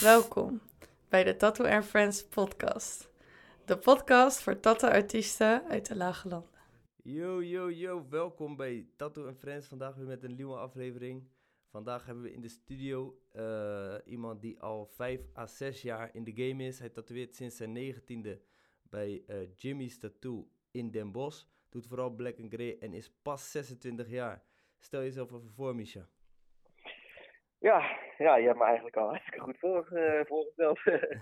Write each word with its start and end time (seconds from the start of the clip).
Welkom 0.00 0.60
bij 1.08 1.24
de 1.24 1.36
Tattoo 1.36 1.66
and 1.66 1.84
Friends 1.84 2.28
podcast. 2.28 3.10
De 3.64 3.78
podcast 3.78 4.42
voor 4.42 4.60
tattoo-artiesten 4.60 5.64
uit 5.64 5.86
de 5.86 5.96
lage 5.96 6.28
landen. 6.28 6.60
Yo, 7.02 7.42
yo, 7.42 7.70
yo, 7.70 8.06
welkom 8.08 8.56
bij 8.56 8.86
Tattoo 8.96 9.26
and 9.26 9.38
Friends. 9.38 9.66
Vandaag 9.66 9.94
weer 9.94 10.06
met 10.06 10.22
een 10.22 10.34
nieuwe 10.34 10.56
aflevering. 10.56 11.28
Vandaag 11.70 12.06
hebben 12.06 12.24
we 12.24 12.32
in 12.32 12.40
de 12.40 12.48
studio 12.48 13.18
eh, 13.32 13.94
iemand 14.04 14.40
die 14.40 14.60
al 14.60 14.86
5 14.86 15.20
à 15.36 15.46
6 15.46 15.82
jaar 15.82 16.10
in 16.12 16.24
de 16.24 16.32
game 16.34 16.64
is. 16.64 16.78
Hij 16.78 16.88
tatoeëert 16.88 17.34
sinds 17.34 17.56
zijn 17.56 17.72
negentiende 17.72 18.40
bij 18.82 19.22
eh, 19.26 19.36
Jimmy's 19.54 19.98
Tattoo 19.98 20.48
in 20.70 20.90
Den 20.90 21.12
Bosch. 21.12 21.44
Doet 21.68 21.86
vooral 21.86 22.10
black 22.10 22.38
and 22.40 22.52
grey 22.52 22.78
en 22.78 22.94
is 22.94 23.10
pas 23.22 23.50
26 23.50 24.08
jaar. 24.08 24.42
Stel 24.78 25.00
jezelf 25.00 25.32
even 25.32 25.52
voor, 25.54 25.74
Misha. 25.74 26.08
Ja, 27.58 28.06
ja, 28.18 28.36
je 28.36 28.46
hebt 28.46 28.58
me 28.58 28.64
eigenlijk 28.64 28.96
al 28.96 29.08
hartstikke 29.08 29.40
goed 29.40 29.62
eh, 29.92 30.20
voorgesteld. 30.24 30.80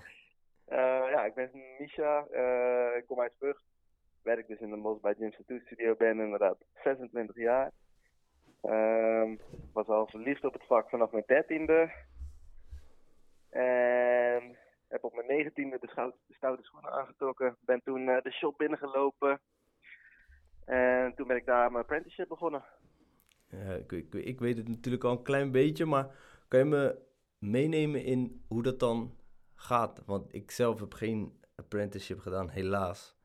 Eh, 0.67 1.11
ja, 1.11 1.25
ik 1.25 1.35
ben 1.35 1.51
Misha, 1.79 2.27
eh, 2.27 2.97
ik 2.97 3.07
kom 3.07 3.21
uit 3.21 3.33
Vught. 3.39 3.63
Werk 4.23 4.47
dus 4.49 4.59
in 4.59 4.71
de 4.71 4.77
Bos 4.77 5.01
bij 5.01 5.15
Jim's 5.19 5.37
Tattoo 5.37 5.59
Studio, 5.59 5.95
ben 5.95 6.21
inderdaad 6.21 6.57
26 6.83 7.37
jaar. 7.37 7.71
Ehm, 8.63 9.37
was 9.73 9.87
al 9.87 10.07
verliefd 10.07 10.45
op 10.45 10.53
het 10.53 10.67
vak 10.67 10.89
vanaf 10.89 11.11
mijn 11.11 11.25
dertiende. 11.27 11.91
En 13.51 14.57
heb 14.89 15.05
op 15.05 15.15
mijn 15.15 15.27
negentiende 15.27 15.79
de, 15.81 16.13
de 16.27 16.35
stoute 16.35 16.63
schoenen 16.63 16.93
aangetrokken. 16.93 17.57
Ben 17.61 17.83
toen 17.83 18.07
de 18.07 18.33
shop 18.33 18.59
binnengelopen. 18.59 19.41
En 20.65 21.15
toen 21.15 21.27
ben 21.27 21.37
ik 21.37 21.47
daar 21.47 21.71
mijn 21.71 21.83
apprenticeship 21.83 22.29
begonnen. 22.29 22.65
Ik, 23.89 24.15
ik 24.15 24.39
weet 24.39 24.57
het 24.57 24.69
natuurlijk 24.69 25.05
al 25.05 25.11
een 25.11 25.23
klein 25.23 25.53
beetje, 25.53 25.85
maar 25.85 26.11
kan 26.49 26.59
je 26.59 26.65
me 26.65 26.99
meenemen 27.39 28.05
in 28.05 28.45
hoe 28.49 28.63
dat 28.63 28.81
dan 28.81 29.17
gaat? 29.55 30.03
Want 30.07 30.35
ik 30.35 30.51
zelf 30.51 30.81
heb 30.81 30.93
geen 30.93 31.41
apprenticeship 31.57 32.19
gedaan, 32.19 32.49
helaas. 32.49 33.17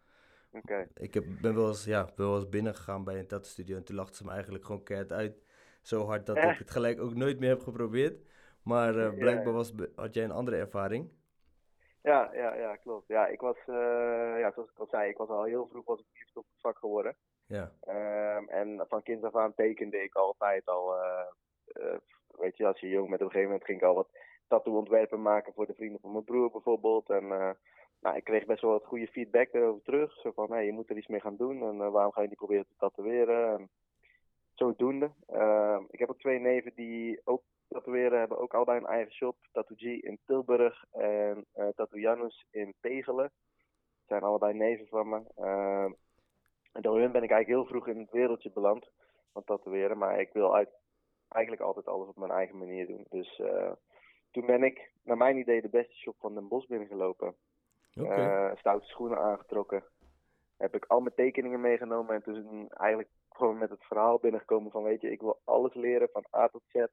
Ik 0.94 1.14
heb, 1.14 1.26
ben, 1.42 1.56
wel 1.56 1.68
eens, 1.68 1.86
ja, 1.86 2.06
ben 2.16 2.26
wel 2.26 2.36
eens 2.36 2.50
binnengegaan 2.50 3.04
bij 3.04 3.20
een 3.20 3.28
tattoo 3.28 3.76
en 3.76 3.84
toen 3.84 3.96
lachten 3.96 4.16
ze 4.16 4.26
me 4.26 4.32
eigenlijk 4.32 4.66
gewoon 4.66 4.84
keihard 4.84 5.12
uit. 5.12 5.44
Zo 5.82 6.06
hard 6.06 6.26
dat 6.26 6.38
ik 6.38 6.44
het 6.64 6.72
gelijk 6.72 7.02
ook 7.02 7.16
nooit 7.16 7.40
meer 7.40 7.50
heb 7.50 7.62
geprobeerd. 7.62 8.30
Maar 8.64 8.98
eh, 8.98 9.18
blijkbaar 9.18 9.54
was, 9.54 9.74
had 9.96 10.14
jij 10.14 10.24
een 10.24 10.32
andere 10.32 10.58
ervaring. 10.58 11.12
Ja, 12.02 12.34
ja, 12.34 12.56
ja, 12.56 12.76
klopt. 12.76 13.08
Ja, 13.08 13.28
ik 13.28 13.40
was, 13.40 13.58
eh, 13.66 14.40
ja, 14.40 14.52
zoals 14.52 14.70
ik 14.70 14.78
al 14.78 14.88
zei, 14.88 15.10
ik 15.10 15.18
was 15.18 15.30
al 15.30 15.44
heel 15.44 15.68
vroeg 15.68 15.86
was 15.86 16.00
ik 16.00 16.06
verliefd 16.10 16.38
op 16.38 16.46
het 16.52 16.62
vak 16.62 16.78
geworden. 16.78 17.16
Ja, 17.46 17.72
Ehm, 17.82 18.48
en 18.48 18.86
van 18.88 19.04
kind 19.04 19.24
af 19.24 19.36
aan 19.36 19.54
tekende 19.54 20.04
ik 20.04 20.16
altijd 20.16 20.66
al, 20.66 20.96
eh, 20.96 21.28
weet 22.38 22.58
je, 22.58 22.68
als 22.68 22.80
je 22.80 22.90
jong 22.90 23.10
bent, 23.10 23.22
op 23.22 23.28
een 23.28 23.32
gegeven 23.32 23.50
moment 23.50 23.66
ging 23.66 23.78
ik 23.78 23.88
al 23.88 23.96
wat 23.96 24.10
tattoo-ontwerpen 24.48 25.22
maken 25.22 25.54
voor 25.54 25.66
de 25.66 25.74
vrienden 25.74 26.02
van 26.02 26.12
mijn 26.12 26.24
broer 26.24 26.52
bijvoorbeeld. 26.52 27.10
En 27.10 27.32
eh, 27.32 27.50
nou, 28.02 28.16
ik 28.16 28.24
kreeg 28.24 28.46
best 28.46 28.62
wel 28.62 28.72
wat 28.72 28.86
goede 28.86 29.08
feedback 29.08 29.54
erover 29.54 29.82
terug. 29.82 30.14
Zo 30.14 30.32
van, 30.32 30.52
hey, 30.52 30.66
je 30.66 30.72
moet 30.72 30.90
er 30.90 30.98
iets 30.98 31.08
mee 31.08 31.20
gaan 31.20 31.36
doen 31.36 31.62
en 31.62 31.82
eh, 31.82 31.92
waarom 31.92 32.12
ga 32.12 32.22
je 32.22 32.28
niet 32.28 32.38
proberen 32.38 32.66
te 32.66 32.76
tatoeëren? 32.78 33.60
En 33.60 33.70
zodoende. 34.54 35.12
Ehm, 35.28 35.84
ik 35.90 36.00
heb 36.00 36.10
ook 36.10 36.20
twee 36.20 36.40
neven 36.40 36.72
die 36.76 37.22
ook 37.24 37.44
tatoeëren, 37.68 38.20
hebben 38.20 38.40
ook 38.40 38.54
allebei 38.54 38.80
een 38.80 38.86
eigen 38.86 39.14
shop. 39.14 39.36
Tattoo 39.52 39.76
G 39.78 39.84
in 39.84 40.20
Tilburg 40.26 40.86
en 40.92 41.46
eh 41.54 41.68
Tattoo 41.76 42.00
Janus 42.00 42.46
in 42.52 42.74
Pegelen. 42.80 43.32
zijn 44.08 44.24
allebei 44.24 44.54
neven 44.54 44.88
van 44.88 45.10
me. 45.10 45.22
Ehm, 45.36 45.92
en 46.72 46.82
door 46.82 47.00
hun 47.00 47.12
ben 47.12 47.24
ik 47.24 47.32
eigenlijk 47.32 47.48
heel 47.48 47.66
vroeg 47.66 47.88
in 47.88 48.00
het 48.00 48.12
wereldje 48.12 48.52
beland 48.52 48.90
van 49.34 49.44
tatoeëren. 49.44 49.98
Maar 49.98 50.20
ik 50.20 50.34
wil 50.34 50.56
uit, 50.56 50.70
eigenlijk 51.32 51.64
altijd 51.64 51.88
alles 51.88 52.08
op 52.08 52.18
mijn 52.18 52.32
eigen 52.32 52.58
manier 52.58 52.88
doen. 52.88 53.06
Dus 53.10 53.40
eh, 53.40 53.72
toen 54.32 54.46
ben 54.46 54.64
ik, 54.64 54.92
naar 55.04 55.18
mijn 55.18 55.38
idee, 55.38 55.62
de 55.62 55.70
beste 55.70 55.96
shop 55.96 56.16
van 56.20 56.34
Den 56.34 56.48
Bosch 56.48 56.68
binnengelopen. 56.68 57.36
Eh, 57.94 58.52
stoute 58.56 58.86
schoenen 58.86 59.18
aangetrokken. 59.18 59.84
Heb 60.58 60.76
ik 60.76 60.86
al 60.86 61.00
mijn 61.00 61.16
tekeningen 61.16 61.62
meegenomen 61.62 62.16
en 62.16 62.22
toen 62.22 62.70
eigenlijk 62.70 63.10
gewoon 63.30 63.58
met 63.58 63.70
het 63.70 63.84
verhaal 63.84 64.20
binnengekomen 64.20 64.72
van 64.72 64.84
weet 64.84 65.02
je, 65.02 65.12
ik 65.12 65.22
wil 65.22 65.40
alles 65.44 65.74
leren 65.74 66.10
van 66.12 66.26
A 66.36 66.48
tot 66.48 66.64
Z. 66.68 66.86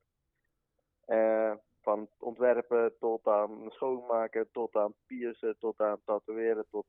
Eh, 1.05 1.53
van 1.83 2.09
ontwerpen 2.19 2.93
tot 2.99 3.27
aan 3.27 3.65
schoonmaken, 3.69 4.49
tot 4.53 4.77
aan 4.77 4.95
piercen, 5.07 5.57
tot 5.59 5.81
aan 5.81 6.01
tatoeëren, 6.05 6.67
tot 6.71 6.87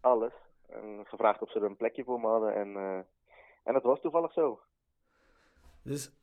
alles. 0.00 0.32
En 0.68 1.06
gevraagd 1.06 1.42
of 1.42 1.50
ze 1.50 1.58
er 1.58 1.64
een 1.64 1.76
plekje 1.76 2.04
voor 2.04 2.20
me 2.20 2.26
hadden 2.26 2.54
en, 2.54 2.76
en 3.62 3.72
dat 3.72 3.82
was 3.82 4.00
toevallig 4.00 4.32
zo. 4.32 4.60
Dus 5.82 6.21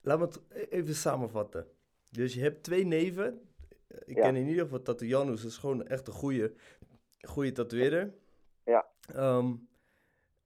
laat 0.00 0.18
me 0.18 0.24
het 0.24 0.40
e- 0.48 0.60
even 0.76 0.94
samenvatten. 0.94 1.66
Dus 2.10 2.34
je 2.34 2.40
hebt 2.40 2.62
twee 2.62 2.84
neven. 2.86 3.40
Ik 4.04 4.16
Ja. 4.16 4.22
ken 4.22 4.36
in 4.36 4.46
ieder 4.46 4.62
geval 4.62 4.82
Tattoo 4.82 5.08
Janus, 5.08 5.42
dat 5.42 5.50
is 5.50 5.56
gewoon 5.56 5.86
echt 5.86 6.06
een 6.06 6.12
goede, 6.12 6.52
goede 7.20 7.52
tatoeëerder. 7.52 8.14
Ja. 8.64 8.86
Ehm, 9.14 9.54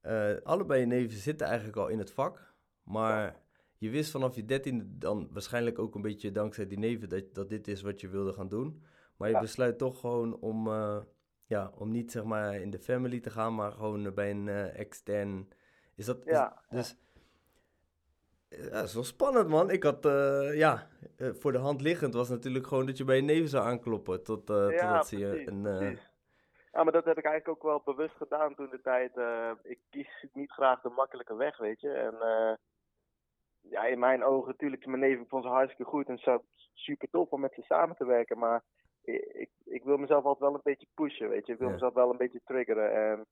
eh, 0.01 0.35
allebei 0.43 0.79
je 0.79 0.85
neven 0.85 1.17
zitten 1.17 1.47
eigenlijk 1.47 1.77
al 1.77 1.87
in 1.87 1.99
het 1.99 2.11
vak. 2.11 2.53
Maar 2.83 3.41
je 3.77 3.89
wist 3.89 4.11
vanaf 4.11 4.35
je 4.35 4.45
dertiende 4.45 4.85
dan 4.97 5.29
waarschijnlijk 5.31 5.79
ook 5.79 5.95
een 5.95 6.01
beetje 6.01 6.31
dankzij 6.31 6.67
die 6.67 6.77
neven 6.79 7.09
dat, 7.09 7.33
dat 7.33 7.49
dit 7.49 7.67
is 7.67 7.81
wat 7.81 8.01
je 8.01 8.07
wilde 8.09 8.33
gaan 8.33 8.47
doen. 8.49 8.83
Maar 9.17 9.27
je 9.29 9.33
Ja. 9.35 9.41
besluit 9.41 9.77
toch 9.77 9.99
gewoon 9.99 10.39
om, 10.39 10.67
eh, 10.67 10.97
ja, 11.45 11.71
om 11.75 11.91
niet 11.91 12.11
zeg 12.11 12.23
maar 12.23 12.55
in 12.55 12.69
de 12.69 12.79
family 12.79 13.19
te 13.19 13.29
gaan, 13.29 13.55
maar 13.55 13.71
gewoon 13.71 14.13
bij 14.13 14.31
een 14.31 14.47
eh, 14.47 14.79
extern. 14.79 15.47
Is 15.95 16.05
dat, 16.05 16.25
is- 16.25 16.31
Ja, 16.31 16.61
dus 16.69 16.95
ja, 18.63 18.69
dat 18.69 18.83
is 18.83 18.93
wel 18.93 19.03
spannend, 19.03 19.47
man. 19.47 19.69
Ik 19.69 19.83
had, 19.83 20.05
eh, 20.05 20.57
ja, 20.57 20.87
eh, 21.17 21.29
voor 21.33 21.51
de 21.51 21.57
hand 21.57 21.81
liggend 21.81 22.13
was 22.13 22.29
natuurlijk 22.29 22.67
gewoon 22.67 22.85
dat 22.85 22.97
je 22.97 23.03
bij 23.03 23.15
je 23.15 23.21
neven 23.21 23.49
zou 23.49 23.65
aankloppen. 23.65 24.23
Tot, 24.23 24.49
eh, 24.49 24.69
Ja, 24.71 24.77
totdat 24.87 25.07
ze 25.07 25.17
je 25.17 25.47
een. 25.47 25.97
Ja, 26.71 26.83
maar 26.83 26.93
dat 26.93 27.05
heb 27.05 27.17
ik 27.17 27.25
eigenlijk 27.25 27.57
ook 27.57 27.71
wel 27.71 27.81
bewust 27.95 28.15
gedaan 28.15 28.55
toen 28.55 28.69
de 28.69 28.81
tijd. 28.81 29.11
ik 29.63 29.79
kies 29.89 30.25
niet 30.33 30.51
graag 30.51 30.81
de 30.81 30.89
makkelijke 30.89 31.35
weg, 31.35 31.57
weet 31.57 31.81
je. 31.81 31.89
En 31.91 32.15
ja, 33.61 33.85
in 33.85 33.99
mijn 33.99 34.23
ogen, 34.23 34.47
natuurlijk, 34.47 34.85
mijn 34.85 34.99
neef 34.99 35.19
ik 35.19 35.27
vond 35.27 35.43
ze 35.43 35.49
hartstikke 35.49 35.91
goed 35.91 36.07
en 36.07 36.17
zo 36.17 36.43
super 36.73 37.09
tof 37.09 37.29
om 37.29 37.41
met 37.41 37.53
ze 37.53 37.61
samen 37.61 37.95
te 37.95 38.05
werken. 38.05 38.37
Maar 38.37 38.63
ik, 39.01 39.21
ik, 39.23 39.49
ik 39.65 39.83
wil 39.83 39.97
mezelf 39.97 40.23
altijd 40.23 40.43
wel 40.49 40.53
een 40.53 40.59
beetje 40.63 40.87
pushen, 40.93 41.29
weet 41.29 41.45
je. 41.45 41.53
Ik 41.53 41.59
wil 41.59 41.67
Ja. 41.67 41.73
mezelf 41.73 41.93
wel 41.93 42.09
een 42.11 42.17
beetje 42.17 42.41
triggeren. 42.45 42.91
En 42.93 43.25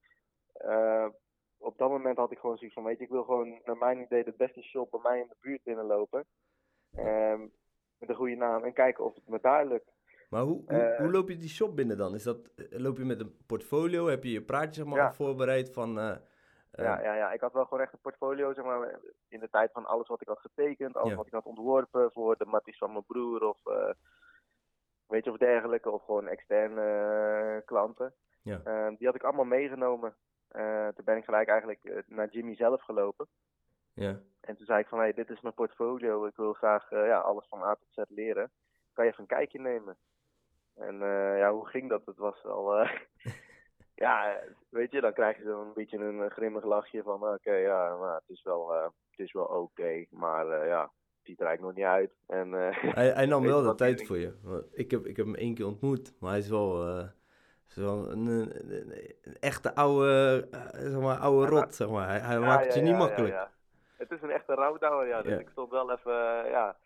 op 1.63 1.78
dat 1.78 1.90
moment 1.90 2.18
had 2.18 2.31
ik 2.31 2.38
gewoon 2.40 2.57
zoiets 2.57 2.75
van, 2.75 2.84
weet 2.85 2.97
je, 2.97 3.03
ik 3.03 3.09
wil 3.09 3.24
gewoon 3.24 3.62
naar 3.66 3.78
mijn 3.78 4.00
idee 4.01 4.24
de 4.24 4.34
beste 4.38 4.62
shop 4.62 4.91
bij 4.91 5.00
mij 5.03 5.19
in 5.19 5.28
de 5.28 5.35
buurt 5.41 5.63
binnenlopen. 5.63 6.25
Ehm, 6.96 7.40
met 7.97 8.09
een 8.09 8.16
goede 8.16 8.35
naam 8.35 8.63
en 8.63 8.74
kijken 8.74 9.03
of 9.03 9.16
het 9.16 9.28
me 9.28 9.40
daar 9.41 9.66
lukt. 9.66 9.91
Maar 10.29 10.41
hoe, 10.41 10.62
hoe, 10.68 10.79
Eh, 10.81 10.97
hoe 11.00 11.12
loop 11.12 11.29
je 11.29 11.38
die 11.38 11.50
shop 11.50 11.75
binnen 11.75 11.97
dan? 11.97 12.13
Is 12.16 12.23
dat, 12.23 12.38
eh, 12.56 12.66
loop 12.79 12.97
je 12.97 13.06
met 13.06 13.19
een 13.19 13.35
portfolio? 13.47 14.07
Heb 14.07 14.23
je 14.23 14.31
je 14.31 14.41
praatje 14.41 14.73
zeg 14.73 14.85
maar, 14.85 14.97
Ja. 15.00 15.13
voorbereid 15.13 15.73
van... 15.73 16.00
eh, 16.00 16.16
Ja, 16.72 17.02
ja, 17.03 17.16
ja, 17.16 17.31
ik 17.31 17.41
had 17.41 17.53
wel 17.53 17.63
gewoon 17.66 17.84
echt 17.84 17.94
een 17.94 18.00
portfolio, 18.02 18.53
zeg 18.53 18.66
maar, 18.66 19.00
in 19.29 19.40
de 19.40 19.50
tijd 19.50 19.72
van 19.72 19.85
alles 19.85 20.07
wat 20.07 20.22
ik 20.22 20.28
had 20.28 20.40
getekend, 20.40 20.96
alles 20.96 21.09
Ja. 21.09 21.16
wat 21.16 21.25
ik 21.28 21.34
had 21.34 21.46
ontworpen 21.46 22.12
voor 22.12 22.38
de 22.38 22.46
matties 22.46 22.78
van 22.78 22.91
mijn 22.91 23.06
broer 23.06 23.47
of 23.47 23.57
weet 25.07 25.23
je 25.25 25.31
of 25.31 25.38
dergelijke, 25.38 25.90
of 25.91 26.03
gewoon 26.03 26.28
externe 26.28 27.62
klanten. 27.66 28.13
Ja. 28.41 28.62
Eh, 28.63 28.88
die 28.97 29.07
had 29.07 29.16
ik 29.16 29.23
allemaal 29.23 29.46
meegenomen. 29.46 30.16
Eh, 30.53 30.88
toen 30.88 31.06
ben 31.06 31.18
ik 31.18 31.24
gelijk 31.24 31.47
eigenlijk 31.47 31.84
eh, 31.84 31.97
naar 32.06 32.30
Jimmy 32.30 32.56
zelf 32.56 32.81
gelopen. 32.81 33.28
ja. 33.94 34.19
En 34.41 34.56
toen 34.56 34.66
zei 34.66 34.80
ik 34.80 34.88
van, 34.88 35.00
hey, 35.00 35.14
dit 35.14 35.30
is 35.30 35.41
mijn 35.41 35.53
portfolio, 35.53 36.25
ik 36.25 36.36
wil 36.36 36.53
graag 36.53 36.91
eh, 36.91 37.06
ja, 37.06 37.19
alles 37.19 37.46
van 37.50 37.62
A 37.62 37.75
tot 37.75 38.08
Z 38.08 38.09
leren. 38.09 38.52
Kan 38.94 39.06
je 39.06 39.12
even 39.12 39.24
een 39.24 39.36
kijkje 39.38 39.59
nemen? 39.59 39.97
En 40.75 40.97
ja, 41.38 41.52
hoe 41.52 41.68
ging 41.68 41.90
dat? 41.90 42.06
Het 42.06 42.18
was 42.18 42.44
eh, 42.44 42.91
ja, 44.06 44.40
weet 44.69 44.91
je, 44.91 45.02
dan 45.02 45.14
krijg 45.14 45.38
je 45.38 45.44
zo'n 45.44 45.74
beetje 45.74 45.97
een 45.97 46.31
grimmig 46.31 46.64
lachje 46.64 47.03
van, 47.03 47.28
oké, 47.28 47.53
ja, 47.53 47.96
maar 47.96 48.16
het 48.16 48.30
is 48.30 48.44
wel, 48.44 48.72
het 49.09 49.20
is 49.20 49.31
wel 49.31 49.46
oké, 49.46 50.06
maar 50.09 50.68
ja, 50.68 50.81
het 50.81 51.24
ziet 51.24 51.40
er 51.40 51.46
eigenlijk 51.46 51.62
nog 51.62 51.85
niet 51.85 51.96
uit. 51.96 52.14
En, 52.28 52.52
Hij, 52.94 53.09
hij 53.09 53.26
nam 53.26 53.44
wel 53.53 53.61
de 53.61 53.76
tijd 53.76 54.08
voor 54.08 54.17
je. 54.17 54.34
Ik 54.72 54.91
heb, 54.91 55.06
ik 55.06 55.16
heb 55.16 55.26
hem 55.26 55.35
één 55.35 55.56
keer 55.56 55.66
ontmoet, 55.66 56.14
maar 56.20 56.29
hij 56.29 56.40
is 56.40 56.49
wel, 56.49 56.84
is 57.69 57.75
wel 57.75 58.11
een, 58.11 58.25
een, 58.27 58.51
een- 59.23 59.37
echte 59.39 59.75
oude, 59.75 60.47
eh, 60.51 60.59
zeg 60.71 60.99
maar, 60.99 61.17
oude 61.17 61.43
Ja, 61.55 61.59
rot, 61.59 61.75
zeg 61.75 61.89
maar. 61.89 62.25
Hij, 62.25 62.39
maakt 62.39 62.65
het 62.65 62.73
je 62.73 62.81
niet 62.81 62.97
makkelijk. 62.97 63.47
Het 63.97 64.11
is 64.11 64.21
een 64.21 64.29
echte 64.31 64.53
rouwdouwer, 64.53 65.07
ja. 65.07 65.21
Dus 65.21 65.39
ik 65.39 65.49
stond 65.49 65.71
wel 65.71 65.91
even, 65.91 66.43
eh, 66.43 66.49
ja, 66.51 66.77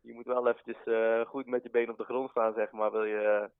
je 0.00 0.12
moet 0.12 0.26
wel 0.26 0.48
eventjes 0.48 0.84
eh, 0.84 1.20
goed 1.26 1.46
met 1.46 1.62
je 1.62 1.70
benen 1.70 1.90
op 1.90 1.98
de 1.98 2.04
grond 2.04 2.30
staan, 2.30 2.54
zeg 2.54 2.70
maar, 2.70 2.90
wil 2.90 3.04
je, 3.04 3.50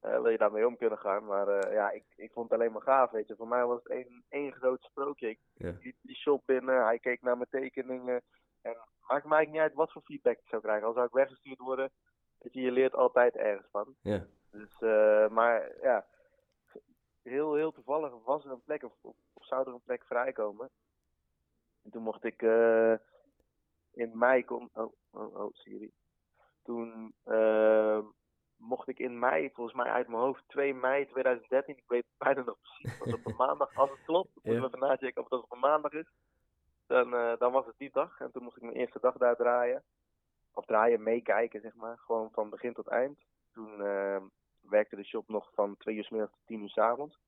wil 0.00 0.28
je 0.28 0.38
daarmee 0.38 0.66
om 0.66 0.76
kunnen 0.76 0.98
gaan. 0.98 1.24
Maar 1.24 1.72
ja, 1.72 1.90
ik, 1.90 2.04
ik 2.16 2.32
vond 2.32 2.50
het 2.50 2.58
alleen 2.60 2.72
maar 2.72 2.82
gaaf, 2.82 3.10
weet 3.10 3.28
je. 3.28 3.36
Voor 3.36 3.48
mij 3.48 3.64
was 3.64 3.78
het 3.82 3.92
één, 3.92 4.24
één 4.28 4.52
groot 4.52 4.82
sprookje. 4.82 5.28
Ik 5.28 5.38
liep 5.56 5.96
die 6.02 6.16
shop 6.16 6.42
binnen, 6.46 6.84
hij 6.84 6.98
keek 6.98 7.22
naar 7.22 7.36
mijn 7.36 7.48
tekeningen. 7.50 8.22
En 8.62 8.76
maakt 9.08 9.24
mij 9.26 9.44
niet 9.44 9.60
uit 9.60 9.74
wat 9.74 9.92
voor 9.92 10.02
feedback 10.02 10.38
ik 10.38 10.48
zou 10.48 10.62
krijgen. 10.62 10.86
Al 10.86 10.92
zou 10.92 11.06
ik 11.06 11.12
weggestuurd 11.12 11.58
worden, 11.58 11.90
weet 12.38 12.52
je, 12.54 12.60
je 12.60 12.70
leert 12.70 12.94
altijd 12.94 13.36
ergens 13.36 13.68
van. 13.70 13.94
Ja. 14.02 14.26
Dus, 14.54 14.80
eh, 14.80 15.28
maar 15.28 15.72
ja, 15.82 16.06
heel, 17.22 17.54
heel 17.54 17.72
toevallig 17.72 18.12
was 18.24 18.44
er 18.44 18.50
een 18.50 18.62
plek, 18.62 18.82
of, 18.82 18.92
of, 19.00 19.16
of 19.32 19.46
zou 19.46 19.66
er 19.66 19.74
een 19.74 19.82
plek 19.82 20.04
vrijkomen. 20.04 20.70
En 21.82 21.90
toen 21.90 22.02
mocht 22.02 22.24
ik 22.24 22.42
eh, 22.42 22.94
in 23.92 24.18
mei, 24.18 24.44
kom, 24.44 24.70
oh, 24.72 24.92
oh, 25.10 25.34
oh, 25.36 25.54
Siri. 25.54 25.92
Toen 26.62 27.14
eh, 27.24 27.98
mocht 28.56 28.88
in 28.88 29.18
mei, 29.18 29.50
volgens 29.52 29.76
mij 29.76 29.90
uit 29.90 30.08
mijn 30.08 30.20
hoofd 30.20 30.48
2 30.48 30.74
mei 30.74 31.06
2013. 31.06 31.76
Ik 31.76 31.84
weet 31.86 32.06
bijna 32.18 32.42
nog 32.42 32.58
precies, 32.60 32.98
was 32.98 33.12
op 33.14 33.26
een 33.26 33.36
maandag. 33.36 33.76
Als 33.76 33.90
het 33.90 34.04
klopt, 34.04 34.34
moeten 34.42 34.60
we 34.60 34.66
even 34.66 34.78
nachecken 34.78 35.22
of 35.22 35.30
het 35.30 35.42
op 35.42 35.52
een 35.52 35.58
maandag 35.58 35.92
is. 35.92 36.12
Dan, 36.86 37.10
dan 37.38 37.52
was 37.52 37.66
het 37.66 37.78
die 37.78 37.90
dag 37.92 38.20
en 38.20 38.32
toen 38.32 38.42
moest 38.42 38.56
ik 38.56 38.62
mijn 38.62 38.76
eerste 38.76 39.00
dag 39.00 39.16
daar 39.16 39.36
draaien. 39.36 39.84
Of 40.52 40.64
draaien, 40.64 41.02
meekijken 41.02 41.60
zeg 41.60 41.74
maar, 41.74 41.98
gewoon 41.98 42.30
van 42.32 42.50
begin 42.50 42.72
tot 42.72 42.88
eind. 42.88 43.18
Toen 43.52 43.82
werkte 44.68 44.96
de 44.96 45.04
shop 45.04 45.28
nog 45.28 45.50
van 45.54 45.76
2 45.76 45.96
uur 45.96 46.04
s 46.04 46.10
middags 46.10 46.32
tot 46.32 46.46
10 46.46 46.62
uur 46.62 46.68
s 46.68 46.78
avonds. 46.78 47.18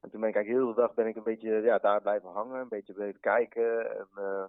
En 0.00 0.10
toen 0.10 0.20
ben 0.20 0.28
ik 0.28 0.34
eigenlijk 0.34 0.64
heel 0.64 0.74
de 0.74 0.80
dag 0.80 0.94
ben 0.94 1.06
ik 1.06 1.16
een 1.16 1.22
beetje 1.22 1.50
ja, 1.50 1.78
daar 1.78 2.00
blijven 2.00 2.30
hangen, 2.30 2.60
een 2.60 2.68
beetje 2.68 2.92
blijven 2.92 3.20
kijken. 3.20 3.98
En 3.98 4.08
eh, 4.14 4.44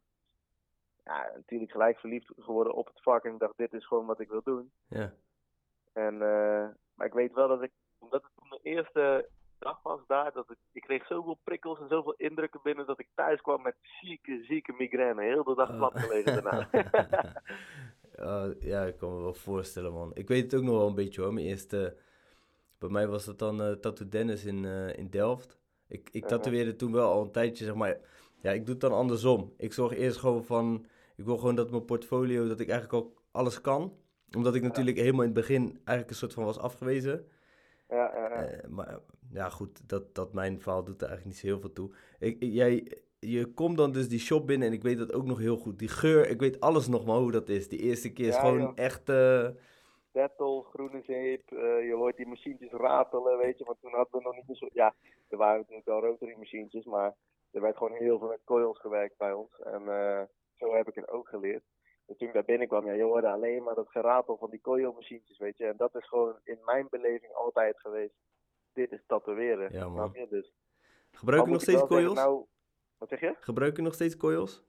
ja, 1.03 1.31
natuurlijk 1.35 1.71
gelijk 1.71 1.99
verliefd 1.99 2.31
geworden 2.37 2.73
op 2.73 2.87
het 2.87 3.01
vak. 3.01 3.23
En 3.23 3.33
ik 3.33 3.39
dacht, 3.39 3.57
dit 3.57 3.73
is 3.73 3.87
gewoon 3.87 4.05
wat 4.05 4.19
ik 4.19 4.29
wil 4.29 4.43
doen. 4.43 4.71
Ja. 4.87 5.13
En, 5.93 6.13
eh, 6.13 6.67
maar 6.95 7.07
ik 7.07 7.13
weet 7.13 7.33
wel 7.33 7.47
dat 7.47 7.61
ik, 7.61 7.71
omdat 7.97 8.23
het 8.23 8.31
toen 8.35 8.49
mijn 8.49 8.61
eerste 8.75 9.29
dag 9.59 9.81
was 9.83 9.99
daar, 10.07 10.31
dat 10.31 10.49
ik, 10.49 10.57
ik 10.71 10.81
kreeg 10.81 11.05
zoveel 11.05 11.39
prikkels 11.43 11.79
en 11.79 11.87
zoveel 11.87 12.13
indrukken 12.17 12.59
binnen 12.63 12.85
dat 12.85 12.99
ik 12.99 13.07
thuis 13.15 13.41
kwam 13.41 13.61
met 13.61 13.75
zieke, 13.81 14.43
zieke 14.43 14.73
migraine. 14.73 15.21
Heel 15.21 15.43
de 15.43 15.55
dag 15.55 15.77
plat 15.77 15.99
gelegen 15.99 16.43
daarna. 16.43 16.67
Uh, 18.23 18.45
ja, 18.59 18.83
ik 18.85 18.97
kan 18.97 19.15
me 19.15 19.21
wel 19.21 19.33
voorstellen, 19.33 19.93
man. 19.93 20.11
Ik 20.13 20.27
weet 20.27 20.43
het 20.51 20.55
ook 20.55 20.65
nog 20.65 20.77
wel 20.77 20.87
een 20.87 20.95
beetje 20.95 21.21
hoor. 21.21 21.33
Mijn 21.33 21.45
eerste. 21.45 21.95
Bij 22.77 22.89
mij 22.89 23.07
was 23.07 23.25
dat 23.25 23.39
dan 23.39 23.61
eh 23.61 23.71
Tattoo 23.71 24.07
Dennis 24.09 24.45
in, 24.45 24.65
eh, 24.65 24.97
in 24.97 25.09
Delft. 25.09 25.57
Ik, 25.87 26.09
ik 26.11 26.25
tatoeëerde 26.27 26.75
toen 26.75 26.91
wel 26.91 27.11
al 27.11 27.21
een 27.23 27.31
tijdje, 27.31 27.65
zeg 27.65 27.75
maar. 27.75 27.97
Ja, 28.41 28.51
ik 28.51 28.61
doe 28.65 28.71
het 28.73 28.81
dan 28.81 28.91
andersom. 28.93 29.53
Ik 29.57 29.73
zorg 29.73 29.93
eerst 29.93 30.17
gewoon 30.17 30.43
van. 30.43 30.85
Ik 31.15 31.25
wil 31.25 31.37
gewoon 31.37 31.55
dat 31.55 31.69
mijn 31.71 31.85
portfolio, 31.85 32.47
dat 32.47 32.59
ik 32.59 32.69
eigenlijk 32.69 33.05
ook 33.05 33.21
alles 33.31 33.61
kan. 33.61 33.97
Omdat 34.35 34.55
ik 34.55 34.61
natuurlijk 34.61 34.97
helemaal 34.97 35.21
in 35.21 35.29
het 35.31 35.37
begin 35.39 35.61
eigenlijk 35.63 36.09
een 36.09 36.15
soort 36.15 36.33
van 36.33 36.43
was 36.43 36.57
afgewezen. 36.59 37.27
ja, 37.89 38.11
ja, 38.15 38.29
ja. 38.29 38.43
Eh, 38.45 38.69
maar 38.69 38.99
ja, 39.31 39.49
goed, 39.49 39.89
dat, 39.89 40.15
dat 40.15 40.33
mijn 40.33 40.61
verhaal 40.61 40.83
doet 40.83 41.01
er 41.01 41.07
eigenlijk 41.07 41.25
niet 41.35 41.37
zo 41.37 41.47
heel 41.47 41.59
veel 41.59 41.73
toe. 41.73 41.91
Ik, 42.19 42.39
ik- 42.39 42.51
jij, 42.53 42.97
je 43.31 43.53
komt 43.53 43.77
dan 43.77 43.91
dus 43.91 44.09
die 44.09 44.19
shop 44.19 44.47
binnen 44.47 44.67
en 44.67 44.73
ik 44.73 44.81
weet 44.83 44.97
dat 44.97 45.13
ook 45.13 45.25
nog 45.25 45.39
heel 45.39 45.57
goed. 45.57 45.79
Die 45.79 45.87
geur, 45.87 46.29
ik 46.29 46.39
weet 46.39 46.59
alles 46.59 46.87
nog 46.87 47.05
maar 47.05 47.17
hoe 47.17 47.31
dat 47.31 47.49
is. 47.49 47.67
Die 47.69 47.79
eerste 47.79 48.13
keer 48.13 48.27
is 48.27 48.35
Ja, 48.35 48.39
gewoon 48.39 48.59
joh. 48.59 48.71
echt... 48.75 49.11
Dettol, 50.11 50.61
groene 50.61 51.01
zeep, 51.01 51.51
eh, 51.51 51.85
je 51.87 51.93
hoort 51.95 52.17
die 52.17 52.27
machientjes 52.27 52.71
ratelen, 52.71 53.37
weet 53.37 53.57
je. 53.57 53.63
Want 53.65 53.77
toen 53.81 53.91
hadden 53.93 54.19
we 54.21 54.23
nog 54.35 54.47
niet 54.47 54.57
zo... 54.57 54.67
Ja, 54.73 54.93
er 55.29 55.37
waren 55.37 55.57
natuurlijk 55.59 55.85
wel 55.87 56.01
rotary 56.01 56.35
machientjes, 56.37 56.85
maar 56.85 57.13
er 57.51 57.61
werd 57.61 57.77
gewoon 57.77 57.93
heel 57.93 58.19
veel 58.19 58.27
met 58.27 58.43
coils 58.45 58.79
gewerkt 58.79 59.17
bij 59.17 59.33
ons. 59.33 59.59
En 59.63 59.81
eh, 59.87 60.21
zo 60.55 60.73
heb 60.73 60.87
ik 60.87 60.95
het 60.95 61.09
ook 61.09 61.27
geleerd. 61.27 61.63
Dus 62.05 62.17
toen 62.17 62.27
ik 62.27 62.33
daar 62.33 62.45
binnenkwam, 62.45 62.85
ja, 62.85 62.93
je 62.93 63.03
hoorde 63.03 63.27
alleen 63.29 63.63
maar 63.63 63.75
dat 63.75 63.89
geratel 63.89 64.37
van 64.37 64.49
die 64.49 64.61
coil 64.61 64.91
machientjes, 64.93 65.37
weet 65.37 65.57
je. 65.57 65.65
En 65.65 65.77
dat 65.77 65.95
is 65.95 66.07
gewoon 66.07 66.35
in 66.43 66.57
mijn 66.65 66.87
beleving 66.89 67.33
altijd 67.33 67.79
geweest. 67.79 68.15
Dit 68.73 68.91
is 68.91 69.03
tatoeëren, 69.07 69.71
Ja, 69.73 69.87
man. 69.89 70.11
Dus, 70.29 70.53
gebruik 71.11 71.45
je 71.45 71.51
nog 71.51 71.61
steeds 71.61 71.85
coils? 71.85 72.13
Nou, 72.13 72.45
wat 73.09 73.19
zeg 73.19 73.29
je? 73.29 73.35
Gebruik 73.39 73.75
je 73.75 73.81
nog 73.81 73.93
steeds 73.93 74.17
coils? 74.17 74.63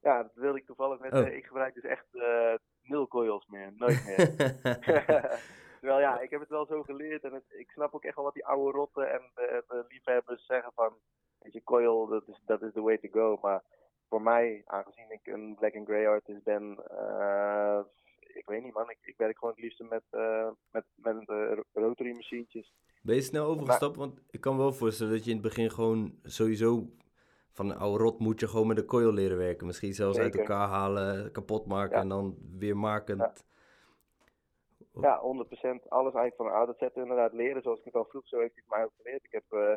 Ja, 0.00 0.22
dat 0.22 0.34
wilde 0.34 0.58
ik 0.58 0.66
toevallig 0.66 0.98
net 1.00 1.12
Oh. 1.12 1.18
zeggen. 1.18 1.36
Ik 1.36 1.46
gebruik 1.46 1.74
dus 1.74 1.84
echt 1.84 2.06
eh, 2.14 2.54
nul 2.82 3.08
coils 3.08 3.46
meer, 3.46 3.72
nooit 3.76 4.04
meer. 4.04 4.16
Terwijl 5.80 6.00
ja, 6.00 6.20
ik 6.20 6.30
heb 6.30 6.40
het 6.40 6.48
wel 6.48 6.66
zo 6.66 6.82
geleerd 6.82 7.24
en 7.24 7.32
het, 7.32 7.44
ik 7.48 7.70
snap 7.70 7.94
ook 7.94 8.04
echt 8.04 8.14
wel 8.14 8.24
wat 8.24 8.34
die 8.34 8.46
oude 8.46 8.78
rotten 8.78 9.12
en 9.12 9.20
de, 9.34 9.64
de 9.68 9.84
liefhebbers 9.88 10.46
zeggen 10.46 10.72
van, 10.74 10.92
weet 11.38 11.52
je, 11.52 11.62
coil, 11.64 12.06
dat 12.06 12.28
is, 12.28 12.40
dat 12.44 12.62
is 12.62 12.72
the 12.72 12.80
way 12.82 12.98
to 12.98 13.08
go. 13.12 13.38
Maar 13.42 13.62
voor 14.08 14.22
mij, 14.22 14.62
aangezien 14.66 15.10
ik 15.10 15.26
een 15.26 15.54
black 15.58 15.74
and 15.76 15.86
grey 15.86 16.08
artist 16.08 16.42
ben, 16.42 16.78
eh, 16.88 17.80
ik 18.18 18.46
weet 18.48 18.62
niet 18.62 18.72
man, 18.74 18.90
ik, 18.90 18.98
ik 19.02 19.16
werk 19.16 19.38
gewoon 19.38 19.54
het 19.54 19.62
liefste 19.62 19.84
met, 19.84 20.02
eh, 20.10 20.48
met, 20.70 20.84
met 20.94 21.28
eh, 21.28 21.58
rotary 21.72 22.12
machientjes. 22.12 22.72
ben 23.02 23.14
je 23.14 23.22
snel 23.22 23.46
overgestapt? 23.46 23.96
Want 23.96 24.20
ik 24.30 24.40
kan 24.40 24.56
me 24.56 24.62
wel 24.62 24.72
voorstellen 24.72 25.12
dat 25.12 25.24
je 25.24 25.30
in 25.30 25.36
het 25.36 25.46
begin 25.46 25.70
gewoon 25.70 26.18
sowieso... 26.22 26.86
Van 27.52 27.70
een 27.70 27.76
oude 27.78 28.02
rot 28.04 28.18
moet 28.18 28.40
je 28.40 28.48
gewoon 28.48 28.66
met 28.66 28.78
een 28.78 28.86
coil 28.86 29.12
leren 29.12 29.36
werken. 29.36 29.66
Misschien 29.66 29.92
zelfs 29.92 30.18
uit 30.18 30.36
elkaar 30.38 30.68
halen, 30.68 31.32
kapot 31.32 31.66
maken 31.66 31.96
Ja. 31.96 32.00
en 32.02 32.08
dan 32.08 32.36
weer 32.58 32.76
makend. 32.76 33.18
Ja. 33.20 33.32
Ja, 35.00 35.20
100%. 35.20 35.88
Alles 35.88 36.14
eigenlijk 36.14 36.36
van 36.36 36.66
tot 36.66 36.78
Z 36.92 36.96
inderdaad 36.96 37.32
leren. 37.32 37.62
Zoals 37.62 37.78
ik 37.78 37.84
het 37.84 37.94
al 37.94 38.04
vroeg, 38.04 38.26
zo 38.28 38.38
heeft 38.38 38.54
hij 38.54 38.62
het 38.66 38.74
mij 38.76 38.84
ook 38.84 38.92
geleerd. 39.02 39.24
Ik 39.24 39.32
heb 39.32 39.44
eh 39.48 39.74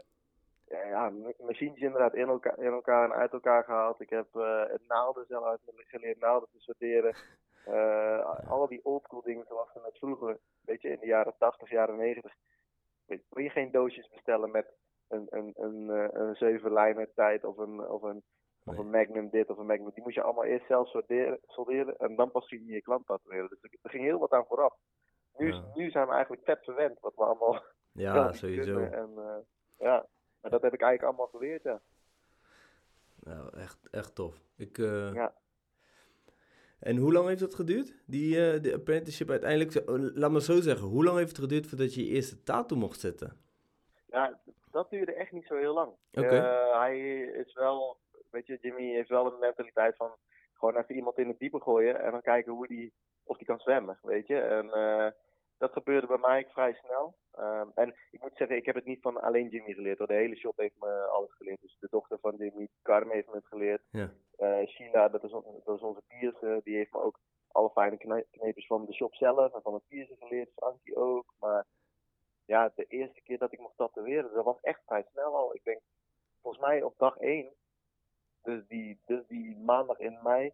ja, 0.67 0.87
ja, 0.87 1.09
ma- 1.09 1.31
machientjes 1.45 1.81
inderdaad 1.83 2.13
in 2.15 2.27
elkaar, 2.27 2.57
in 2.59 2.71
elkaar 2.71 3.03
en 3.11 3.15
uit 3.17 3.33
elkaar 3.33 3.63
gehaald. 3.63 4.01
Ik 4.01 4.09
heb 4.09 4.35
eh, 4.35 4.63
het 4.67 4.81
naalden 4.87 5.25
zelf 5.27 5.45
uit 5.45 5.59
geleerd, 5.87 6.19
naalden 6.19 6.49
te 6.51 6.59
sorteren. 6.59 7.15
Eh, 7.65 8.49
Al 8.49 8.67
die 8.67 8.85
oldschool 8.85 9.21
dingen 9.21 9.45
zoals 9.47 9.73
we 9.73 9.79
het 9.83 9.97
vroeger, 9.97 10.37
weet 10.65 10.81
je, 10.81 10.89
in 10.89 10.99
de 10.99 11.05
jaren 11.05 11.33
80, 11.37 11.69
jaren 11.69 11.95
90. 11.97 12.33
Weet, 13.05 13.21
je 13.43 13.49
geen 13.49 13.71
doosjes 13.71 14.09
bestellen 14.09 14.51
met 14.51 14.65
een, 15.13 15.27
een, 15.29 15.53
een, 15.55 15.89
eh, 15.89 16.21
een 16.21 16.35
zeven 16.35 16.73
lijnen 16.73 17.09
tijd 17.15 17.43
of 17.43 17.57
een, 17.57 17.87
of 17.87 18.01
een 18.01 18.23
of 18.65 18.77
een 18.77 18.89
Magnum 18.89 19.29
dit 19.29 19.49
of 19.49 19.57
een 19.57 19.65
Magnum. 19.65 19.91
Die 19.93 20.03
moest 20.03 20.15
je 20.15 20.21
allemaal 20.21 20.43
eerst 20.43 20.67
zelf 20.67 20.87
solderen, 20.89 21.39
solderen 21.47 21.97
en 21.97 22.15
dan 22.15 22.31
pas 22.31 22.47
ging 22.47 22.61
je 22.65 22.73
je 22.73 22.81
klant 22.81 23.05
tatoeëren. 23.05 23.49
Dus 23.49 23.61
er, 23.61 23.69
er 23.81 23.89
ging 23.89 24.03
heel 24.03 24.19
wat 24.19 24.31
aan 24.31 24.45
vooraf. 24.45 24.73
Nu, 25.37 25.47
Ja. 25.53 25.63
nu 25.75 25.89
zijn 25.89 26.07
we 26.07 26.13
eigenlijk 26.13 26.43
vet 26.45 26.63
verwend 26.63 26.99
wat 26.99 27.15
we 27.15 27.23
allemaal 27.23 27.63
Ja, 27.91 28.31
sowieso. 28.41 28.79
En, 28.79 29.09
eh, 29.17 29.35
ja, 29.79 30.05
maar 30.41 30.51
dat 30.51 30.61
heb 30.61 30.73
ik 30.73 30.81
eigenlijk 30.81 31.03
allemaal 31.03 31.39
geleerd, 31.39 31.63
ja. 31.63 31.81
Nou, 33.19 33.57
echt, 33.57 33.77
echt 33.91 34.15
tof. 34.15 34.35
Ik, 34.55 34.77
eh, 34.77 35.13
Ja. 35.13 35.33
En 36.79 36.97
hoe 36.97 37.11
lang 37.13 37.27
heeft 37.27 37.39
dat 37.39 37.55
geduurd? 37.55 37.93
Die 38.05 38.59
de 38.61 38.73
apprenticeship 38.73 39.29
uiteindelijk, 39.29 39.81
laat 40.15 40.31
me 40.31 40.41
zo 40.41 40.61
zeggen, 40.61 40.87
hoe 40.87 41.03
lang 41.03 41.17
heeft 41.17 41.29
het 41.29 41.39
geduurd 41.39 41.67
voordat 41.67 41.93
je 41.93 42.05
je 42.05 42.11
eerste 42.11 42.43
tattoo 42.43 42.77
mocht 42.77 42.99
zetten? 42.99 43.37
Ja, 44.07 44.39
dat 44.73 44.89
duurde 44.89 45.13
echt 45.13 45.31
niet 45.31 45.45
zo 45.47 45.55
heel 45.55 45.73
lang. 45.73 45.93
Eh, 46.31 46.79
hij 46.79 46.99
is 47.21 47.53
wel, 47.53 47.97
weet 48.31 48.45
je, 48.47 48.57
Jimmy 48.61 48.93
heeft 48.93 49.09
wel 49.09 49.25
een 49.33 49.39
mentaliteit 49.39 49.95
van 49.95 50.11
gewoon 50.53 50.77
even 50.77 50.95
iemand 50.95 51.17
in 51.17 51.27
het 51.27 51.39
diepe 51.39 51.61
gooien 51.61 51.99
en 52.01 52.11
dan 52.11 52.21
kijken 52.21 52.51
hoe 52.51 52.67
die, 52.67 52.93
of 53.23 53.37
die 53.37 53.47
kan 53.47 53.59
zwemmen, 53.59 53.99
weet 54.01 54.27
je. 54.27 54.39
En 54.39 54.69
eh, 54.73 55.07
dat 55.57 55.71
gebeurde 55.71 56.07
bij 56.07 56.17
mij 56.17 56.47
vrij 56.49 56.73
snel. 56.73 57.15
Ehm, 57.31 57.67
en 57.75 57.95
ik 58.11 58.21
moet 58.21 58.35
zeggen, 58.37 58.57
ik 58.57 58.65
heb 58.65 58.75
het 58.75 58.85
niet 58.85 59.01
van 59.01 59.21
alleen 59.21 59.47
Jimmy 59.49 59.73
geleerd 59.73 59.97
hoor. 59.97 60.07
De 60.07 60.13
hele 60.13 60.35
shop 60.35 60.57
heeft 60.57 60.79
me 60.79 61.01
alles 61.01 61.33
geleerd. 61.33 61.61
Dus 61.61 61.77
de 61.79 61.87
dochter 61.89 62.17
van 62.19 62.35
Jimmy, 62.35 62.67
Carmen, 62.81 63.13
heeft 63.15 63.27
me 63.27 63.35
het 63.35 63.47
geleerd. 63.47 63.81
Ja. 63.91 64.09
Eh, 64.37 64.67
Sheila, 64.67 65.09
dat 65.09 65.23
is, 65.23 65.31
on- 65.31 65.61
dat 65.63 65.75
is 65.75 65.81
onze 65.83 66.01
piercer, 66.07 66.61
die 66.63 66.75
heeft 66.75 66.91
me 66.93 66.99
ook 67.01 67.19
alle 67.51 67.69
fijne 67.69 67.97
kne- 67.97 68.25
knepers 68.31 68.65
van 68.67 68.85
de 68.85 68.93
shop 68.93 69.15
zelf 69.15 69.53
en 69.53 69.61
van 69.61 69.73
het 69.73 69.87
piercer 69.87 70.15
geleerd. 70.19 70.49
Frankie 70.55 70.95
ook. 70.95 71.33
Maar 71.39 71.65
ja, 72.45 72.71
de 72.75 72.85
eerste 72.85 73.21
keer 73.21 73.37
dat 73.37 73.51
ik 73.51 73.59
mocht 73.59 73.77
tatoeëren, 73.77 74.33
dat 74.33 74.43
was 74.45 74.59
echt 74.61 74.81
vrij 74.85 75.05
snel 75.11 75.35
al. 75.35 75.55
Ik 75.55 75.63
denk, 75.63 75.79
volgens 76.41 76.63
mij 76.63 76.81
op 76.83 76.93
dag 76.97 77.17
1, 77.17 77.53
dus 78.43 78.67
die, 78.67 78.99
dus 79.05 79.27
die 79.27 79.57
maandag 79.57 79.99
in 79.99 80.19
mei, 80.23 80.51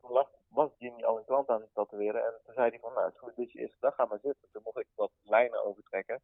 toen 0.00 0.10
lag, 0.12 0.30
was 0.48 0.70
Jimmy 0.78 1.02
al 1.04 1.18
een 1.18 1.24
klant 1.24 1.48
aan 1.48 1.60
het 1.60 1.74
tatoeëren. 1.74 2.24
En 2.24 2.32
toen 2.44 2.54
zei 2.54 2.68
hij 2.70 2.78
van, 2.78 2.92
nou, 2.92 3.04
het 3.04 3.14
is 3.14 3.20
goed, 3.20 3.38
is 3.38 3.52
je 3.52 3.58
eerste 3.58 3.76
dag, 3.80 3.94
ga 3.94 4.04
maar 4.04 4.18
zitten. 4.22 4.48
Toen 4.52 4.62
mocht 4.64 4.78
ik 4.78 4.86
wat 4.94 5.10
lijnen 5.22 5.64
overtrekken 5.64 6.20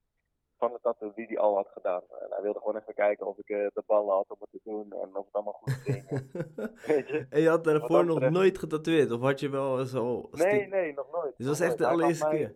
van 0.59 0.73
de 0.73 0.79
tattoo 0.83 1.13
die 1.15 1.27
hij 1.27 1.39
al 1.39 1.55
had 1.55 1.69
gedaan. 1.69 2.03
En 2.21 2.27
hij 2.31 2.43
wilde 2.43 2.59
gewoon 2.59 2.77
even 2.77 2.95
kijken 2.95 3.27
of 3.27 3.39
ik 3.39 3.49
eh, 3.49 3.67
de 3.75 3.83
ballen 3.87 4.15
had 4.15 4.31
om 4.31 4.37
het 4.41 4.51
te 4.51 4.61
doen 4.65 4.93
en 4.93 5.17
of 5.17 5.25
het 5.25 5.35
allemaal 5.35 5.53
goed 5.53 5.73
ging. 5.73 6.09
Weet 6.87 7.09
je? 7.09 7.27
en 7.31 7.41
je 7.41 7.49
had 7.49 7.65
daarvoor 7.65 7.89
dat 7.97 8.05
nog 8.05 8.15
betreft- 8.15 8.33
nooit 8.35 8.59
getatoeëerd? 8.59 9.11
Of 9.11 9.21
had 9.21 9.41
je 9.41 9.49
wel 9.49 9.79
al... 9.95 10.29
Nee, 10.31 10.67
nee, 10.67 10.93
nog 10.93 11.11
nooit. 11.11 11.37
Dit 11.37 11.47
was 11.47 11.59
Nog 11.59 11.69
echt 11.69 11.79
de 11.79 11.87
allereerste 11.87 12.27
mij- 12.29 12.37
keer? 12.37 12.55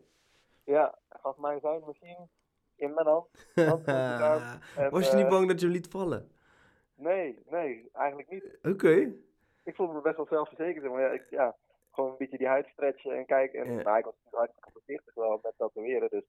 Ja, 0.64 0.98
hij 1.08 1.20
gaf 1.20 1.36
mij 1.36 1.60
zijn 1.60 1.80
machine 1.84 2.28
in 2.78 2.94
mijn 2.94 3.06
hand. 3.06 3.26
handboek 3.54 3.78
gedaan. 3.84 4.60
En, 4.76 4.90
Was 4.90 5.10
je 5.10 5.16
niet 5.16 5.24
eh, 5.24 5.30
bang 5.30 5.48
dat 5.48 5.60
je 5.60 5.66
hem 5.66 5.74
liet 5.74 5.88
vallen? 5.88 6.30
Nee, 6.94 7.42
nee, 7.50 7.88
eigenlijk 7.92 8.30
niet. 8.30 8.58
Oké. 8.62 9.12
Ik 9.64 9.74
voelde 9.74 9.92
me 9.92 10.00
best 10.00 10.16
wel 10.16 10.26
zelfverzekerd. 10.26 10.92
Maar 10.92 11.00
ja, 11.00 11.08
ik, 11.08 11.26
ja, 11.30 11.56
gewoon 11.90 12.10
een 12.10 12.16
beetje 12.18 12.38
die 12.38 12.46
huid 12.46 12.66
stretchen 12.66 13.16
en 13.16 13.26
kijken. 13.26 13.64
En 13.64 13.72
Ja. 13.72 13.82
nou, 13.82 13.98
ik 13.98 14.04
was 14.04 14.14
hartstikke 14.30 14.70
voorzichtig 14.72 15.14
wel 15.14 15.38
met 15.42 15.52
tatoeëren. 15.56 16.08
Dus 16.10 16.24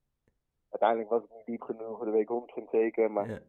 uiteindelijk 0.70 1.10
was 1.10 1.22
het 1.22 1.32
niet 1.36 1.46
diep 1.46 1.62
genoeg. 1.62 2.04
De 2.04 2.10
week 2.12 2.30
100% 2.30 2.70
zeker. 2.72 3.12
Maar 3.12 3.28
Ja. 3.30 3.40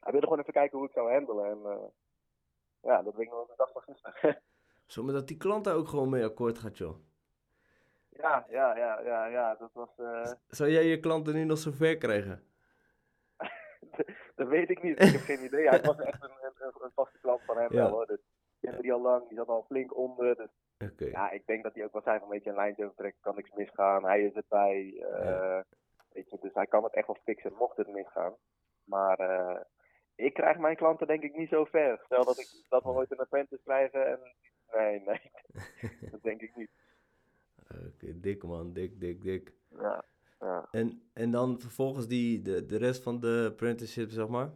hij 0.00 0.10
wilde 0.12 0.26
gewoon 0.26 0.40
even 0.40 0.52
kijken 0.52 0.78
hoe 0.78 0.86
ik 0.86 0.92
zou 0.92 1.12
handelen. 1.12 1.44
En 1.50 1.58
eh, 1.72 1.86
ja, 2.82 3.02
dat 3.02 3.14
weet 3.14 3.26
ik 3.26 3.32
nog 3.32 3.46
de 3.46 3.54
dag 3.56 3.72
van 3.72 3.82
gisteren. 3.82 4.42
Maar 5.04 5.14
dat 5.14 5.28
die 5.28 5.36
klant 5.36 5.64
daar 5.64 5.74
ook 5.74 5.88
gewoon 5.88 6.08
mee 6.08 6.24
akkoord 6.24 6.58
gaat, 6.58 6.78
joh. 6.78 6.96
Ja, 8.18 8.46
ja, 8.50 8.76
ja, 8.76 9.00
ja, 9.00 9.26
ja. 9.26 9.54
Dat 9.54 9.70
was... 9.72 9.88
eh, 9.98 10.32
Zou 10.48 10.70
jij 10.70 10.84
je 10.84 11.00
klanten 11.00 11.34
nu 11.34 11.44
nog 11.44 11.58
zo 11.58 11.70
ver 11.70 11.96
krijgen? 11.98 12.42
dat 14.36 14.48
weet 14.48 14.70
ik 14.70 14.82
niet. 14.82 15.02
Ik 15.02 15.12
heb 15.12 15.20
geen 15.20 15.44
idee. 15.44 15.68
Hij 15.68 15.80
was 15.80 15.98
echt 15.98 16.22
een, 16.22 16.30
een, 16.30 16.52
een- 16.58 16.82
een 16.84 16.90
vaste 16.94 17.18
klant 17.20 17.42
van 17.44 17.56
hem 17.58 17.72
Ja. 17.72 17.78
wel 17.82 17.90
hoor. 17.90 18.06
Dus 18.06 18.20
die 18.60 18.68
hebben 18.70 18.82
die 18.82 18.92
al 18.92 19.00
lang. 19.00 19.28
Die 19.28 19.36
zat 19.36 19.48
al 19.48 19.64
flink 19.68 19.96
onder. 19.96 20.36
Dus 20.36 20.50
ja, 21.10 21.30
ik 21.30 21.46
denk 21.46 21.62
dat 21.62 21.74
hij 21.74 21.84
ook 21.84 21.92
wel 21.92 22.02
zei 22.02 22.18
van 22.18 22.28
weet 22.28 22.44
je, 22.44 22.50
een 22.50 22.56
lijntje 22.56 22.84
overtrekken 22.84 23.20
kan 23.20 23.34
niks 23.34 23.50
misgaan. 23.54 24.04
Hij 24.04 24.22
is 24.24 24.32
erbij. 24.34 25.04
eh 25.10 25.24
Ja. 25.24 25.64
weet 26.12 26.30
je, 26.30 26.38
dus 26.40 26.54
hij 26.54 26.66
kan 26.66 26.84
het 26.84 26.94
echt 26.94 27.06
wel 27.06 27.18
fixen 27.24 27.52
mocht 27.54 27.76
het 27.76 27.88
misgaan. 27.88 28.34
Maar 28.84 29.18
eh, 29.18 29.60
ik 30.14 30.34
krijg 30.34 30.58
mijn 30.58 30.76
klanten 30.76 31.06
denk 31.06 31.22
ik 31.22 31.36
niet 31.36 31.48
zo 31.48 31.64
ver. 31.64 32.00
Stel 32.04 32.24
dat, 32.24 32.38
ik, 32.38 32.48
dat 32.68 32.82
we 32.82 32.88
ooit 32.88 33.10
een 33.10 33.18
apprentice 33.18 33.62
krijgen 33.64 34.06
en... 34.06 34.18
Nee, 34.72 35.00
nee. 35.00 35.30
dat 36.10 36.22
denk 36.22 36.40
ik 36.40 36.56
niet. 36.56 36.70
Oké, 37.68 38.20
dik 38.20 38.42
man, 38.42 38.72
dik, 38.72 39.00
dik, 39.00 39.22
dik. 39.22 39.52
Ja. 39.78 40.04
Ja. 40.40 40.68
En, 40.70 41.02
en 41.12 41.30
dan 41.30 41.60
vervolgens 41.60 42.06
die, 42.08 42.42
de, 42.42 42.66
de 42.66 42.76
rest 42.76 43.02
van 43.02 43.20
de 43.20 43.46
apprenticeship, 43.50 44.10
zeg 44.10 44.28
maar. 44.28 44.50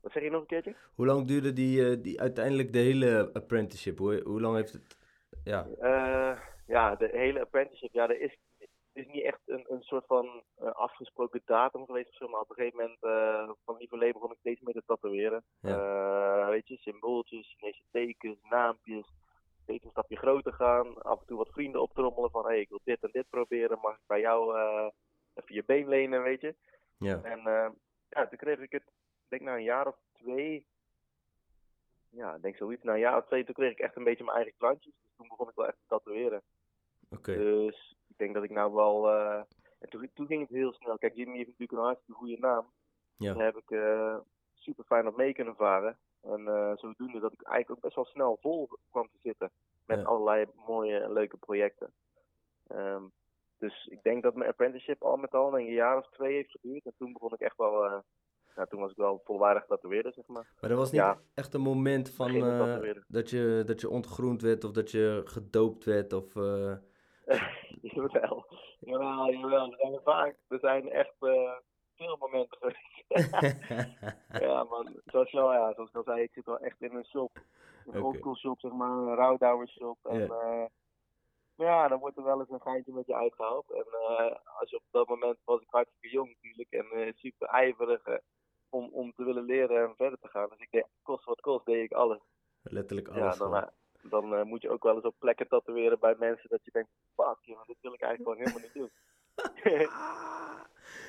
Wat 0.00 0.12
zeg 0.12 0.22
je 0.22 0.30
nog 0.30 0.40
een 0.40 0.46
keertje? 0.46 0.76
Hoe 0.94 1.06
lang 1.06 1.26
duurde 1.26 1.52
die, 1.52 1.90
eh, 1.90 2.02
die 2.02 2.20
uiteindelijk 2.20 2.72
de 2.72 2.78
hele 2.78 3.30
apprenticeship? 3.32 3.98
Hoe, 3.98 4.20
hoe 4.24 4.40
lang 4.40 4.56
heeft 4.56 4.72
het... 4.72 4.96
Ja, 5.44 5.66
Eh, 5.78 6.40
ja, 6.66 6.94
de 6.96 7.08
hele 7.12 7.40
apprenticeship, 7.40 7.92
ja, 7.92 8.08
er 8.08 8.20
is, 8.20 8.36
is 8.92 9.06
niet 9.06 9.24
echt 9.24 9.40
een, 9.46 9.64
een 9.68 9.82
soort 9.82 10.06
van 10.06 10.42
eh, 10.58 10.70
afgesproken 10.72 11.42
datum 11.44 11.84
geweest 11.84 12.08
of 12.08 12.14
zo, 12.14 12.28
maar 12.28 12.40
op 12.40 12.50
een 12.50 12.56
gegeven 12.56 12.78
moment 12.78 12.98
eh, 13.00 13.50
van 13.64 13.76
lieverlee 13.78 14.12
begon 14.12 14.30
ik 14.30 14.38
steeds 14.38 14.60
meer 14.60 14.74
te 14.74 14.82
tatoeëren. 14.86 15.44
Eh, 15.60 16.48
weet 16.48 16.68
je, 16.68 16.76
symbooltjes, 16.76 17.54
Chinese 17.56 17.82
tekens, 17.90 18.38
naampjes, 18.42 19.06
steeds 19.70 19.84
een 19.84 19.90
stapje 19.90 20.16
groter 20.16 20.52
gaan, 20.52 21.02
af 21.02 21.20
en 21.20 21.26
toe 21.26 21.36
wat 21.36 21.52
vrienden 21.52 21.82
optrommelen 21.82 22.30
van, 22.30 22.42
hé, 22.42 22.48
hey, 22.48 22.60
ik 22.60 22.68
wil 22.68 22.80
dit 22.84 23.02
en 23.02 23.08
dit 23.12 23.28
proberen, 23.28 23.78
mag 23.82 23.94
ik 23.94 24.06
bij 24.06 24.20
jou 24.20 24.58
eh, 24.58 24.88
even 25.34 25.54
je 25.54 25.64
been 25.64 25.88
lenen, 25.88 26.22
weet 26.22 26.40
je. 26.40 26.54
ja. 26.98 27.22
En 27.22 27.38
eh, 27.38 27.70
ja, 28.08 28.28
toen 28.28 28.38
kreeg 28.38 28.58
ik 28.58 28.72
het, 28.72 28.90
denk 29.28 29.42
na 29.42 29.54
een 29.54 29.62
jaar 29.62 29.86
of 29.86 29.96
twee, 30.12 30.66
ja, 32.08 32.34
ik 32.34 32.42
denk 32.42 32.56
zoiets, 32.56 32.82
na 32.82 32.92
een 32.92 32.98
jaar 32.98 33.16
of 33.16 33.26
twee, 33.26 33.44
toen 33.44 33.54
kreeg 33.54 33.70
ik 33.70 33.78
echt 33.78 33.96
een 33.96 34.04
beetje 34.04 34.24
mijn 34.24 34.36
eigen 34.36 34.54
klantjes. 34.56 34.94
Dus 35.02 35.12
toen 35.16 35.28
begon 35.28 35.48
ik 35.48 35.54
wel 35.54 35.66
echt 35.66 35.76
te 35.76 35.86
tatoeëren. 35.86 36.42
Oké. 37.10 37.36
Dus 37.36 37.96
ik 38.08 38.18
denk 38.18 38.34
dat 38.34 38.44
ik 38.44 38.50
nou 38.50 38.74
wel, 38.74 39.08
eh, 39.10 39.42
en 39.78 39.88
toen, 39.88 40.10
toen 40.14 40.26
ging 40.26 40.40
het 40.40 40.50
heel 40.50 40.72
snel. 40.72 40.98
Kijk, 40.98 41.14
Jimmy 41.14 41.36
heeft 41.36 41.48
natuurlijk 41.48 41.78
een 41.78 41.84
hartstikke 41.84 42.20
goede 42.20 42.38
naam. 42.38 42.72
Ja. 43.16 43.34
Daar 43.34 43.44
heb 43.44 43.56
ik 43.56 43.68
super 44.54 44.84
fijn 44.84 45.06
op 45.06 45.16
mee 45.16 45.32
kunnen 45.32 45.56
varen. 45.56 45.98
En 46.22 46.46
eh, 46.48 46.72
zodoende 46.76 47.20
dat 47.20 47.32
ik 47.32 47.42
eigenlijk 47.42 47.70
ook 47.70 47.80
best 47.80 47.94
wel 47.94 48.04
snel 48.04 48.38
vol 48.40 48.68
kwam 48.90 49.08
te 49.12 49.18
zitten. 49.22 49.50
Met 49.86 49.98
Ja. 49.98 50.04
allerlei 50.04 50.46
mooie 50.66 50.98
en 50.98 51.12
leuke 51.12 51.36
projecten. 51.36 51.92
Ehm, 52.66 53.02
dus 53.58 53.86
ik 53.86 54.02
denk 54.02 54.22
dat 54.22 54.34
mijn 54.34 54.50
apprenticeship 54.50 55.02
al 55.02 55.16
met 55.16 55.34
al 55.34 55.58
een 55.58 55.72
jaar 55.72 55.96
of 55.96 56.08
twee 56.10 56.34
heeft 56.34 56.50
geduurd. 56.50 56.84
En 56.84 56.94
toen 56.98 57.12
begon 57.12 57.32
ik 57.32 57.40
echt 57.40 57.56
wel, 57.56 58.02
nou, 58.54 58.68
toen 58.68 58.80
was 58.80 58.90
ik 58.90 58.96
wel 58.96 59.20
volwaardig 59.24 59.66
tatoeëerder, 59.66 60.12
zeg 60.12 60.26
maar. 60.26 60.50
Maar 60.60 60.70
er 60.70 60.76
was 60.76 60.90
niet 60.90 61.00
Ja. 61.00 61.20
echt 61.34 61.54
een 61.54 61.60
moment 61.60 62.10
van 62.10 62.34
eh, 62.44 62.90
dat, 63.08 63.30
je, 63.30 63.62
dat 63.66 63.80
je 63.80 63.88
ontgroend 63.88 64.42
werd 64.42 64.64
of 64.64 64.70
dat 64.70 64.90
je 64.90 65.20
gedoopt 65.24 65.84
werd 65.84 66.12
of... 66.12 66.34
jawel, 67.94 68.46
jawel, 68.80 69.30
jawel. 69.32 69.70
Er 69.72 69.78
zijn 69.78 70.00
vaak, 70.04 70.36
er 70.48 70.58
zijn 70.58 70.90
echt 70.90 71.14
veel 72.00 72.16
momenten 72.16 72.58
geweest. 72.60 72.98
ja, 74.46 74.64
man. 74.64 75.00
Zoals, 75.04 75.30
je 75.30 75.40
al, 75.40 75.52
ja, 75.52 75.72
zoals 75.74 75.88
ik 75.88 75.96
al 75.96 76.02
zei, 76.02 76.22
ik 76.22 76.32
zit 76.32 76.44
wel 76.44 76.58
echt 76.58 76.80
in 76.82 76.94
een 76.94 77.04
shop. 77.04 77.32
Een 77.86 78.02
oldschool 78.02 78.36
shop, 78.36 78.60
zeg 78.60 78.72
maar, 78.72 78.90
een 78.90 79.14
rouwdouwer 79.14 79.68
shop. 79.68 79.98
En 80.02 80.18
Ja. 80.20 80.26
eh, 80.26 80.64
ja, 81.54 81.88
dan 81.88 81.98
wordt 81.98 82.16
er 82.16 82.22
wel 82.24 82.40
eens 82.40 82.50
een 82.50 82.60
geintje 82.60 82.92
met 82.92 83.06
je 83.06 83.14
uitgehaald. 83.14 83.70
En 83.70 83.84
eh, 83.92 84.36
als 84.60 84.70
je 84.70 84.76
op 84.76 84.82
dat 84.90 85.08
moment 85.08 85.38
was 85.44 85.60
ik 85.60 85.66
hartstikke 85.70 86.08
jong 86.16 86.28
natuurlijk 86.34 86.70
en 86.70 87.00
eh, 87.06 87.12
super 87.14 87.48
ijverig 87.48 88.02
eh, 88.04 88.14
om, 88.68 88.88
om 88.92 89.12
te 89.12 89.24
willen 89.24 89.44
leren 89.44 89.82
en 89.88 89.94
verder 89.96 90.18
te 90.18 90.28
gaan. 90.28 90.48
Dus 90.48 90.58
ik 90.58 90.70
deed, 90.70 90.86
kost 91.02 91.24
wat 91.24 91.40
kost, 91.40 91.64
deed 91.66 91.84
ik 91.84 91.92
alles. 91.92 92.20
Letterlijk 92.62 93.08
alles 93.08 93.38
Ja, 93.38 93.72
dan, 94.02 94.30
dan 94.30 94.46
moet 94.48 94.62
je 94.62 94.70
ook 94.70 94.82
wel 94.82 94.94
eens 94.94 95.04
op 95.04 95.14
plekken 95.18 95.48
tatoeëren 95.48 95.98
bij 95.98 96.14
mensen 96.18 96.48
dat 96.48 96.64
je 96.64 96.70
denkt, 96.70 96.90
fuck, 97.16 97.38
joh, 97.40 97.66
dit 97.66 97.76
wil 97.80 97.92
ik 97.94 98.00
eigenlijk 98.02 98.38
gewoon 98.38 98.38
helemaal 98.38 98.62
niet 98.62 98.74
doen. 98.74 98.90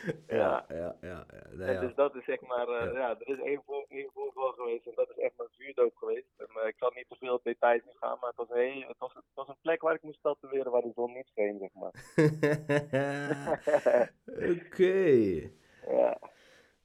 ja, 0.27 0.65
ja, 0.69 0.95
ja. 1.01 1.25
ja, 1.57 1.65
En 1.65 1.79
dus 1.79 1.95
dat 1.95 2.15
is 2.15 2.25
zeg 2.25 2.41
maar, 2.41 2.67
eh, 2.67 2.93
Ja. 2.93 3.09
er 3.19 3.27
is 3.27 3.39
één, 3.39 3.61
voor, 3.65 3.85
één 3.89 4.09
voorval 4.13 4.51
geweest 4.51 4.85
en 4.85 4.91
dat 4.95 5.09
is 5.09 5.17
echt 5.23 5.33
mijn 5.37 5.49
vuurdoop 5.57 5.95
geweest. 5.95 6.27
En 6.37 6.45
eh, 6.61 6.67
ik 6.67 6.75
zal 6.77 6.91
niet 6.95 7.05
te 7.09 7.15
veel 7.19 7.39
details 7.43 7.81
in 7.85 7.95
gaan, 7.99 8.17
maar 8.21 8.29
het 8.29 8.37
was, 8.37 8.49
een, 8.49 8.57
heel- 8.71 8.87
het, 8.87 8.97
was, 8.97 9.13
het 9.13 9.23
was 9.33 9.47
een 9.47 9.55
plek 9.61 9.81
waar 9.81 9.95
ik 9.95 10.01
moest 10.01 10.19
tatoeëren 10.21 10.71
waar 10.71 10.81
de 10.81 10.91
zon 10.95 11.13
niet 11.13 11.27
scheen, 11.27 11.57
zeg 11.59 11.69
maar. 11.73 11.91
Oké. 14.51 15.49
ja, 15.97 16.17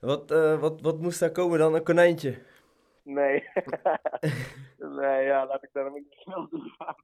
Wat, 0.01 0.31
eh, 0.31 0.61
wat, 0.61 0.81
wat 0.81 1.01
moest 1.01 1.21
daar 1.21 1.33
komen 1.33 1.59
dan? 1.59 1.75
Een 1.75 1.83
konijntje? 1.85 2.39
nee. 3.03 3.45
nee, 4.79 5.25
ja, 5.25 5.47
laat 5.47 5.63
ik 5.63 5.69
daar 5.73 5.87
een 5.87 5.93
beetje 5.93 6.21
snel 6.21 6.49
gaan. 6.79 6.97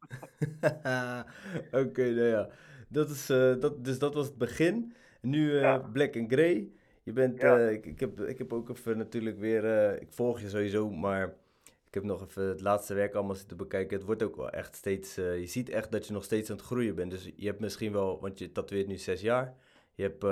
Oké, 1.87 2.03
nou 2.11 2.27
ja. 2.29 2.49
Dat 2.89 3.09
is, 3.11 3.27
dat, 3.61 3.85
dus 3.85 3.99
dat 3.99 4.15
was 4.15 4.27
het 4.27 4.39
begin. 4.39 4.95
Nu 5.23 5.55
eh, 5.55 5.61
Ja. 5.61 5.79
Black 5.79 6.17
and 6.17 6.33
Grey. 6.33 6.73
Je 7.03 7.13
bent, 7.13 7.41
Ja. 7.41 7.59
eh, 7.59 7.73
ik, 7.73 7.87
ik, 7.87 8.01
heb, 8.01 8.21
ik 8.21 8.39
heb 8.39 8.53
ook 8.53 8.69
even 8.69 8.99
natuurlijk 8.99 9.39
weer, 9.39 9.65
eh, 9.65 10.01
ik 10.01 10.13
volg 10.13 10.41
je 10.41 10.49
sowieso, 10.49 10.91
maar 10.91 11.35
ik 11.65 11.95
heb 11.95 12.03
nog 12.03 12.23
even 12.27 12.43
het 12.49 12.61
laatste 12.61 12.95
werk 12.95 13.15
allemaal 13.15 13.35
zitten 13.35 13.57
bekijken. 13.57 13.97
Het 13.97 14.07
wordt 14.07 14.23
ook 14.23 14.37
wel 14.37 14.51
echt 14.51 14.77
steeds, 14.77 15.15
je 15.15 15.47
ziet 15.47 15.69
echt 15.69 15.93
dat 15.93 16.07
je 16.07 16.13
nog 16.13 16.25
steeds 16.25 16.51
aan 16.51 16.57
het 16.57 16.65
groeien 16.65 16.95
bent. 16.95 17.11
Dus 17.11 17.31
je 17.37 17.47
hebt 17.47 17.61
misschien 17.61 17.93
wel, 17.93 18.21
want 18.21 18.39
je 18.39 18.53
tatoeëert 18.53 18.87
nu 18.87 18.97
zes 18.97 19.21
jaar. 19.21 19.57
Je 19.95 20.03
hebt, 20.03 20.23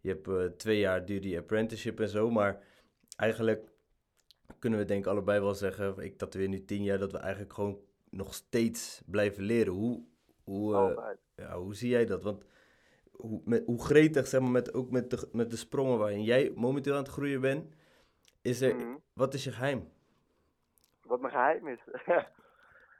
je 0.00 0.08
hebt 0.22 0.58
twee 0.58 0.78
jaar 0.78 1.04
duur 1.04 1.20
die 1.20 1.38
apprenticeship 1.38 2.00
en 2.00 2.08
zo, 2.08 2.30
maar 2.30 2.62
eigenlijk 3.16 3.68
kunnen 4.58 4.78
we 4.78 4.84
denk 4.84 5.04
ik 5.04 5.10
allebei 5.10 5.40
wel 5.40 5.54
zeggen, 5.54 5.98
ik 5.98 6.18
tatoeëer 6.18 6.48
nu 6.48 6.64
tien 6.64 6.82
jaar, 6.82 6.98
dat 6.98 7.12
we 7.12 7.18
eigenlijk 7.18 7.52
gewoon 7.52 7.78
nog 8.10 8.34
steeds 8.34 9.02
blijven 9.06 9.42
leren. 9.42 9.72
Hoe, 9.72 10.04
hoe, 10.44 10.72
ja, 11.34 11.58
hoe 11.58 11.74
zie 11.74 11.88
jij 11.88 12.06
dat? 12.06 12.22
Want 12.22 12.44
hoe, 13.16 13.40
met, 13.44 13.62
hoe 13.66 13.84
gretig, 13.84 14.26
zeg 14.26 14.40
maar, 14.40 14.50
met, 14.50 14.74
ook 14.74 14.90
met 14.90 15.10
de, 15.10 15.28
met 15.32 15.50
de 15.50 15.56
sprongen 15.56 15.98
waarin 15.98 16.22
jij 16.22 16.52
momenteel 16.54 16.92
aan 16.92 16.98
het 17.02 17.08
groeien 17.08 17.40
bent, 17.40 17.74
is 18.42 18.60
er, 18.60 18.74
Mhm. 18.74 18.96
wat 19.12 19.34
is 19.34 19.44
je 19.44 19.52
geheim? 19.52 19.88
Wat 21.02 21.20
mijn 21.20 21.32
geheim 21.32 21.68
is. 21.68 21.80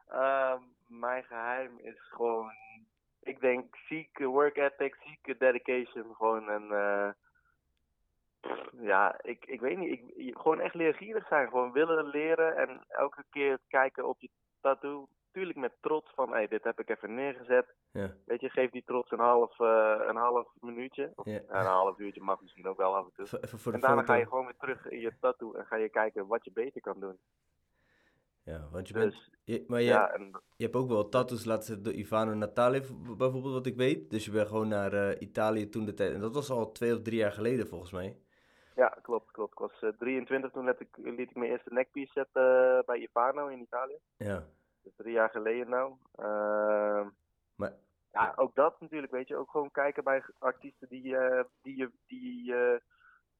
Ehm, 0.09 0.61
mijn 0.87 1.25
geheim 1.25 1.79
is 1.79 2.01
gewoon, 2.11 2.53
ik 3.23 3.41
denk, 3.41 3.77
zieke 3.77 4.27
work 4.27 4.57
ethic, 4.57 4.97
zieke 5.07 5.37
dedication. 5.39 6.15
Gewoon 6.15 6.49
en 6.49 6.71
eh, 6.71 7.09
ja, 8.81 9.19
ik, 9.23 9.45
ik 9.47 9.61
weet 9.61 9.79
niet, 9.79 10.01
ik, 10.15 10.37
gewoon 10.39 10.61
echt 10.61 10.75
leergierig 10.75 11.27
zijn. 11.27 11.49
Gewoon 11.49 11.73
willen 11.73 12.07
leren 12.07 12.57
en 12.57 12.85
elke 12.89 13.25
keer 13.31 13.59
kijken 13.69 14.09
op 14.09 14.21
je 14.21 14.31
tattoo. 14.61 15.09
Tuurlijk 15.37 15.59
met 15.59 15.73
trots 15.81 16.13
van, 16.15 16.35
hé, 16.35 16.47
dit 16.47 16.65
heb 16.65 16.81
ik 16.81 16.89
even 16.89 17.15
neergezet. 17.15 17.67
Ja, 17.93 18.15
Weet 18.25 18.41
je, 18.41 18.49
geef 18.49 18.71
die 18.71 18.83
trots 18.85 19.11
een 19.11 19.19
half, 19.19 19.61
eh, 19.61 20.01
een 20.07 20.17
half 20.17 20.49
minuutje. 20.61 21.13
Of 21.15 21.27
ja. 21.27 21.41
een 21.49 21.67
half 21.67 21.99
uurtje 21.99 22.21
mag 22.21 22.41
misschien 22.41 22.67
ook 22.69 22.77
wel 22.77 22.97
af 22.97 23.05
en 23.05 23.13
toe. 23.15 23.25
Even, 23.25 23.43
even 23.43 23.59
voor 23.59 23.73
de 23.73 23.79
En 23.79 23.85
daarna 23.85 24.01
foto. 24.01 24.13
ga 24.13 24.19
je 24.19 24.27
gewoon 24.27 24.45
weer 24.45 24.57
terug 24.59 24.89
in 24.89 25.01
je 25.01 25.13
tattoo 25.21 25.55
en 25.55 25.67
ga 25.67 25.77
je 25.77 25.89
kijken 25.89 26.27
wat 26.27 26.45
je 26.45 26.51
beter 26.53 26.81
kan 26.81 27.01
doen. 27.01 27.19
Ja, 28.43 28.69
want 28.71 28.89
je 28.89 28.95
bent, 28.95 29.13
Dus 29.13 29.31
je, 29.45 29.65
maar 29.67 29.81
je, 29.81 29.87
ja, 29.87 30.11
en 30.11 30.43
je 30.57 30.65
hebt 30.65 30.77
ook 30.77 30.89
wel 30.89 31.09
tattoos 31.09 31.45
laten 31.45 31.65
zetten 31.65 31.85
door 31.85 31.95
Ivano 31.95 32.35
Natale, 32.35 32.81
bijvoorbeeld, 33.17 33.55
wat 33.55 33.67
ik 33.67 33.77
weet. 33.77 34.11
Dus 34.11 34.25
je 34.25 34.31
bent 34.31 34.49
gewoon 34.49 34.69
naar 34.69 34.93
eh, 34.93 35.21
Italië 35.21 35.69
toen 35.69 35.85
de 35.85 35.95
tijd, 35.95 36.13
en 36.13 36.21
dat 36.21 36.35
was 36.35 36.51
al 36.51 36.73
twee 36.73 36.95
of 36.95 37.03
drie 37.03 37.19
jaar 37.19 37.33
geleden 37.33 37.67
volgens 37.67 37.93
mij. 37.93 38.17
Ja, 38.77 38.99
klopt, 39.03 39.31
klopt. 39.31 39.53
Ik 39.53 39.59
was 39.59 39.81
eh, 39.81 39.99
23 39.99 40.51
toen 40.51 40.65
liet 40.65 40.81
ik, 40.81 40.97
liet 40.97 41.31
ik 41.31 41.37
mijn 41.37 41.51
eerste 41.51 41.73
nekpiece 41.73 42.13
zetten 42.13 42.77
eh, 42.77 42.85
bij 42.87 42.99
Ipano 42.99 43.47
in 43.47 43.61
Italië. 43.61 43.99
Ja, 44.17 44.47
is 44.87 44.97
drie 44.97 45.13
jaar 45.13 45.31
geleden 45.31 45.69
nou. 45.71 45.95
Ehm, 46.15 47.09
maar 47.57 47.73
ja, 48.11 48.33
ook 48.37 48.55
dat 48.55 48.81
natuurlijk, 48.81 49.13
weet 49.13 49.29
je. 49.29 49.37
Ook 49.37 49.51
gewoon 49.51 49.71
kijken 49.71 50.05
bij 50.05 50.23
artiesten 50.39 50.89
die, 50.89 51.17
eh, 51.17 51.45
die 51.63 51.77
je 51.77 51.91
die, 52.07 52.45
je 52.45 52.83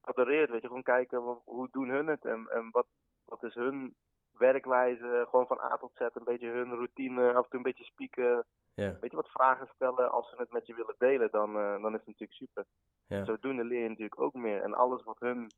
adoreert, 0.01 0.49
weet 0.49 0.61
je. 0.61 0.67
Gewoon 0.67 0.83
kijken 0.83 1.19
hoe 1.43 1.67
doen 1.71 1.89
hun 1.89 2.07
het 2.07 2.25
en, 2.25 2.47
en 2.49 2.69
wat, 2.71 2.87
wat 3.25 3.43
is 3.43 3.53
hun 3.53 3.95
werkwijze. 4.31 5.25
Gewoon 5.29 5.47
van 5.47 5.59
A 5.59 5.77
tot 5.77 5.91
Z 5.93 5.99
een 5.99 6.23
beetje 6.23 6.49
hun 6.49 6.73
routine, 6.73 7.33
af 7.33 7.43
en 7.43 7.49
toe 7.49 7.57
een 7.57 7.71
beetje 7.71 7.83
spieken. 7.83 8.45
ja, 8.73 8.97
Weet 8.99 9.11
je, 9.11 9.15
wat 9.15 9.31
vragen 9.31 9.67
stellen 9.67 10.11
als 10.11 10.29
ze 10.29 10.35
het 10.37 10.51
met 10.51 10.67
je 10.67 10.75
willen 10.75 10.95
delen, 10.97 11.31
dan, 11.31 11.57
eh, 11.57 11.81
dan 11.81 11.93
is 11.93 11.99
het 11.99 12.07
natuurlijk 12.07 12.31
super. 12.31 12.65
ja, 13.07 13.25
Zodoende 13.25 13.63
leer 13.63 13.81
je 13.81 13.89
natuurlijk 13.89 14.21
ook 14.21 14.33
meer. 14.33 14.61
En 14.61 14.73
alles 14.73 15.03
wat 15.03 15.19
hun 15.19 15.51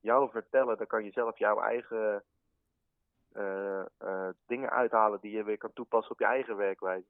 jou 0.00 0.30
vertellen, 0.30 0.76
daar 0.76 0.86
kan 0.86 1.04
je 1.04 1.10
zelf 1.10 1.38
jouw 1.38 1.60
eigen 1.60 2.24
eh, 3.32 3.80
eh, 3.98 4.28
dingen 4.46 4.70
uithalen 4.70 5.20
die 5.20 5.32
je 5.36 5.42
weer 5.42 5.58
kan 5.58 5.72
toepassen 5.72 6.12
op 6.12 6.18
je 6.18 6.26
eigen 6.26 6.56
werkwijze. 6.56 7.06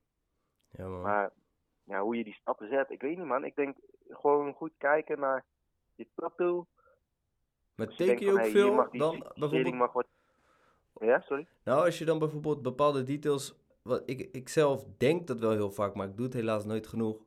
ja 0.71 0.89
man. 0.89 1.01
Maar 1.01 1.31
ja, 1.85 2.01
hoe 2.01 2.17
je 2.17 2.25
die 2.25 2.35
stappen 2.35 2.69
zet, 2.69 2.91
ik 2.91 3.01
weet 3.01 3.19
niet 3.19 3.27
man. 3.27 3.45
Ik 3.45 3.57
denk 3.57 3.77
gewoon 4.09 4.53
goed 4.53 4.73
kijken 4.79 5.21
naar 5.21 5.45
je 5.95 6.07
tattoo. 6.15 6.67
Maar 7.75 7.87
Als 7.87 7.97
je 7.97 8.05
teken 8.05 8.27
je 8.27 8.33
ook 8.33 8.39
van, 8.39 8.51
hey, 8.51 8.53
hier 8.53 8.73
veel 8.73 8.91
die 8.91 9.01
dan 9.01 9.33
bijvoorbeeld... 9.35 9.75
mag 9.75 9.93
wat... 9.93 10.07
Ja, 11.01 11.21
sorry? 11.21 11.47
Nou, 11.65 11.85
als 11.85 11.99
je 11.99 12.05
dan 12.05 12.19
bijvoorbeeld 12.19 12.63
bepaalde 12.63 13.03
details... 13.03 13.61
Wat 13.83 14.03
ik, 14.07 14.29
ik 14.33 14.49
zelf 14.49 14.85
denk 14.97 15.27
dat 15.27 15.39
wel 15.39 15.51
heel 15.51 15.71
vaak, 15.71 15.95
maar 15.95 16.09
ik 16.09 16.17
doe 16.17 16.25
het 16.25 16.35
helaas 16.35 16.65
nooit 16.65 16.87
genoeg. 16.87 17.25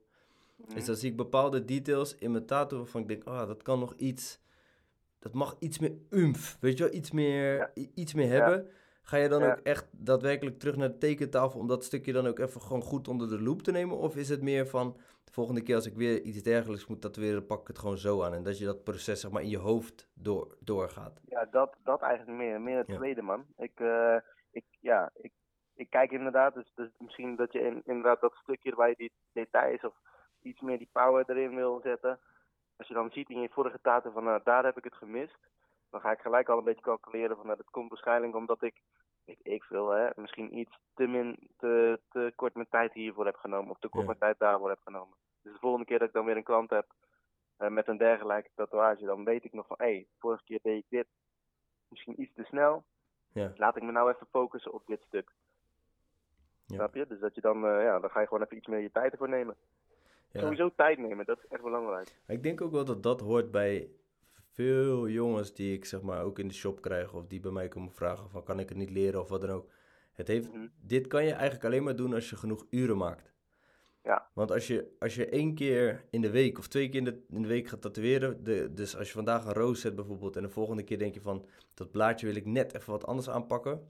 Mhm. 0.55 0.77
Is 0.77 0.85
dan 0.85 0.95
zie 0.95 1.11
ik 1.11 1.17
bepaalde 1.17 1.65
details 1.65 2.15
in 2.15 2.31
mijn 2.31 2.45
tattoo 2.45 2.77
waarvan 2.77 3.01
ik 3.01 3.07
denk, 3.07 3.23
ah, 3.23 3.47
dat 3.47 3.63
kan 3.63 3.79
nog 3.79 3.93
iets... 3.93 4.43
Dat 5.19 5.33
mag 5.33 5.55
iets 5.59 5.79
meer 5.79 5.93
umf, 6.09 6.57
weet 6.59 6.77
je 6.77 6.83
wel? 6.83 6.93
Iets 6.93 7.11
meer, 7.11 7.57
Ja. 7.57 7.71
iets 7.95 8.13
meer 8.13 8.29
hebben. 8.29 8.69
Ga 9.05 9.17
je 9.17 9.29
dan 9.29 9.41
Ja. 9.41 9.51
ook 9.51 9.59
echt 9.59 9.87
daadwerkelijk 9.91 10.59
terug 10.59 10.75
naar 10.75 10.87
de 10.89 10.97
tekentafel 10.97 11.59
om 11.59 11.67
dat 11.67 11.83
stukje 11.83 12.13
dan 12.13 12.27
ook 12.27 12.39
even 12.39 12.61
gewoon 12.61 12.81
goed 12.81 13.07
onder 13.07 13.29
de 13.29 13.41
loep 13.41 13.61
te 13.61 13.71
nemen? 13.71 13.97
Of 13.97 14.15
is 14.15 14.29
het 14.29 14.41
meer 14.41 14.67
van, 14.67 14.97
de 15.23 15.31
volgende 15.31 15.61
keer 15.63 15.75
als 15.75 15.85
ik 15.85 15.93
weer 15.95 16.21
iets 16.21 16.43
dergelijks 16.43 16.87
moet 16.87 17.01
tatoeëren, 17.01 17.45
pak 17.45 17.61
ik 17.61 17.67
het 17.67 17.79
gewoon 17.79 17.97
zo 17.97 18.23
aan. 18.23 18.33
En 18.33 18.43
dat 18.43 18.57
je 18.57 18.65
dat 18.65 18.83
proces 18.83 19.19
zeg 19.21 19.31
maar 19.31 19.41
in 19.41 19.49
je 19.49 19.57
hoofd 19.57 20.09
door, 20.13 20.55
doorgaat. 20.59 21.21
Ja, 21.25 21.45
dat, 21.51 21.75
dat 21.83 22.01
eigenlijk 22.01 22.37
meer. 22.37 22.61
Meer 22.61 22.77
het 22.77 22.87
Ja. 22.87 22.95
tweede, 22.95 23.21
man. 23.21 23.45
Ik, 23.57 23.79
eh, 23.79 24.15
ik, 24.51 24.65
ja, 24.79 25.09
ik, 25.15 25.31
ik 25.75 25.89
kijk 25.89 26.11
inderdaad, 26.11 26.53
dus, 26.53 26.71
dus 26.75 26.89
misschien 26.97 27.35
dat 27.35 27.51
je 27.53 27.59
in, 27.59 27.81
inderdaad 27.85 28.21
dat 28.21 28.33
stukje 28.35 28.75
waar 28.75 28.89
je 28.89 28.95
die 28.97 29.11
details 29.33 29.83
of 29.83 29.93
iets 30.41 30.61
meer 30.61 30.77
die 30.77 30.89
power 30.91 31.29
erin 31.29 31.55
wil 31.55 31.79
zetten. 31.83 32.19
Als 32.77 32.87
je 32.87 32.93
dan 32.93 33.11
ziet 33.11 33.29
in 33.29 33.41
je 33.41 33.49
vorige 33.51 33.79
taten 33.81 34.11
van 34.11 34.23
nou, 34.23 34.41
daar 34.43 34.63
heb 34.65 34.77
ik 34.77 34.83
het 34.83 34.95
gemist. 34.95 35.37
Dan 35.95 36.03
ga 36.03 36.11
ik 36.11 36.19
gelijk 36.19 36.49
al 36.49 36.57
een 36.57 36.63
beetje 36.63 36.81
calculeren 36.81 37.35
van 37.35 37.45
nou, 37.45 37.57
dat 37.57 37.69
komt 37.69 37.89
waarschijnlijk 37.89 38.35
omdat 38.35 38.61
ik, 38.61 38.81
weet 39.25 39.39
ik 39.43 39.63
veel, 39.63 39.89
hè, 39.89 40.09
misschien 40.15 40.57
iets 40.57 40.79
te, 40.93 41.07
min, 41.07 41.49
te, 41.57 41.99
te 42.09 42.33
kort 42.35 42.53
mijn 42.53 42.67
tijd 42.69 42.93
hiervoor 42.93 43.25
heb 43.25 43.35
genomen. 43.35 43.71
Of 43.71 43.79
te 43.79 43.87
kort 43.87 44.01
Ja. 44.01 44.07
mijn 44.07 44.19
tijd 44.19 44.39
daarvoor 44.39 44.69
heb 44.69 44.79
genomen. 44.83 45.17
Dus 45.41 45.53
de 45.53 45.59
volgende 45.59 45.85
keer 45.85 45.99
dat 45.99 46.07
ik 46.07 46.13
dan 46.13 46.25
weer 46.25 46.37
een 46.37 46.43
klant 46.43 46.69
heb 46.69 46.85
eh, 47.57 47.69
met 47.69 47.87
een 47.87 47.97
dergelijke 47.97 48.49
tatoeage, 48.55 49.05
dan 49.05 49.23
weet 49.23 49.43
ik 49.43 49.53
nog 49.53 49.67
van 49.67 49.75
hé, 49.79 49.85
hey, 49.85 50.07
vorige 50.19 50.43
keer 50.43 50.59
deed 50.61 50.77
ik 50.77 50.85
dit 50.89 51.07
misschien 51.87 52.21
iets 52.21 52.33
te 52.33 52.43
snel. 52.43 52.83
Ja. 53.31 53.53
Laat 53.55 53.75
ik 53.75 53.83
me 53.83 53.91
nou 53.91 54.11
even 54.13 54.27
focussen 54.27 54.73
op 54.73 54.83
dit 54.85 55.01
stuk. 55.01 55.31
Ja. 56.65 56.75
Snap 56.75 56.95
je? 56.95 57.07
Dus 57.07 57.19
dat 57.19 57.35
je 57.35 57.41
dan, 57.41 57.65
eh, 57.67 57.83
ja, 57.83 57.99
dan 57.99 58.09
ga 58.09 58.19
je 58.19 58.27
gewoon 58.27 58.43
even 58.43 58.57
iets 58.57 58.67
meer 58.67 58.79
je 58.79 58.91
tijd 58.91 59.11
ervoor 59.11 59.29
nemen. 59.29 59.55
Ja. 60.31 60.39
Sowieso 60.41 60.71
tijd 60.75 60.97
nemen, 60.97 61.25
dat 61.25 61.37
is 61.37 61.47
echt 61.47 61.63
belangrijk. 61.63 62.15
Ik 62.27 62.43
denk 62.43 62.61
ook 62.61 62.71
wel 62.71 62.85
dat 62.85 63.03
dat 63.03 63.21
hoort 63.21 63.51
bij 63.51 63.89
veel 64.55 65.07
jongens 65.07 65.53
die 65.53 65.73
ik 65.73 65.85
zeg 65.85 66.01
maar 66.01 66.23
ook 66.23 66.39
in 66.39 66.47
de 66.47 66.53
shop 66.53 66.81
krijg 66.81 67.13
of 67.13 67.27
die 67.27 67.39
bij 67.39 67.51
mij 67.51 67.67
komen 67.67 67.91
vragen 67.91 68.29
van 68.29 68.43
kan 68.43 68.59
ik 68.59 68.69
het 68.69 68.77
niet 68.77 68.89
leren 68.89 69.21
of 69.21 69.29
wat 69.29 69.41
dan 69.41 69.49
ook. 69.49 69.71
Het 70.11 70.27
heeft, 70.27 70.51
Mhm. 70.53 70.67
Dit 70.81 71.07
kan 71.07 71.23
je 71.25 71.31
eigenlijk 71.31 71.65
alleen 71.65 71.83
maar 71.83 71.95
doen 71.95 72.13
als 72.13 72.29
je 72.29 72.35
genoeg 72.35 72.65
uren 72.69 72.97
maakt. 72.97 73.33
Ja. 74.03 74.29
Want 74.33 74.51
als 74.51 74.67
je, 74.67 74.95
als 74.99 75.15
je 75.15 75.25
één 75.29 75.55
keer 75.55 76.05
in 76.09 76.21
de 76.21 76.29
week 76.29 76.57
of 76.57 76.67
twee 76.67 76.89
keer 76.89 76.99
in 76.99 77.05
de, 77.05 77.23
in 77.29 77.41
de 77.41 77.47
week 77.47 77.67
gaat 77.67 77.81
tatoeëren, 77.81 78.43
de, 78.43 78.73
dus 78.73 78.97
als 78.97 79.07
je 79.07 79.13
vandaag 79.13 79.45
een 79.45 79.53
roos 79.53 79.81
zet 79.81 79.95
bijvoorbeeld 79.95 80.35
en 80.35 80.43
de 80.43 80.49
volgende 80.49 80.83
keer 80.83 80.97
denk 80.99 81.13
je 81.13 81.21
van 81.21 81.45
dat 81.73 81.91
blaadje 81.91 82.25
wil 82.25 82.35
ik 82.35 82.45
net 82.45 82.75
even 82.75 82.91
wat 82.91 83.05
anders 83.05 83.29
aanpakken. 83.29 83.87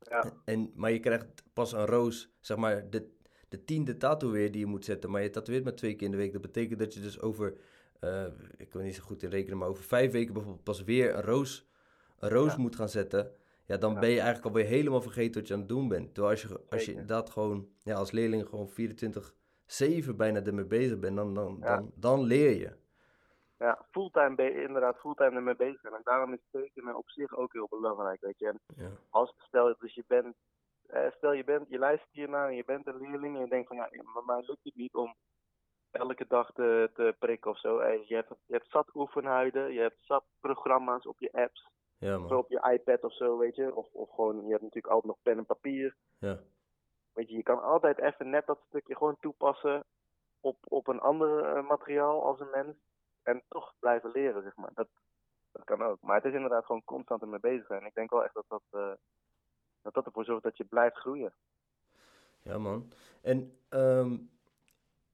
Ja. 0.00 0.32
En, 0.44 0.72
maar 0.74 0.92
je 0.92 1.00
krijgt 1.00 1.26
pas 1.52 1.72
een 1.72 1.86
roos, 1.86 2.30
zeg 2.40 2.56
maar 2.56 2.90
de, 2.90 3.08
de 3.48 3.64
tiende 3.64 3.96
tattoo 3.96 4.30
weer 4.30 4.50
die 4.50 4.60
je 4.60 4.66
moet 4.66 4.84
zetten, 4.84 5.10
maar 5.10 5.22
je 5.22 5.30
tatoeëert 5.30 5.64
maar 5.64 5.74
twee 5.74 5.94
keer 5.94 6.06
in 6.06 6.10
de 6.10 6.16
week. 6.16 6.32
Dat 6.32 6.42
betekent 6.42 6.78
dat 6.78 6.94
je 6.94 7.00
dus 7.00 7.20
over, 7.20 7.56
eh, 8.00 8.24
ik 8.56 8.72
wil 8.72 8.82
niet 8.82 8.94
zo 8.94 9.02
goed 9.02 9.22
in 9.22 9.30
rekenen, 9.30 9.58
maar 9.58 9.68
over 9.68 9.84
vijf 9.84 10.12
weken 10.12 10.32
bijvoorbeeld 10.32 10.64
pas 10.64 10.84
weer 10.84 11.14
een 11.14 11.22
roos, 11.22 11.68
een 12.18 12.28
roos 12.28 12.52
Ja. 12.54 12.58
moet 12.60 12.76
gaan 12.76 12.88
zetten. 12.88 13.32
Ja, 13.66 13.76
dan 13.76 13.92
Ja. 13.92 13.98
ben 13.98 14.08
je 14.08 14.20
eigenlijk 14.20 14.46
alweer 14.46 14.64
helemaal 14.70 15.02
vergeten 15.02 15.40
wat 15.40 15.48
je 15.48 15.54
aan 15.54 15.60
het 15.60 15.68
doen 15.68 15.88
bent. 15.88 16.14
Terwijl 16.14 16.32
als 16.34 16.42
je, 16.42 16.60
als 16.70 16.84
je 16.84 16.90
inderdaad 16.90 17.30
gewoon, 17.30 17.68
ja, 17.82 17.94
als 17.94 18.10
leerling 18.10 18.48
gewoon 18.48 18.68
24-7 18.68 20.16
bijna 20.16 20.42
ermee 20.44 20.64
bezig 20.64 20.98
bent, 20.98 21.16
dan, 21.16 21.34
dan, 21.34 21.56
Ja. 21.60 21.76
dan, 21.76 21.92
dan 21.94 22.22
leer 22.22 22.50
je. 22.58 22.76
Ja, 23.58 23.86
fulltime 23.90 24.34
ben 24.34 24.46
je 24.52 24.62
inderdaad 24.62 24.96
fulltime 24.98 25.30
ermee 25.36 25.56
bezig. 25.56 25.82
En 25.82 26.00
daarom 26.04 26.32
is 26.32 26.40
tekenen 26.50 26.96
op 26.96 27.10
zich 27.10 27.36
ook 27.36 27.52
heel 27.52 27.66
belangrijk, 27.70 28.20
weet 28.20 28.38
je. 28.38 28.46
En 28.46 28.60
Ja. 28.76 28.90
als 29.10 29.34
stel 29.36 29.74
dus 29.78 29.94
je 29.94 30.04
bent, 30.06 30.36
eh, 30.86 31.10
stel 31.16 31.32
je 31.32 31.44
bent, 31.44 31.68
je 31.68 31.78
luistert 31.78 32.12
hiernaar 32.12 32.48
en 32.48 32.56
je 32.56 32.64
bent 32.64 32.86
een 32.86 32.98
leerling 33.00 33.34
en 33.36 33.42
je 33.42 33.48
denkt 33.48 33.68
van 33.68 33.76
ja, 33.76 33.88
maar 34.14 34.24
mij 34.24 34.42
lukt 34.46 34.64
het 34.64 34.76
niet 34.76 34.94
om 34.94 35.14
elke 35.98 36.24
dag 36.28 36.52
te, 36.52 36.90
te 36.94 37.14
prikken 37.18 37.50
of 37.50 37.58
zo. 37.58 37.78
Eh, 37.78 38.08
je, 38.08 38.14
hebt, 38.14 38.28
je 38.46 38.52
hebt 38.52 38.70
zat 38.70 38.94
oefenhuiden, 38.94 39.72
je 39.72 39.80
hebt 39.80 39.98
zat 40.00 40.24
programma's 40.40 41.06
op 41.06 41.20
je 41.20 41.32
apps, 41.32 41.68
Ja, 41.98 42.14
of 42.14 42.28
man. 42.28 42.38
op 42.38 42.50
je 42.50 42.70
iPad 42.72 43.04
of 43.04 43.14
zo, 43.14 43.38
weet 43.38 43.56
je. 43.56 43.74
Of, 43.74 43.92
of 43.92 44.10
gewoon, 44.10 44.36
je 44.44 44.50
hebt 44.50 44.62
natuurlijk 44.62 44.94
altijd 44.94 45.12
nog 45.12 45.22
pen 45.22 45.38
en 45.38 45.46
papier. 45.46 45.96
Ja. 46.18 46.38
Weet 47.12 47.28
je, 47.28 47.36
je 47.36 47.42
kan 47.42 47.62
altijd 47.62 47.98
even 47.98 48.30
net 48.30 48.46
dat 48.46 48.60
stukje 48.68 48.96
gewoon 48.96 49.16
toepassen 49.20 49.84
op, 50.40 50.56
op 50.68 50.86
een 50.88 51.00
ander 51.00 51.44
eh, 51.44 51.68
materiaal 51.68 52.24
als 52.24 52.40
een 52.40 52.50
mens. 52.50 52.76
En 53.22 53.42
toch 53.48 53.74
blijven 53.78 54.10
leren, 54.10 54.42
zeg 54.42 54.56
maar. 54.56 54.70
Dat, 54.74 54.88
dat 55.52 55.64
kan 55.64 55.82
ook. 55.82 56.00
Maar 56.00 56.16
het 56.16 56.24
is 56.24 56.32
inderdaad 56.32 56.64
gewoon 56.64 56.84
constant 56.84 57.22
ermee 57.22 57.40
bezig 57.40 57.66
zijn. 57.66 57.84
Ik 57.86 57.94
denk 57.94 58.10
wel 58.10 58.24
echt 58.24 58.34
dat 58.34 58.44
dat, 58.48 58.62
eh, 58.70 58.92
dat, 59.82 59.94
dat 59.94 60.06
ervoor 60.06 60.24
zorgt 60.24 60.42
dat 60.42 60.56
je 60.56 60.64
blijft 60.64 60.96
groeien. 60.96 61.32
Ja, 62.42 62.58
man. 62.58 62.92
En, 63.22 63.58
ehm, 63.68 64.16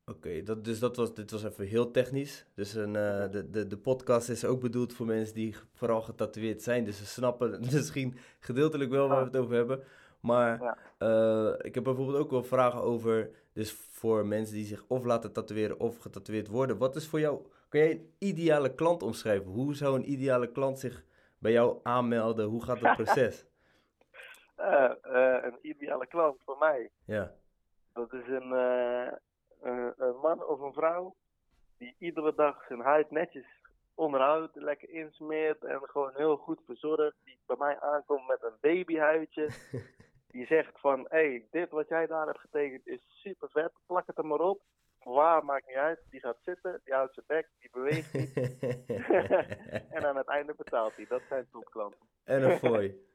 oké, 0.07 0.43
dat, 0.43 0.65
dus 0.65 0.79
dat 0.79 0.97
was, 0.97 1.15
dit 1.15 1.31
was 1.31 1.45
even 1.45 1.67
heel 1.67 1.91
technisch. 1.91 2.47
Dus 2.55 2.75
een, 2.75 2.97
eh, 2.97 3.31
de, 3.31 3.51
de, 3.51 3.67
de 3.67 3.77
podcast 3.79 4.29
is 4.29 4.45
ook 4.45 4.61
bedoeld 4.61 4.93
voor 4.93 5.07
mensen 5.07 5.35
die 5.35 5.57
vooral 5.75 6.03
getatoeëerd 6.03 6.63
zijn. 6.63 6.85
Dus 6.85 6.97
ze 6.99 7.07
snappen 7.07 7.61
misschien 7.73 8.17
gedeeltelijk 8.41 8.91
wel 8.91 9.09
waar 9.09 9.19
we 9.19 9.25
het 9.25 9.37
over 9.37 9.55
hebben. 9.55 9.83
Maar 10.21 10.63
Ja. 10.63 10.79
eh, 10.99 11.67
ik 11.67 11.75
heb 11.75 11.85
bijvoorbeeld 11.85 12.19
ook 12.19 12.31
wel 12.31 12.43
vragen 12.45 12.81
over, 12.81 13.31
dus 13.53 13.73
voor 13.73 14.27
mensen 14.27 14.55
die 14.55 14.65
zich 14.67 14.85
of 14.89 15.05
laten 15.05 15.33
tatoeëren 15.33 15.79
of 15.81 15.99
getatoeëerd 15.99 16.49
worden. 16.49 16.79
Wat 16.79 16.97
is 16.97 17.07
voor 17.09 17.21
jou, 17.21 17.47
kan 17.69 17.81
jij 17.81 17.91
een 17.91 18.13
ideale 18.19 18.75
klant 18.75 19.03
omschrijven? 19.03 19.51
Hoe 19.51 19.75
zou 19.75 19.97
een 19.97 20.11
ideale 20.11 20.53
klant 20.53 20.79
zich 20.79 21.05
bij 21.39 21.53
jou 21.53 21.79
aanmelden? 21.83 22.47
Hoe 22.47 22.65
gaat 22.65 22.81
het 22.81 22.97
proces? 23.05 23.47
Eh, 24.57 24.91
een 25.43 25.59
ideale 25.63 26.07
klant 26.07 26.37
voor 26.45 26.57
mij. 26.59 26.91
ja, 27.05 27.35
Dat 27.93 28.13
is 28.13 28.29
een 28.29 28.53
man 30.37 30.47
of 30.47 30.61
een 30.61 30.73
vrouw 30.73 31.15
die 31.79 31.95
iedere 31.99 32.35
dag 32.35 32.65
zijn 32.67 32.81
huid 32.81 33.11
netjes 33.11 33.47
onderhoudt, 33.95 34.57
lekker 34.57 34.91
insmeert 34.91 35.65
en 35.65 35.81
gewoon 35.83 36.13
heel 36.15 36.37
goed 36.37 36.61
verzorgt. 36.67 37.17
Die 37.25 37.39
bij 37.47 37.57
mij 37.59 37.81
aankomt 37.81 38.27
met 38.27 38.43
een 38.43 38.57
babyhuidje. 38.61 39.49
Die 40.35 40.47
zegt 40.47 40.81
van, 40.81 41.07
hé, 41.09 41.29
hey, 41.29 41.47
dit 41.51 41.71
wat 41.71 41.89
jij 41.89 42.07
daar 42.07 42.27
hebt 42.27 42.41
getekend 42.41 42.87
is 42.87 43.21
super 43.23 43.49
vet, 43.51 43.73
plak 43.87 44.07
het 44.07 44.19
er 44.19 44.27
maar 44.27 44.41
op. 44.41 44.61
Waar, 45.03 45.45
maakt 45.45 45.67
niet 45.67 45.77
uit. 45.77 46.01
Die 46.11 46.21
gaat 46.21 46.39
zitten, 46.45 46.81
die 46.85 46.95
houdt 46.95 47.15
zijn 47.15 47.27
bek, 47.27 47.49
die 47.59 47.71
beweegt 47.73 48.13
niet. 48.13 48.33
en 49.97 50.07
aan 50.07 50.17
het 50.17 50.29
einde 50.29 50.55
betaalt 50.57 50.97
hij. 50.97 51.07
Dat 51.09 51.23
zijn 51.29 51.47
topklanten. 51.53 52.09
en 52.25 52.43
een 52.43 52.59
fooi. 52.59 53.07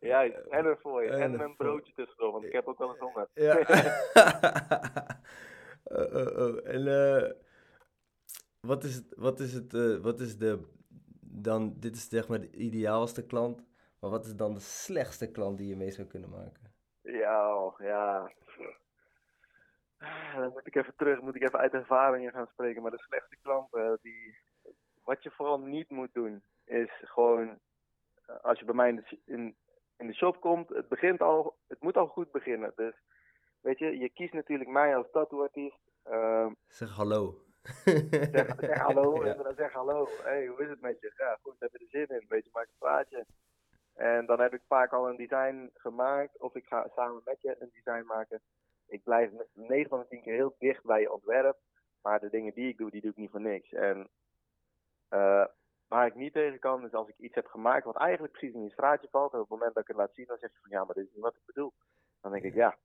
Juist, 0.00 0.36
en 0.36 0.66
een 0.66 0.78
je. 1.02 1.08
En 1.08 1.20
En 1.20 1.32
een 1.32 1.38
fooi. 1.38 1.54
broodje 1.56 1.92
tussendoor, 1.92 2.32
want 2.32 2.44
ik 2.44 2.52
heb 2.52 2.66
ook 2.66 2.78
wel 2.78 2.88
eens 2.88 2.98
honger. 2.98 3.28
Ja. 3.32 3.56
Oh, 5.88 6.14
oh, 6.14 6.36
oh. 6.36 6.68
En 6.68 7.36
wat 8.60 8.84
is 8.84 8.94
het, 8.94 9.14
wat 9.16 9.40
is 9.40 9.52
het, 9.52 9.72
wat 10.02 10.20
is 10.20 10.38
de, 10.38 10.66
dan, 11.20 11.74
dit 11.78 11.96
is 11.96 12.08
zeg 12.08 12.28
maar 12.28 12.40
de 12.40 12.50
ideaalste 12.50 13.26
klant, 13.26 13.64
maar 14.00 14.10
wat 14.10 14.24
is 14.24 14.36
dan 14.36 14.54
de 14.54 14.60
slechtste 14.60 15.30
klant 15.30 15.58
die 15.58 15.68
je 15.68 15.76
mee 15.76 15.90
zou 15.90 16.06
kunnen 16.06 16.30
maken? 16.30 16.74
Ja, 17.02 17.74
ja. 17.78 18.32
Dan 20.34 20.50
moet 20.52 20.66
ik 20.66 20.74
even 20.74 20.94
terug, 20.96 21.20
moet 21.20 21.34
ik 21.34 21.42
even 21.42 21.58
uit 21.58 21.72
ervaringen 21.72 22.32
gaan 22.32 22.46
spreken. 22.46 22.82
Maar 22.82 22.90
de 22.90 22.98
slechte 22.98 23.36
klanten, 23.42 23.98
die, 24.02 24.38
wat 25.04 25.22
je 25.22 25.30
vooral 25.30 25.58
niet 25.58 25.90
moet 25.90 26.14
doen, 26.14 26.42
is 26.64 26.90
gewoon, 27.00 27.58
als 28.42 28.58
je 28.58 28.64
bij 28.64 28.74
mij 28.74 28.88
in 28.88 28.96
de, 28.96 29.18
in, 29.24 29.56
in 29.96 30.06
de 30.06 30.14
shop 30.14 30.40
komt, 30.40 30.68
het 30.68 30.88
begint 30.88 31.20
al, 31.20 31.56
het 31.66 31.82
moet 31.82 31.96
al 31.96 32.06
goed 32.06 32.30
beginnen. 32.30 32.72
Dus, 32.76 32.94
weet 33.66 33.78
je, 33.78 33.98
je 33.98 34.08
kiest 34.10 34.32
natuurlijk 34.32 34.70
mij 34.70 34.96
als 34.96 35.10
tattooartiest. 35.10 35.78
Ehm 36.02 36.52
Zeg 36.68 36.90
hallo. 36.90 37.40
zeg, 37.84 38.54
zeg 38.60 38.78
hallo, 38.78 39.14
Ja. 39.24 39.30
inderdaad, 39.30 39.56
zeg 39.56 39.72
hallo. 39.72 40.08
hey, 40.22 40.46
hoe 40.46 40.62
is 40.62 40.68
het 40.68 40.80
met 40.80 41.00
je? 41.00 41.12
Ja, 41.16 41.38
goed, 41.42 41.54
heb 41.58 41.72
je 41.72 41.78
er 41.78 41.88
zin 41.88 42.16
in? 42.20 42.26
Weet 42.28 42.44
je, 42.44 42.50
maak 42.52 42.66
een 42.66 42.78
praatje. 42.78 43.26
En 43.94 44.26
dan 44.26 44.40
heb 44.40 44.52
ik 44.54 44.62
vaak 44.66 44.92
al 44.92 45.08
een 45.08 45.16
design 45.16 45.70
gemaakt, 45.74 46.38
of 46.40 46.54
ik 46.54 46.66
ga 46.66 46.88
samen 46.94 47.20
met 47.24 47.40
je 47.40 47.56
een 47.58 47.70
design 47.72 48.04
maken. 48.06 48.40
Ik 48.86 49.02
blijf 49.02 49.30
9 49.52 49.88
van 49.88 49.98
de 50.00 50.06
10 50.08 50.22
keer 50.22 50.34
heel 50.34 50.54
dicht 50.58 50.84
bij 50.84 51.00
je 51.00 51.12
ontwerp, 51.12 51.58
maar 52.02 52.20
de 52.20 52.30
dingen 52.30 52.54
die 52.54 52.68
ik 52.68 52.76
doe, 52.78 52.90
die 52.90 53.00
doe 53.00 53.10
ik 53.10 53.16
niet 53.16 53.30
voor 53.30 53.40
niks. 53.40 53.72
En 53.72 54.08
eh, 55.08 55.44
waar 55.88 56.06
ik 56.06 56.14
niet 56.14 56.32
tegen 56.32 56.58
kan, 56.58 56.84
is 56.84 56.92
als 56.92 57.08
ik 57.08 57.18
iets 57.18 57.34
heb 57.34 57.46
gemaakt 57.46 57.84
wat 57.84 57.96
eigenlijk 57.96 58.32
precies 58.32 58.54
in 58.54 58.62
je 58.62 58.70
straatje 58.70 59.08
valt, 59.10 59.32
en 59.32 59.38
op 59.40 59.48
het 59.48 59.58
moment 59.58 59.74
dat 59.74 59.82
ik 59.82 59.88
het 59.88 59.96
laat 59.96 60.14
zien, 60.14 60.26
dan 60.26 60.38
zeg 60.38 60.50
je 60.52 60.58
van 60.62 60.70
ja, 60.70 60.84
maar 60.84 60.94
dit 60.94 61.06
is 61.06 61.12
niet 61.14 61.22
wat 61.22 61.34
ik 61.34 61.46
bedoel. 61.46 61.72
Dan 62.20 62.32
denk 62.32 62.44
ik, 62.44 62.54
ja, 62.54 62.76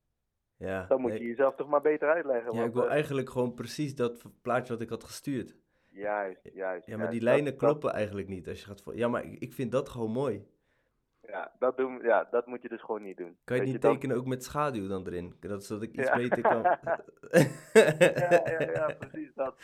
Ja, 0.62 0.86
dan 0.88 1.02
moet 1.02 1.12
je 1.18 1.24
jezelf 1.26 1.56
toch 1.56 1.68
maar 1.70 1.82
beter 1.82 2.10
uitleggen. 2.10 2.54
ja, 2.54 2.64
ik 2.64 2.74
wil 2.74 2.86
eh, 2.86 2.92
eigenlijk 2.92 3.30
gewoon 3.30 3.54
precies 3.54 3.96
dat 3.96 4.24
plaatje 4.42 4.74
wat 4.74 4.82
ik 4.82 4.90
had 4.90 5.04
gestuurd. 5.04 5.56
Juist, 5.90 6.40
juist. 6.54 6.86
Ja, 6.88 6.98
maar 6.98 7.10
die 7.10 7.22
lijnen 7.22 7.46
Dat- 7.46 7.60
dat- 7.60 7.70
kloppen 7.70 7.92
eigenlijk 7.92 8.28
niet 8.28 8.48
als 8.48 8.60
je 8.60 8.66
gaat... 8.66 8.84
Ja, 8.94 9.08
maar 9.08 9.24
ik, 9.24 9.40
ik 9.40 9.54
vind 9.54 9.72
dat 9.72 9.90
gewoon 9.90 10.12
mooi. 10.12 10.46
Ja, 11.22 11.52
dat, 11.60 11.78
doen, 11.78 12.00
ja, 12.02 12.28
dat 12.32 12.46
moet 12.48 12.62
je 12.62 12.70
dus 12.70 12.82
gewoon 12.82 13.02
niet 13.04 13.18
doen. 13.18 13.38
Kan 13.44 13.58
je 13.58 13.64
niet 13.64 13.82
dan- 13.82 13.94
tekenen 13.94 14.18
ook 14.18 14.26
met 14.26 14.44
schaduw 14.44 14.88
dan 14.88 15.08
erin? 15.08 15.36
Dat, 15.40 15.64
zodat 15.64 15.84
ik 15.84 15.92
iets 15.98 16.08
Ja. 16.08 16.16
beter 16.16 16.42
kan... 16.42 16.62
ja, 17.74 18.42
ja, 18.60 18.72
ja, 18.72 18.96
precies 19.00 19.32
dat. 19.36 19.56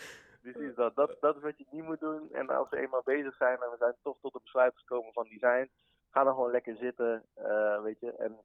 Precies 0.41 0.75
dat. 0.75 0.95
dat. 0.95 1.17
Dat 1.19 1.35
is 1.35 1.41
wat 1.41 1.57
je 1.57 1.65
niet 1.71 1.83
moet 1.83 1.99
doen. 1.99 2.29
En 2.33 2.47
als 2.49 2.69
we 2.69 2.77
eenmaal 2.77 3.01
bezig 3.05 3.35
zijn 3.35 3.53
en 3.61 3.69
we 3.69 3.75
zijn 3.79 3.93
toch 4.03 4.17
tot 4.21 4.33
een 4.35 4.41
besluit 4.43 4.73
gekomen 4.77 5.13
van 5.13 5.27
design, 5.29 5.69
ga 6.09 6.23
dan 6.23 6.33
gewoon 6.33 6.51
lekker 6.51 6.75
zitten, 6.75 7.23
eh, 7.33 7.81
weet 7.81 7.99
je. 7.99 8.11
En 8.11 8.37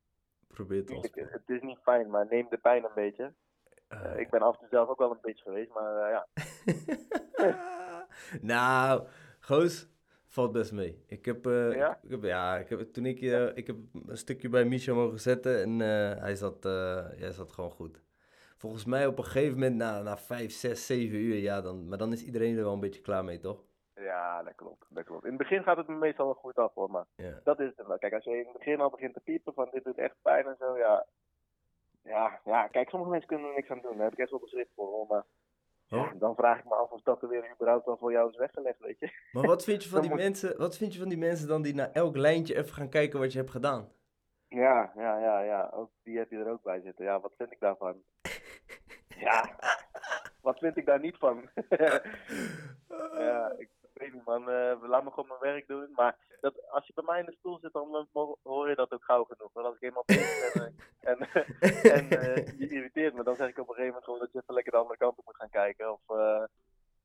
Probeer 0.53 0.79
het 0.79 0.91
ons. 0.91 1.09
het 1.13 1.43
is 1.47 1.61
niet 1.61 1.79
fijn, 1.83 2.11
maar 2.11 2.27
neem 2.31 2.47
de 2.51 2.59
pijn 2.59 2.85
een 2.85 2.91
beetje. 2.95 3.33
Eh, 3.89 4.19
ik 4.19 4.31
ben 4.31 4.41
af 4.41 4.55
en 4.55 4.59
toe 4.59 4.69
zelf 4.69 4.89
ook 4.89 4.99
wel 4.99 5.11
een 5.11 5.19
beetje 5.23 5.43
geweest, 5.45 5.73
maar 5.73 5.97
eh, 5.97 6.11
ja. 6.11 6.27
nou, 8.53 9.07
Goos, 9.41 9.89
valt 10.27 10.53
best 10.53 10.73
mee. 10.73 11.05
Ik 11.07 11.25
heb, 11.25 11.47
eh, 11.47 11.73
Ja? 11.75 11.99
ik 12.03 12.11
heb, 12.11 12.23
ja, 12.23 12.59
ik 12.59 12.69
heb, 12.69 12.93
toen 12.93 13.07
ik, 13.07 13.21
eh, 13.21 13.57
ik 13.57 13.67
heb 13.67 13.77
een 14.07 14.17
stukje 14.17 14.49
bij 14.49 14.65
Misha 14.65 14.95
mogen 14.95 15.21
zetten 15.21 15.63
en 15.63 15.79
hij, 16.19 16.35
zat, 16.35 16.65
hij 17.19 17.33
zat 17.33 17.53
gewoon 17.53 17.71
goed. 17.71 18.03
Volgens 18.57 18.85
mij 18.85 19.07
op 19.07 19.19
een 19.19 19.25
gegeven 19.25 19.53
moment, 19.53 19.77
na, 19.77 20.03
na 20.03 20.17
5, 20.17 20.53
6, 20.53 20.87
7 20.87 21.19
uur, 21.19 21.37
ja, 21.37 21.61
dan, 21.61 21.89
maar 21.89 21.99
dan 21.99 22.13
is 22.13 22.25
iedereen 22.25 22.57
er 22.57 22.63
wel 22.63 22.73
een 22.73 22.81
beetje 22.81 23.01
klaar 23.01 23.25
mee, 23.25 23.39
toch? 23.39 23.65
Ja, 24.03 24.43
dat 24.43 24.55
klopt, 24.55 24.87
dat 24.89 25.05
klopt. 25.05 25.23
In 25.25 25.29
het 25.29 25.39
begin 25.39 25.63
gaat 25.63 25.77
het 25.77 25.87
me 25.89 25.95
meestal 25.95 26.25
wel 26.25 26.35
goed 26.35 26.57
af 26.57 26.75
hoor, 26.75 26.91
maar 26.91 27.05
Ja. 27.17 27.41
dat 27.45 27.61
is 27.61 27.73
het 27.77 27.87
wel. 27.87 27.99
Kijk, 27.99 28.13
als 28.13 28.25
je 28.25 28.31
in 28.39 28.45
het 28.45 28.53
begin 28.59 28.81
al 28.81 28.91
begint 28.91 29.15
te 29.15 29.21
piepen 29.21 29.55
van 29.55 29.69
dit 29.73 29.85
doet 29.85 29.99
echt 29.99 30.15
pijn 30.23 30.47
en 30.47 30.57
zo, 30.59 30.79
ja. 30.79 31.07
Ja, 32.05 32.41
ja, 32.45 32.67
kijk, 32.67 32.89
sommige 32.89 33.11
mensen 33.11 33.29
kunnen 33.29 33.49
er 33.49 33.55
niks 33.55 33.71
aan 33.71 33.81
doen. 33.81 33.95
Daar 33.97 34.05
heb 34.05 34.13
ik 34.13 34.19
echt 34.19 34.31
wel 34.31 34.41
begrip 34.41 34.69
voor, 34.75 34.87
hoor, 34.87 35.07
maar 35.09 35.25
dan 36.19 36.35
vraag 36.35 36.59
ik 36.59 36.65
me 36.65 36.75
af 36.75 36.91
of 36.91 37.03
dat 37.03 37.23
er 37.23 37.29
weer 37.29 37.51
überhaupt 37.55 37.87
wel 37.87 37.97
voor 37.97 38.13
jou 38.13 38.31
is 38.31 38.37
weggelegd, 38.37 38.79
weet 38.79 38.99
je. 38.99 39.11
Maar 39.33 39.47
wat 39.47 39.65
vind 39.65 39.83
je 39.83 39.89
van 39.89 40.01
die 40.01 40.11
moet- 40.11 40.19
mensen, 40.19 40.59
wat 40.59 40.77
vind 40.77 40.93
je 40.93 40.99
van 41.01 41.09
die 41.09 41.19
mensen 41.19 41.49
dan 41.49 41.63
die 41.63 41.75
naar 41.75 41.91
elk 41.93 42.17
lijntje 42.17 42.57
even 42.57 42.75
gaan 42.75 42.89
kijken 42.89 43.19
wat 43.19 43.33
je 43.33 43.39
hebt 43.39 43.51
gedaan? 43.51 43.89
Ja, 44.49 44.93
ja, 44.97 45.19
ja, 45.19 45.41
ja. 45.41 45.71
Ook, 45.75 45.91
die 46.03 46.19
heb 46.19 46.31
je 46.31 46.37
er 46.39 46.51
ook 46.51 46.63
bij 46.63 46.81
zitten. 46.81 47.05
Ja, 47.05 47.21
wat 47.21 47.33
vind 47.39 47.53
ik 47.53 47.61
daarvan? 47.61 48.03
ja, 49.27 49.59
wat 50.41 50.59
vind 50.59 50.77
ik 50.77 50.87
daar 50.87 51.01
niet 51.01 51.17
van? 51.19 51.51
ja, 53.19 53.53
ik 53.57 53.71
weet 54.03 54.13
niet 54.13 54.25
man. 54.25 54.51
Eh, 54.51 54.89
laat 54.89 55.05
me 55.05 55.11
gewoon 55.11 55.29
mijn 55.29 55.53
werk 55.53 55.67
doen. 55.67 55.89
Maar 55.95 56.17
dat, 56.41 56.71
als 56.71 56.87
je 56.87 56.93
bij 56.95 57.05
mij 57.07 57.21
in 57.21 57.27
de 57.27 57.37
stoel 57.39 57.59
zit, 57.59 57.73
dan 57.73 58.09
hoor 58.43 58.69
je 58.69 58.75
dat 58.75 58.93
ook 58.93 59.05
gauw 59.05 59.25
genoeg. 59.25 59.53
Want 59.53 59.67
als 59.67 59.77
ik 59.77 59.83
eenmaal 59.83 60.03
bezig 60.07 60.53
ben 60.53 60.75
eh, 61.01 61.11
en, 61.11 61.19
en 61.83 62.11
eh, 62.11 62.59
je 62.59 62.69
irriteert 62.69 63.15
me, 63.15 63.23
dan 63.23 63.37
zeg 63.37 63.49
ik 63.49 63.59
op 63.59 63.69
een 63.69 63.75
gegeven 63.75 63.87
moment 63.87 64.05
gewoon 64.05 64.19
dat 64.19 64.33
je 64.33 64.39
even 64.39 64.55
lekker 64.55 64.73
de 64.73 64.79
andere 64.79 64.99
kant 64.99 65.19
op 65.19 65.25
moet 65.25 65.37
gaan 65.37 65.51
kijken. 65.51 65.93
Of 65.93 66.01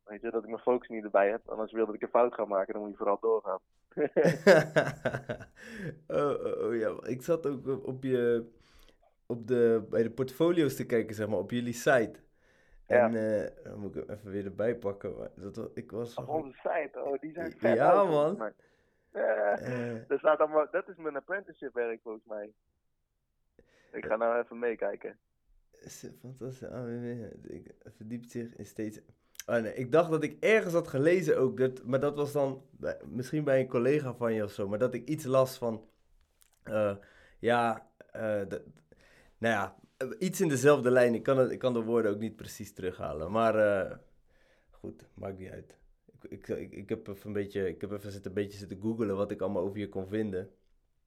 weet 0.03 0.21
je, 0.21 0.31
dat 0.31 0.43
ik 0.43 0.49
mijn 0.49 0.61
focus 0.61 0.87
niet 0.87 1.03
erbij 1.03 1.29
heb. 1.29 1.47
En 1.47 1.57
als 1.57 1.69
je 1.69 1.75
wil 1.75 1.85
dat 1.85 1.95
ik 1.95 2.01
een 2.01 2.07
fout 2.07 2.33
ga 2.33 2.45
maken, 2.45 2.73
dan 2.73 2.81
moet 2.81 2.91
je 2.91 2.97
vooral 2.97 3.19
doorgaan. 3.19 3.59
oh, 6.07 6.45
oh, 6.45 6.63
oh, 6.63 6.75
ja, 6.75 7.09
ik 7.09 7.21
zat 7.21 7.47
ook 7.47 7.87
op 7.87 8.03
je, 8.03 8.49
op 9.25 9.47
de, 9.47 9.85
bij 9.89 10.03
de 10.03 10.11
portfolio's 10.11 10.75
te 10.75 10.85
kijken, 10.85 11.15
zeg 11.15 11.27
maar, 11.27 11.39
op 11.39 11.51
jullie 11.51 11.73
site. 11.73 12.26
En 12.87 13.11
dan 13.63 13.79
moet 13.79 13.95
ik 13.95 14.03
hem 14.07 14.17
even 14.17 14.31
weer 14.31 14.45
erbij 14.45 14.75
pakken. 14.75 15.17
Maar 15.17 15.29
dat, 15.35 15.69
ik 15.73 15.91
was 15.91 16.15
onze 16.15 16.53
site, 16.53 17.01
oh, 17.03 17.19
die 17.19 17.31
zijn 17.33 17.51
vet. 17.57 17.75
Ja, 17.75 17.91
uit, 17.93 18.09
man. 18.09 18.53
Eh, 19.11 19.21
eh, 19.53 20.11
Er 20.11 20.19
staat 20.19 20.39
allemaal, 20.39 20.67
dat 20.71 20.89
is 20.89 20.95
mijn 20.97 21.15
apprenticeship 21.15 21.73
werk 21.73 22.01
volgens 22.01 22.25
mij. 22.25 22.51
Ik 23.91 24.05
ga 24.05 24.15
nou 24.15 24.39
even 24.43 24.59
meekijken. 24.59 25.17
is 25.79 26.09
fantastisch. 26.21 26.67
AWW, 26.69 27.23
ik- 27.51 27.75
verdiept 27.95 28.31
zich 28.31 28.55
in 28.55 28.65
steeds. 28.65 28.99
Oh 29.45 29.55
nee, 29.55 29.73
ik 29.73 29.91
dacht 29.91 30.09
dat 30.09 30.23
ik 30.23 30.43
ergens 30.43 30.73
had 30.73 30.87
gelezen 30.87 31.37
ook, 31.37 31.57
dat, 31.57 31.83
maar 31.83 31.99
dat 31.99 32.15
was 32.15 32.31
dan 32.31 32.65
bij- 32.71 33.01
misschien 33.05 33.43
bij 33.43 33.59
een 33.59 33.67
collega 33.67 34.13
van 34.13 34.33
je 34.33 34.43
of 34.43 34.51
zo, 34.51 34.67
maar 34.67 34.79
dat 34.79 34.93
ik 34.93 35.07
iets 35.07 35.25
las 35.25 35.57
van, 35.57 35.87
ja, 37.39 37.87
dat- 38.47 38.63
nou 39.37 39.53
ja, 39.53 39.75
iets 40.19 40.41
in 40.41 40.47
dezelfde 40.47 40.91
lijn. 40.91 41.13
Ik 41.15 41.23
kan, 41.23 41.37
het, 41.37 41.51
ik 41.51 41.59
kan 41.59 41.73
de 41.73 41.81
woorden 41.81 42.11
ook 42.11 42.19
niet 42.19 42.35
precies 42.35 42.73
terughalen, 42.73 43.31
maar 43.31 43.55
eh, 43.55 43.97
goed, 44.71 45.07
maakt 45.13 45.37
niet 45.37 45.49
uit. 45.49 45.77
Ik, 46.29 46.47
ik, 46.47 46.71
ik, 46.71 46.89
heb 46.89 47.07
even 47.07 47.27
een 47.27 47.33
beetje, 47.33 47.67
ik 47.67 47.81
heb 47.81 47.91
even 47.91 48.11
zitten, 48.11 48.31
een 48.31 48.37
beetje 48.43 48.57
zitten 48.57 48.79
googelen 48.81 49.15
wat 49.15 49.31
ik 49.31 49.41
allemaal 49.41 49.63
over 49.63 49.79
je 49.79 49.89
kon 49.89 50.07
vinden. 50.07 50.49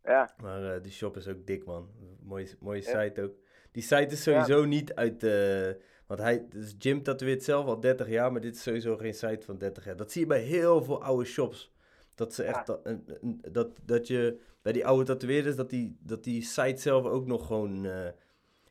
Ja, 0.05 0.35
Maar 0.43 0.75
eh, 0.75 0.83
die 0.83 0.93
shop 0.93 1.17
is 1.17 1.29
ook 1.29 1.47
dik, 1.47 1.65
man. 1.65 1.89
Mooie, 2.23 2.49
mooie 2.61 2.83
Ja. 2.83 3.03
site 3.03 3.23
ook. 3.23 3.35
Die 3.73 3.83
site 3.83 4.07
is 4.07 4.23
sowieso 4.23 4.65
niet 4.65 4.95
uit... 4.95 5.23
eh, 5.23 5.71
want 6.07 6.21
hij, 6.21 6.47
dus 6.49 6.75
Jim 6.79 7.03
tatoeëert 7.03 7.43
zelf 7.43 7.67
al 7.67 7.81
30 7.81 8.09
jaar, 8.09 8.33
maar 8.33 8.41
dit 8.41 8.55
is 8.55 8.63
sowieso 8.63 8.97
geen 8.97 9.15
site 9.15 9.45
van 9.45 9.59
30 9.59 9.85
jaar. 9.85 9.97
Dat 9.97 10.13
zie 10.13 10.21
je 10.21 10.27
bij 10.27 10.41
heel 10.41 10.83
veel 10.83 11.03
oude 11.03 11.25
shops. 11.25 11.73
Dat 12.15 12.35
ze 12.35 12.43
echt... 12.43 12.67
Ja. 12.67 12.81
Dat, 12.85 13.05
dat, 13.53 13.69
dat 13.85 14.07
je 14.07 14.41
bij 14.63 14.73
die 14.73 14.87
oude 14.87 15.05
tatoeëerders, 15.05 15.57
dat 15.57 15.71
die, 15.71 15.97
dat 16.01 16.25
die 16.25 16.43
site 16.43 16.81
zelf 16.81 17.05
ook 17.05 17.27
nog 17.27 17.47
gewoon 17.47 17.85
eh, 17.87 18.09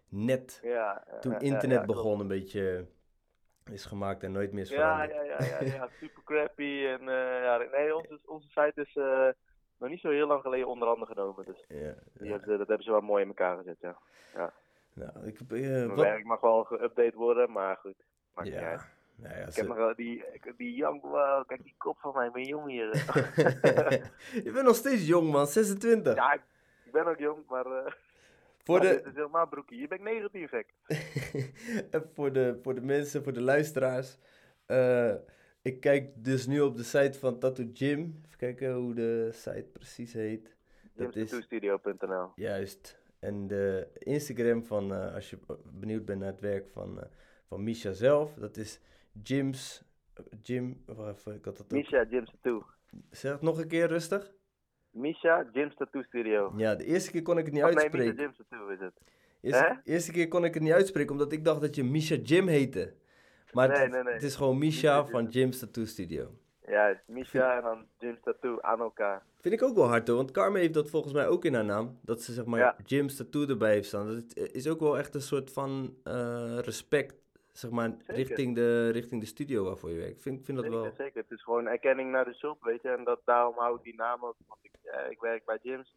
net 0.09 0.59
ja. 0.63 1.03
eh, 1.07 1.19
toen 1.19 1.31
ja, 1.31 1.39
internet 1.39 1.79
ja, 1.79 1.85
begon 1.85 2.19
een 2.19 2.27
beetje 2.27 2.85
is 3.71 3.85
gemaakt 3.85 4.23
en 4.23 4.31
nooit 4.31 4.51
meer 4.51 4.61
is 4.63 4.69
Ja, 4.69 5.03
ja, 5.03 5.21
ja, 5.21 5.43
ja, 5.43 5.61
ja, 5.63 5.87
super 5.99 6.23
crappy. 6.23 6.85
En 6.85 6.99
eh, 7.09 7.43
ja, 7.43 7.57
nee, 7.71 7.95
onze, 7.95 8.19
onze 8.25 8.47
site 8.47 8.81
is 8.81 8.95
eh, 8.95 9.27
nog 9.77 9.89
niet 9.89 9.99
zo 9.99 10.09
heel 10.09 10.27
lang 10.27 10.41
geleden 10.41 10.67
onder 10.67 10.87
handen 10.87 11.07
genomen. 11.07 11.45
Dus 11.45 11.65
Ja, 11.67 11.75
die 12.13 12.25
ja. 12.25 12.31
hebben 12.31 12.41
ze, 12.51 12.57
dat 12.57 12.67
hebben 12.67 12.83
ze 12.85 12.91
wel 12.91 13.01
mooi 13.01 13.21
in 13.21 13.27
elkaar 13.27 13.57
gezet, 13.57 13.77
ja. 13.79 13.97
Nou, 14.93 15.25
ik 15.27 15.39
eh, 15.39 15.47
Mijn 15.49 15.87
wat, 15.87 15.97
werk 15.97 16.23
mag 16.23 16.41
wel 16.41 16.65
geüpdate 16.65 17.15
worden, 17.15 17.51
maar 17.51 17.77
goed. 17.77 17.95
Maakt 18.33 18.49
niet 18.49 18.57
uit. 18.57 18.79
ja, 18.79 18.87
nou 19.27 19.35
ja, 19.39 19.45
Ik 19.45 19.51
ze- 19.51 19.59
heb 19.59 19.67
nog 19.69 19.77
wel 19.77 19.95
die, 19.95 20.23
die 20.57 20.75
young, 20.75 21.01
wow, 21.01 21.47
kijk 21.47 21.63
die 21.63 21.75
kop 21.77 21.97
van 21.99 22.13
mij, 22.15 22.29
mijn 22.33 22.45
jong 22.45 22.67
hier. 22.69 22.87
je 24.45 24.51
bent 24.53 24.65
nog 24.65 24.75
steeds 24.75 25.07
jong, 25.07 25.31
man. 25.31 25.47
26. 25.47 26.15
ja, 26.15 26.33
ik, 26.33 26.41
ik 26.85 26.91
ben 26.91 27.07
ook 27.07 27.17
jong, 27.17 27.43
maar, 27.47 27.65
eh 27.65 27.91
Voor 28.69 28.79
maar 28.79 28.87
de, 28.87 29.09
is 29.09 29.15
helemaal 29.15 29.47
broekie. 29.47 29.79
Je 29.79 29.87
bent 29.87 30.01
negatief, 30.01 30.49
gek. 30.49 30.73
Voor 32.15 32.33
de, 32.33 32.59
voor 32.61 32.75
de 32.75 32.81
mensen, 32.81 33.23
voor 33.23 33.33
de 33.33 33.41
luisteraars. 33.41 34.17
eh, 34.65 35.15
ik 35.61 35.79
kijk 35.79 36.23
dus 36.23 36.47
nu 36.47 36.61
op 36.61 36.77
de 36.77 36.83
site 36.83 37.19
van 37.19 37.39
Tattoo 37.39 37.69
Gym. 37.73 37.99
Even 38.25 38.37
kijken 38.37 38.73
hoe 38.73 38.93
de 38.93 39.29
site 39.31 39.69
precies 39.73 40.13
heet. 40.13 40.55
Dat 40.93 41.15
is 41.15 41.47
juist. 42.35 42.99
En 43.19 43.47
de 43.47 43.87
Instagram 43.93 44.63
van, 44.63 44.93
eh, 44.93 45.13
als 45.13 45.29
je 45.29 45.37
benieuwd 45.73 46.05
bent 46.05 46.19
naar 46.19 46.31
het 46.31 46.41
werk 46.41 46.67
van, 46.69 47.01
eh, 47.01 47.07
van 47.47 47.63
Misha 47.63 47.91
zelf. 47.91 48.33
Dat 48.33 48.57
is 48.57 48.79
Gyms. 49.23 49.83
Jim, 50.41 50.83
wacht 50.85 51.17
even, 51.17 51.35
ik 51.35 51.45
had 51.45 51.57
dat. 51.57 51.71
Misha 51.71 52.05
Jim's 52.09 52.31
Tattoo. 52.31 52.65
Zeg 53.09 53.31
het 53.31 53.41
nog 53.41 53.57
een 53.57 53.67
keer 53.67 53.87
rustig. 53.87 54.33
Misha 54.91 55.45
Jim's 55.53 55.75
Tattoo 55.75 56.01
Studio. 56.01 56.53
Ja, 56.57 56.75
de 56.75 56.85
eerste 56.85 57.11
keer 57.11 57.21
kon 57.21 57.37
ik 57.37 57.45
het 57.45 57.53
niet 57.53 57.63
Of 57.63 57.73
nee, 57.73 57.75
Misha 57.83 57.97
uitspreken. 57.97 58.23
Jim's 58.23 58.37
Tattoo 58.37 58.67
is 58.67 58.79
het. 58.79 58.93
Eerste, 59.41 59.81
eerste 59.83 60.11
keer 60.11 60.27
kon 60.27 60.45
ik 60.45 60.53
het 60.53 60.63
niet 60.63 60.71
uitspreken, 60.73 61.11
omdat 61.11 61.31
ik 61.31 61.45
dacht 61.45 61.61
dat 61.61 61.75
je 61.75 61.83
Misha 61.83 62.15
Jim 62.15 62.47
heette. 62.47 62.93
Maar 63.51 63.67
Nee, 63.67 63.77
het, 63.77 63.91
nee, 63.91 64.03
nee. 64.03 64.13
het 64.13 64.23
is 64.23 64.35
gewoon 64.35 64.57
Misha 64.57 64.97
Misha 65.01 65.11
van 65.11 65.23
Jim. 65.23 65.31
Jim's 65.31 65.59
Tattoo 65.59 65.85
Studio. 65.85 66.31
Ja, 66.67 67.01
Misha 67.05 67.55
en 67.57 67.63
dan 67.63 67.85
Jim's 67.97 68.19
Tattoo 68.23 68.57
aan 68.61 68.79
elkaar. 68.79 69.23
Vind 69.39 69.53
ik 69.53 69.63
ook 69.63 69.75
wel 69.75 69.87
hard 69.87 70.07
hoor, 70.07 70.17
want 70.17 70.31
Carmen 70.31 70.61
heeft 70.61 70.73
dat 70.73 70.89
volgens 70.89 71.13
mij 71.13 71.27
ook 71.27 71.45
in 71.45 71.53
haar 71.53 71.65
naam. 71.65 71.99
Dat 72.01 72.21
ze 72.21 72.33
zeg 72.33 72.45
maar 72.45 72.59
Ja. 72.59 72.75
Jim's 72.85 73.15
Tattoo 73.15 73.47
erbij 73.47 73.71
heeft 73.73 73.87
staan. 73.87 74.07
Dat 74.07 74.37
is 74.51 74.67
ook 74.67 74.79
wel 74.79 74.97
echt 74.97 75.15
een 75.15 75.21
soort 75.21 75.51
van 75.51 75.95
eh, 76.03 76.57
respect, 76.59 77.18
zeg 77.59 77.71
maar, 77.71 77.91
richting 78.05 78.55
de, 78.55 78.89
richting 78.89 79.21
de 79.21 79.27
studio 79.27 79.63
waarvoor 79.63 79.89
je 79.89 79.97
werkt. 79.97 80.15
Ik 80.15 80.21
vind, 80.21 80.45
vind 80.45 80.57
dat 80.57 80.65
Zeker, 80.65 80.81
wel... 80.81 80.91
zeker. 80.97 81.21
Het 81.21 81.31
is 81.31 81.43
gewoon 81.43 81.67
erkenning 81.67 82.11
naar 82.11 82.25
de 82.25 82.33
shop, 82.33 82.63
weet 82.63 82.81
je. 82.81 82.89
En 82.89 83.03
dat, 83.03 83.21
daarom 83.25 83.55
hou 83.57 83.75
ik 83.77 83.83
die 83.83 83.95
naam 83.95 84.25
ook. 84.25 84.35
Want 84.47 84.59
ik, 84.63 84.71
eh, 84.83 85.11
ik 85.11 85.19
werk 85.19 85.45
bij 85.45 85.59
Jim's. 85.61 85.95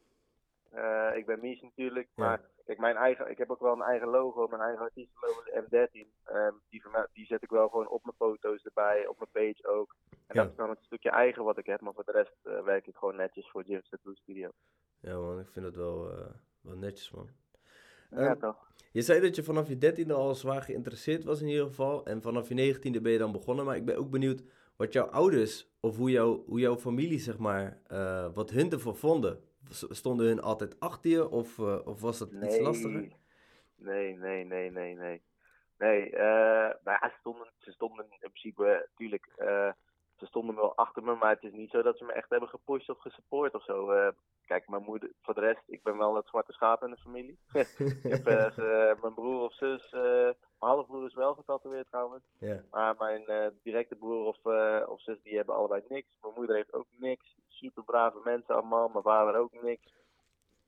Eh, 0.70 1.10
ik 1.16 1.26
ben 1.26 1.40
Mies 1.40 1.60
natuurlijk. 1.62 2.08
Ja. 2.14 2.24
Maar 2.24 2.40
kijk, 2.64 2.78
mijn 2.78 2.96
eigen, 2.96 3.30
ik 3.30 3.38
heb 3.38 3.50
ook 3.50 3.60
wel 3.60 3.72
een 3.72 3.82
eigen 3.82 4.08
logo. 4.08 4.48
Mijn 4.48 4.62
eigen 4.62 4.82
artiestenlogo 4.82 5.40
is 5.42 5.52
M13. 5.64 6.06
Ehm, 6.24 6.52
die, 6.68 6.82
die 7.12 7.26
zet 7.26 7.42
ik 7.42 7.50
wel 7.50 7.68
gewoon 7.68 7.88
op 7.88 8.04
mijn 8.04 8.16
foto's 8.16 8.64
erbij. 8.64 9.06
Op 9.06 9.18
mijn 9.18 9.30
page 9.52 9.68
ook. 9.68 9.94
En 10.10 10.18
Ja. 10.36 10.42
dat 10.42 10.50
is 10.50 10.56
dan 10.56 10.70
het 10.70 10.82
stukje 10.82 11.10
eigen 11.10 11.44
wat 11.44 11.58
ik 11.58 11.66
heb. 11.66 11.80
Maar 11.80 11.94
voor 11.94 12.04
de 12.04 12.12
rest 12.12 12.36
eh, 12.42 12.62
werk 12.62 12.86
ik 12.86 12.96
gewoon 12.96 13.16
netjes 13.16 13.50
voor 13.50 13.62
Jim's 13.62 13.88
Tattoo 13.88 14.14
Studio. 14.14 14.50
Ja 15.00 15.18
man, 15.18 15.40
ik 15.40 15.48
vind 15.52 15.64
dat 15.64 15.74
wel, 15.74 16.10
wel 16.60 16.76
netjes 16.76 17.10
man. 17.10 17.28
Ja, 18.14 18.28
Ehm, 18.28 18.38
toch? 18.38 18.70
Je 18.92 19.02
zei 19.02 19.20
dat 19.20 19.36
je 19.36 19.42
vanaf 19.42 19.68
je 19.68 19.78
dertiende 19.78 20.14
al 20.14 20.34
zwaar 20.34 20.62
geïnteresseerd 20.62 21.24
was 21.24 21.40
in 21.40 21.48
ieder 21.48 21.66
geval. 21.66 22.06
En 22.06 22.22
vanaf 22.22 22.48
je 22.48 22.54
negentiende 22.54 23.00
ben 23.00 23.12
je 23.12 23.18
dan 23.18 23.32
begonnen. 23.32 23.64
Maar 23.64 23.76
ik 23.76 23.84
ben 23.84 23.96
ook 23.96 24.10
benieuwd 24.10 24.42
wat 24.76 24.92
jouw 24.92 25.06
ouders 25.06 25.70
of 25.80 25.96
hoe, 25.96 26.10
jouw 26.10 26.44
hoe 26.46 26.60
jouw 26.60 26.76
familie, 26.76 27.18
zeg 27.18 27.38
maar, 27.38 27.78
eh, 27.86 28.34
wat 28.34 28.50
hun 28.50 28.70
ervan 28.70 28.96
vonden. 28.96 29.40
Stonden 29.70 30.26
hun 30.26 30.40
altijd 30.40 30.80
achter 30.80 31.10
je 31.10 31.28
of, 31.28 31.58
eh, 31.58 31.86
of 31.86 32.00
was 32.00 32.18
dat 32.18 32.32
iets 32.32 32.58
lastiger? 32.58 33.08
Nee, 33.76 34.16
nee, 34.16 34.44
nee, 34.44 34.70
nee, 34.70 34.94
nee. 34.94 35.22
Nee, 35.78 36.10
nou 36.10 36.76
ja, 36.84 37.08
ze 37.08 37.16
stonden, 37.18 37.52
ze 37.58 37.72
stonden 37.72 38.04
in 38.10 38.18
principe, 38.18 38.88
natuurlijk, 38.90 39.26
ze 40.22 40.28
stonden 40.28 40.54
wel 40.54 40.76
achter 40.76 41.02
me, 41.02 41.14
maar 41.14 41.30
het 41.30 41.42
is 41.42 41.52
niet 41.52 41.70
zo 41.70 41.82
dat 41.82 41.98
ze 41.98 42.04
me 42.04 42.12
echt 42.12 42.30
hebben 42.30 42.48
gepusht 42.48 42.88
of 42.88 42.98
gesupport 42.98 43.54
of 43.54 43.64
zo. 43.64 43.90
Eh, 43.90 44.08
kijk, 44.46 44.68
mijn 44.68 44.82
moeder, 44.82 45.10
voor 45.22 45.34
de 45.34 45.40
rest, 45.40 45.62
ik 45.66 45.82
ben 45.82 45.98
wel 45.98 46.14
het 46.14 46.26
zwarte 46.26 46.52
schaap 46.52 46.82
in 46.82 46.90
de 46.90 46.96
familie. 46.96 47.38
ik 47.52 48.02
heb 48.02 48.26
eh, 48.26 48.50
ze- 48.52 48.96
mijn 49.00 49.14
broer 49.14 49.40
of 49.42 49.54
zus, 49.54 49.92
eh, 49.92 50.00
mijn 50.02 50.36
halfbroer 50.58 51.06
is 51.06 51.14
wel 51.14 51.34
getatoeëerd 51.34 51.86
trouwens. 51.88 52.24
Maar 52.70 52.94
mijn 52.98 53.26
eh, 53.26 53.46
directe 53.62 53.94
broer 53.94 54.26
of, 54.26 54.44
eh, 54.46 54.82
of 54.88 55.00
zus, 55.00 55.22
die 55.22 55.36
hebben 55.36 55.54
allebei 55.54 55.82
niks. 55.88 56.16
Mijn 56.22 56.34
moeder 56.36 56.56
heeft 56.56 56.72
ook 56.72 56.86
niks. 56.96 57.36
Super 57.48 57.84
brave 57.84 58.20
mensen 58.24 58.54
allemaal. 58.54 58.88
Mijn 58.88 59.02
vader 59.04 59.36
ook 59.40 59.62
niks. 59.62 59.92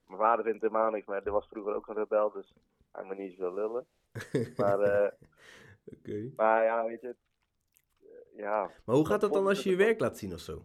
Mijn 0.06 0.20
vader 0.20 0.44
vindt 0.44 0.60
helemaal 0.62 0.90
niks, 0.90 1.06
maar 1.06 1.22
er 1.24 1.32
was 1.32 1.46
vroeger 1.50 1.74
ook 1.74 1.88
een 1.88 1.94
rebel, 1.94 2.30
dus 2.32 2.52
hij 2.92 3.04
moet 3.04 3.18
niet 3.18 3.32
zoveel 3.38 3.54
lullen. 3.54 3.86
Maar, 4.56 4.80
eh, 4.80 5.10
maar 6.36 6.64
ja, 6.64 6.84
weet 6.84 7.00
je, 7.00 7.06
het- 7.06 7.16
eh, 7.16 7.23
ja. 8.36 8.70
Maar 8.84 8.96
hoe 8.96 9.06
gaat 9.06 9.20
dat 9.20 9.32
dan 9.32 9.46
als 9.46 9.62
je 9.62 9.70
je 9.70 9.76
werk 9.76 10.00
laat 10.00 10.18
zien 10.18 10.32
of 10.32 10.40
zo? 10.40 10.62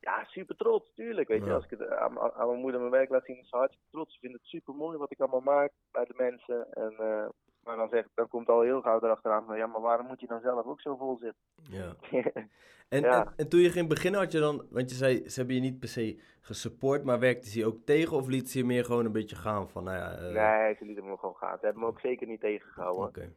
ja, 0.00 0.24
super 0.24 0.56
trots, 0.56 0.92
tuurlijk. 0.94 1.28
Weet 1.28 1.44
je, 1.44 1.52
als 1.52 1.64
ik 1.64 1.70
het 1.70 1.88
aan, 1.90 2.12
mijn 2.36 2.60
moeder 2.60 2.80
mijn 2.80 2.92
werk 2.92 3.08
laat 3.10 3.24
zien, 3.24 3.38
is 3.38 3.48
ze 3.48 3.56
hartstikke 3.56 3.90
trots. 3.90 4.12
Ze 4.14 4.20
vindt 4.20 4.36
het 4.36 4.46
super 4.46 4.74
mooi 4.74 4.98
wat 4.98 5.10
ik 5.10 5.20
allemaal 5.20 5.40
maak 5.40 5.72
bij 5.90 6.04
de 6.04 6.14
mensen. 6.16 6.72
En, 6.72 6.92
eh, 6.98 7.28
maar 7.62 7.76
dan, 7.76 7.88
zegt, 7.88 8.08
dan 8.14 8.28
komt 8.28 8.48
al 8.48 8.60
heel 8.60 8.80
gauw 8.80 9.00
erachteraan 9.02 9.44
van, 9.46 9.56
ja, 9.56 9.66
maar 9.66 9.80
waarom 9.80 10.06
moet 10.06 10.20
je 10.20 10.26
dan 10.26 10.40
zelf 10.40 10.66
ook 10.66 10.80
zo 10.80 10.96
vol 10.96 11.16
zitten? 11.18 11.42
Ja. 11.70 11.94
En, 12.88 13.00
Ja. 13.00 13.24
en, 13.24 13.32
en 13.36 13.48
toen 13.48 13.60
je 13.60 13.70
ging 13.70 13.88
beginnen 13.88 14.20
had 14.20 14.32
je 14.32 14.38
dan, 14.40 14.66
want 14.70 14.90
je 14.90 14.96
zei, 14.96 15.28
ze 15.28 15.38
hebben 15.38 15.54
je 15.54 15.60
niet 15.60 15.78
per 15.78 15.88
se 15.88 16.20
gesupport, 16.40 17.04
maar 17.04 17.18
werkte 17.18 17.48
ze 17.48 17.58
je 17.58 17.66
ook 17.66 17.78
tegen 17.84 18.16
of 18.16 18.26
liet 18.28 18.50
ze 18.50 18.58
je 18.58 18.64
meer 18.64 18.84
gewoon 18.84 19.04
een 19.04 19.12
beetje 19.12 19.36
gaan 19.36 19.68
van, 19.68 19.84
nou 19.84 19.96
ja... 19.96 20.12
eh, 20.12 20.22
nee, 20.22 20.74
ze 20.74 20.84
lieten 20.84 21.04
me 21.04 21.16
gewoon 21.16 21.34
gaan. 21.36 21.58
Ze 21.58 21.64
hebben 21.64 21.82
me 21.82 21.88
ook 21.88 22.00
zeker 22.00 22.26
niet 22.26 22.40
tegengehouden. 22.40 23.06
Oké. 23.06 23.32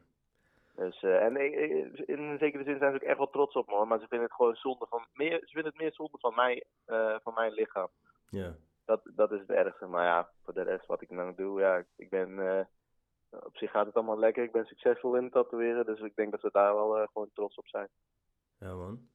Dus, 0.78 1.02
eh, 1.02 1.24
en 1.24 1.36
in 2.06 2.18
een 2.18 2.38
zekere 2.38 2.64
zin 2.64 2.78
zijn 2.78 2.90
ze 2.90 2.96
ook 2.96 3.08
echt 3.08 3.16
wel 3.16 3.30
trots 3.30 3.54
op 3.54 3.66
me, 3.66 3.74
hoor, 3.74 3.86
maar 3.86 3.98
ze 3.98 4.08
vinden 4.08 4.26
het 4.26 4.36
gewoon 4.36 4.54
zonde 4.54 4.86
van, 4.88 5.06
meer, 5.12 5.38
ze 5.38 5.52
vinden 5.52 5.72
het 5.72 5.80
meer 5.80 5.92
zonde 5.92 6.18
van, 6.18 6.34
mij, 6.34 6.64
eh, 6.84 7.16
van 7.22 7.34
mijn 7.34 7.52
lichaam. 7.52 7.88
Ja. 8.28 8.54
Dat, 8.84 9.00
dat 9.04 9.32
is 9.32 9.40
het 9.40 9.50
ergste. 9.50 9.86
Maar 9.86 10.04
ja, 10.04 10.30
voor 10.44 10.54
de 10.54 10.62
rest 10.62 10.86
wat 10.86 11.02
ik 11.02 11.08
dan 11.08 11.34
doe, 11.34 11.60
ja, 11.60 11.84
ik 11.96 12.10
ben, 12.10 12.38
eh, 12.38 12.64
op 13.30 13.56
zich 13.56 13.70
gaat 13.70 13.86
het 13.86 13.94
allemaal 13.94 14.18
lekker. 14.18 14.42
Ik 14.42 14.52
ben 14.52 14.64
succesvol 14.64 15.16
in 15.16 15.22
het 15.22 15.32
tatoeëren, 15.32 15.86
dus 15.86 16.00
ik 16.00 16.16
denk 16.16 16.30
dat 16.30 16.40
we 16.40 16.50
daar 16.52 16.74
wel 16.74 17.06
gewoon 17.06 17.30
trots 17.32 17.56
op 17.56 17.66
zijn. 17.66 17.88
Ja, 18.58 18.74
man. 18.74 19.08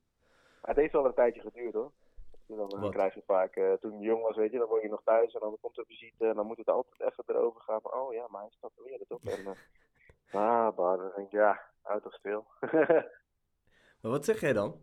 Maar 0.61 0.69
het 0.69 0.77
heeft 0.77 0.93
wel 0.93 1.05
een 1.05 1.13
tijdje 1.13 1.41
geduurd 1.41 1.73
hoor. 1.73 1.91
Dan, 2.47 2.79
Wat? 2.79 2.91
krijg 2.91 3.13
je 3.13 3.23
vaak, 3.25 3.53
toen 3.79 3.99
je 3.99 4.05
jong 4.05 4.21
was, 4.21 4.35
weet 4.35 4.51
je, 4.51 4.57
dan 4.57 4.67
word 4.67 4.81
je 4.81 4.89
nog 4.89 5.03
thuis 5.03 5.33
en 5.33 5.39
dan 5.39 5.57
komt 5.61 5.77
er 5.77 5.85
visite 5.85 6.27
en 6.27 6.35
dan 6.35 6.45
moet 6.45 6.57
het 6.57 6.69
altijd 6.69 7.11
even 7.11 7.23
erover 7.27 7.61
gaan. 7.61 7.81
van, 7.81 7.93
oh 7.93 8.13
ja, 8.13 8.25
maar 8.29 8.41
hij 8.41 8.49
is 8.49 8.57
tatoeëren 8.59 9.07
toch? 9.07 9.23
En, 9.23 9.45
ah, 10.33 10.77
maar 10.77 10.97
dan 10.97 11.11
denk 11.15 11.27
ik, 11.27 11.31
ja, 11.31 11.61
houd 11.81 12.03
toch 12.03 12.13
stil. 12.13 12.45
Maar 14.01 14.11
wat 14.11 14.25
zeg 14.25 14.39
jij 14.39 14.53
dan? 14.53 14.81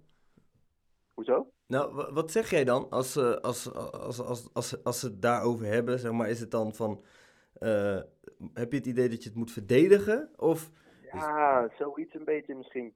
Hoezo? 1.14 1.52
Nou, 1.66 1.94
wa- 1.94 2.12
wat 2.12 2.30
zeg 2.30 2.50
jij 2.50 2.64
dan 2.64 2.90
als, 2.90 3.16
eh, 3.16 3.34
als, 3.34 3.72
als, 3.72 4.20
als, 4.20 4.52
als, 4.54 4.84
als 4.84 5.00
ze 5.00 5.06
het 5.06 5.22
daarover 5.22 5.66
hebben? 5.66 5.98
Zeg 5.98 6.12
maar, 6.12 6.28
is 6.28 6.40
het 6.40 6.50
dan 6.50 6.74
van, 6.74 7.04
eh, 7.52 8.00
heb 8.54 8.70
je 8.72 8.76
het 8.78 8.86
idee 8.86 9.08
dat 9.08 9.22
je 9.22 9.28
het 9.28 9.38
moet 9.38 9.50
verdedigen? 9.52 10.30
Of, 10.36 10.70
Ja, 11.12 11.68
zoiets 11.78 12.14
een 12.14 12.24
beetje 12.24 12.54
misschien. 12.54 12.94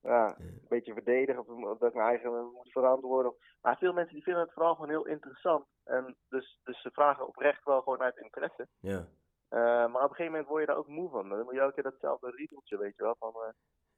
Ja, 0.00 0.36
een 0.38 0.66
beetje 0.68 0.92
verdedigen 0.92 1.40
of 1.40 1.48
of 1.48 1.78
dat 1.78 1.88
ik 1.88 1.94
mijn 1.94 2.08
eigen 2.08 2.44
moet 2.52 2.72
verantwoorden. 2.72 3.34
Maar 3.60 3.76
veel 3.78 3.92
mensen 3.92 4.14
die 4.14 4.22
vinden 4.22 4.42
het 4.42 4.52
vooral 4.52 4.74
gewoon 4.74 4.90
heel 4.90 5.06
interessant. 5.06 5.66
En 5.84 6.16
dus, 6.28 6.60
dus 6.64 6.82
ze 6.82 6.90
vragen 6.90 7.26
oprecht 7.26 7.64
wel 7.64 7.82
gewoon 7.82 8.02
uit 8.02 8.16
interesse. 8.16 8.68
ja, 8.80 9.08
Eh, 9.52 9.58
maar 9.60 9.86
op 10.04 10.10
een 10.10 10.16
gegeven 10.16 10.24
moment 10.32 10.46
word 10.48 10.60
je 10.60 10.66
daar 10.66 10.76
ook 10.76 10.88
moe 10.88 11.10
van. 11.10 11.28
Dan 11.28 11.44
moet 11.44 11.54
je 11.54 11.60
elke 11.60 11.74
keer 11.74 11.82
datzelfde 11.82 12.30
riedeltje, 12.36 12.78
weet 12.78 12.96
je 12.96 13.02
wel. 13.02 13.16
Van, 13.18 13.28
eh, 13.34 13.48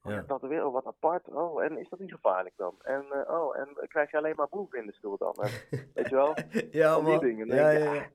oh, 0.02 0.12
Ja. 0.12 0.24
dat 0.26 0.40
weer, 0.42 0.64
oh, 0.66 0.72
wat 0.72 0.84
apart. 0.86 1.28
Oh, 1.28 1.62
en 1.62 1.78
is 1.78 1.88
dat 1.88 1.98
niet 1.98 2.12
gevaarlijk 2.12 2.54
dan? 2.56 2.74
En, 2.82 3.04
eh, 3.12 3.34
oh, 3.40 3.58
en 3.58 3.68
krijg 3.88 4.10
je 4.10 4.16
alleen 4.16 4.34
maar 4.36 4.48
boeven 4.50 4.78
in 4.78 4.86
de 4.86 4.92
stoel 4.92 5.16
dan? 5.18 5.34
Weet 5.94 6.08
je 6.08 6.14
wel? 6.14 6.34
ja 6.70 7.00
die 7.00 7.18
dingen, 7.18 7.46
Ja, 7.46 7.70
ja, 7.70 7.92
ja. 7.94 8.06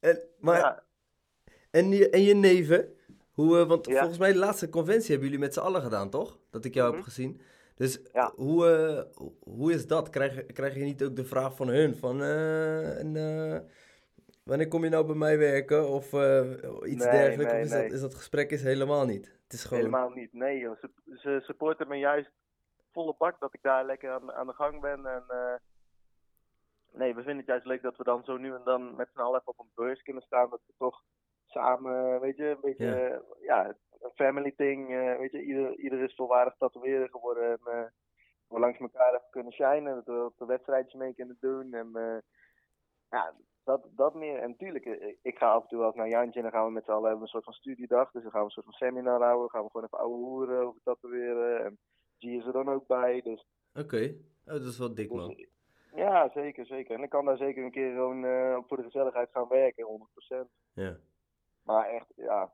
En, 0.00 0.18
maar, 0.38 0.58
Ja, 0.58 0.82
en, 1.70 1.88
je, 1.90 2.10
en 2.10 2.22
je 2.22 2.34
neven? 2.34 2.96
Hoe, 3.32 3.66
want 3.66 3.86
Ja. 3.86 3.98
volgens 3.98 4.18
mij 4.18 4.32
de 4.32 4.38
laatste 4.38 4.68
conventie 4.68 5.10
hebben 5.10 5.24
jullie 5.28 5.44
met 5.44 5.54
z'n 5.54 5.60
allen 5.60 5.82
gedaan, 5.82 6.10
toch? 6.10 6.38
Dat 6.50 6.64
ik 6.64 6.74
jou 6.74 6.86
heb 6.86 6.96
Mhm. 6.96 7.04
gezien. 7.08 7.40
Dus 7.74 8.00
Ja. 8.12 8.32
hoe, 8.36 9.06
hoe- 9.40 9.72
is 9.72 9.86
dat? 9.86 10.10
Krijg, 10.10 10.46
krijg 10.46 10.74
je 10.74 10.80
niet 10.84 11.04
ook 11.04 11.16
de 11.16 11.24
vraag 11.24 11.56
van 11.56 11.68
hun? 11.68 11.96
Van, 11.96 12.22
en, 12.22 13.16
wanneer 14.48 14.68
kom 14.68 14.84
je 14.84 14.90
nou 14.90 15.06
bij 15.06 15.14
mij 15.14 15.38
werken? 15.38 15.88
Of 15.88 16.12
eh, 16.12 16.40
iets 16.92 17.04
Nee, 17.04 17.10
dergelijks? 17.20 17.52
nee, 17.52 17.60
of 17.60 17.66
is, 17.66 17.72
nee. 17.72 17.82
dat, 17.82 17.92
is 17.92 18.00
dat 18.00 18.14
gesprek 18.14 18.50
is 18.50 18.62
helemaal 18.62 19.04
niet? 19.06 19.26
Het 19.42 19.52
is 19.52 19.64
gewoon... 19.64 19.84
helemaal 19.84 20.10
niet. 20.10 20.32
Nee, 20.32 20.58
joh. 20.58 20.76
Ze, 20.80 20.90
ze 21.14 21.40
supporten 21.42 21.88
me 21.88 21.96
juist 21.96 22.30
volle 22.92 23.14
bak 23.18 23.40
dat 23.40 23.54
ik 23.54 23.62
daar 23.62 23.84
lekker 23.84 24.10
aan, 24.10 24.32
aan 24.32 24.46
de 24.46 24.52
gang 24.52 24.80
ben. 24.80 25.06
En, 25.06 25.24
eh, 25.28 25.54
nee, 26.92 27.14
we 27.14 27.20
vinden 27.22 27.36
het 27.36 27.46
juist 27.46 27.66
leuk 27.66 27.82
dat 27.82 27.96
we 27.96 28.04
dan 28.04 28.24
zo 28.24 28.36
nu 28.36 28.54
en 28.54 28.60
dan 28.64 28.96
met 28.96 29.08
z'n 29.12 29.20
allen 29.20 29.40
even 29.40 29.52
op 29.52 29.58
een 29.58 29.72
beurs 29.74 30.02
kunnen 30.02 30.22
staan. 30.22 30.50
Dat 30.50 30.60
we 30.66 30.72
toch 30.78 31.02
samen, 31.46 32.20
weet 32.20 32.36
je, 32.36 32.44
een 32.44 32.60
beetje, 32.60 33.22
Ja. 33.40 33.66
een 34.00 34.10
family 34.14 34.52
thing. 34.56 34.90
eh, 34.94 35.18
weet 35.18 35.32
je, 35.32 35.42
ieder, 35.42 35.76
ieder 35.78 36.02
is 36.02 36.14
volwaardig 36.14 36.54
tatoeëren 36.58 37.08
geworden. 37.10 37.50
En 37.50 37.72
eh, 37.72 37.84
we 38.48 38.58
langs 38.58 38.78
elkaar 38.78 39.14
even 39.14 39.30
kunnen 39.30 39.52
shinen. 39.52 39.94
Dat 39.94 40.04
we 40.04 40.24
op 40.24 40.38
de 40.38 40.46
wedstrijdjes 40.46 40.94
mee 40.94 41.14
kunnen 41.14 41.36
doen. 41.40 41.72
En 41.74 41.90
eh, 41.94 42.18
ja, 43.10 43.34
dat, 43.68 43.86
dat 43.96 44.14
meer. 44.14 44.38
En 44.38 44.48
natuurlijk, 44.50 44.84
eh, 44.84 45.14
ik 45.22 45.38
ga 45.38 45.50
af 45.52 45.62
en 45.62 45.68
toe 45.68 45.78
wel 45.78 45.92
naar 45.94 46.08
Jantje 46.08 46.38
en 46.38 46.42
dan 46.42 46.52
gaan 46.52 46.66
we 46.66 46.72
met 46.72 46.84
z'n 46.84 46.90
allen 46.90 47.04
hebben 47.04 47.22
een 47.22 47.28
soort 47.28 47.44
van 47.44 47.52
studiedag. 47.52 48.10
Dus 48.10 48.22
dan 48.22 48.30
gaan 48.30 48.40
we 48.40 48.46
een 48.46 48.52
soort 48.52 48.66
van 48.66 48.74
seminar 48.74 49.20
houden. 49.20 49.40
Dan 49.40 49.50
gaan 49.50 49.62
we 49.64 49.70
gewoon 49.70 49.86
even 49.86 49.98
ouwe 49.98 50.16
hoeren 50.16 50.66
over 50.66 50.80
tatoeëren. 50.84 51.64
En 51.64 51.78
G 52.18 52.22
is 52.24 52.46
er 52.46 52.52
dan 52.52 52.68
ook 52.68 52.86
bij. 52.86 53.20
Dus, 53.22 53.46
Oké, 53.74 54.14
oh, 54.46 54.52
dat 54.52 54.62
is 54.64 54.78
wel 54.78 54.94
dik, 54.94 55.12
man. 55.12 55.28
dus- 55.28 55.46
ja, 55.94 56.30
zeker, 56.34 56.66
zeker. 56.66 56.94
En 56.96 57.02
ik 57.02 57.10
kan 57.10 57.24
daar 57.24 57.36
zeker 57.36 57.64
een 57.64 57.70
keer 57.70 57.92
gewoon 57.92 58.24
eh, 58.24 58.58
voor 58.66 58.76
de 58.76 58.82
gezelligheid 58.82 59.28
gaan 59.32 59.48
werken, 59.48 59.84
100%. 59.86 60.48
Ja, 60.72 60.96
Maar 61.62 61.88
echt, 61.88 62.06
ja. 62.16 62.52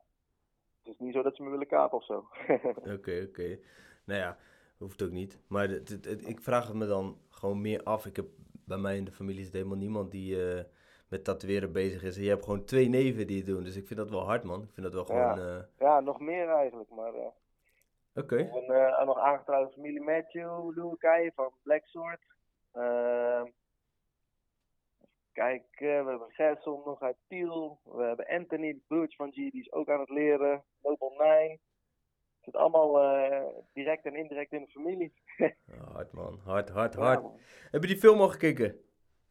Het 0.83 0.93
is 0.93 0.99
niet 0.99 1.13
zo 1.13 1.21
dat 1.21 1.35
ze 1.35 1.43
me 1.43 1.49
willen 1.49 1.67
kapen 1.67 1.97
of 1.97 2.05
zo. 2.05 2.27
oké, 2.95 3.25
oké. 3.29 3.59
Nou 4.05 4.19
ja, 4.19 4.37
hoeft 4.77 5.01
ook 5.03 5.11
niet. 5.11 5.39
Maar 5.47 5.67
het, 5.67 5.89
het- 5.89 6.05
het- 6.05 6.27
ik 6.27 6.39
vraag 6.41 6.67
het 6.67 6.75
me 6.75 6.85
dan 6.87 7.17
gewoon 7.29 7.61
meer 7.61 7.83
af. 7.83 8.05
Ik 8.05 8.15
heb 8.15 8.25
bij 8.65 8.77
mij 8.77 8.97
in 8.97 9.03
de 9.05 9.11
familie 9.11 9.43
zit 9.43 9.53
helemaal 9.53 9.77
niemand 9.77 10.11
die 10.11 10.51
eh, 10.53 10.63
met 11.15 11.23
tatoeëren 11.23 11.71
bezig 11.71 12.03
is. 12.03 12.17
En 12.17 12.23
je 12.23 12.29
hebt 12.29 12.43
gewoon 12.43 12.65
twee 12.65 12.89
neven 12.89 13.27
die 13.27 13.37
het 13.37 13.45
doen. 13.45 13.63
Dus 13.63 13.75
ik 13.75 13.87
vind 13.87 13.99
dat 13.99 14.09
wel 14.09 14.25
hard, 14.25 14.43
man. 14.43 14.61
Ik 14.63 14.69
vind 14.73 14.91
dat 14.91 14.93
wel 15.07 15.17
Ja. 15.17 15.33
gewoon... 15.33 15.47
eh, 15.47 15.63
ja, 15.79 15.99
nog 15.99 16.19
meer 16.19 16.49
eigenlijk. 16.49 16.89
Maar 16.89 17.13
eh, 17.13 17.27
Oké, 18.15 18.37
een 18.37 18.69
eh, 18.71 19.05
nog 19.05 19.17
aangetrouwde 19.19 19.71
familie 19.73 20.01
Matthew, 20.01 20.75
Louis 20.77 21.31
van 21.35 21.51
Black 21.63 21.85
Sword. 21.85 22.21
Ehm, 22.71 23.45
kijk, 25.33 25.63
we 25.77 25.85
hebben 25.85 26.31
Gerson 26.31 26.81
nog 26.85 27.01
uit 27.01 27.15
Tiel. 27.27 27.79
We 27.83 28.03
hebben 28.03 28.27
Anthony, 28.27 28.73
de 28.73 28.81
broertje 28.87 29.17
van 29.17 29.31
G, 29.31 29.35
die 29.35 29.51
is 29.61 29.71
ook 29.71 29.89
aan 29.89 29.99
het 29.99 30.09
leren. 30.09 30.63
Noble 30.83 31.09
Nine. 31.17 31.51
Het 31.51 32.53
zit 32.53 32.55
allemaal 32.55 32.91
direct 33.73 34.05
en 34.05 34.15
indirect 34.15 34.51
in 34.51 34.61
de 34.61 34.67
familie. 34.71 35.13
Oh, 35.71 35.93
hard, 35.93 36.11
man. 36.11 36.39
Hard, 36.43 36.69
hard, 36.69 36.93
Ja, 36.93 36.99
hard. 37.01 37.21
man. 37.21 37.39
Heb 37.71 37.81
je 37.81 37.87
die 37.87 37.97
film 37.97 38.19
al 38.21 38.29
gekeken? 38.29 38.81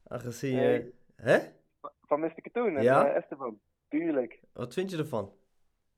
Aangezien 0.09 0.51
je... 0.57 0.61
Nee. 0.61 0.93
Hè? 1.17 1.39
Van 2.01 2.21
Mr. 2.21 2.41
Cartoon 2.41 2.77
en 2.77 2.83
Ja? 2.83 3.07
eh, 3.09 3.17
Esteban. 3.17 3.61
Tuurlijk. 3.89 4.41
Wat 4.53 4.75
vind 4.75 4.91
je 4.91 4.97
ervan? 4.99 5.33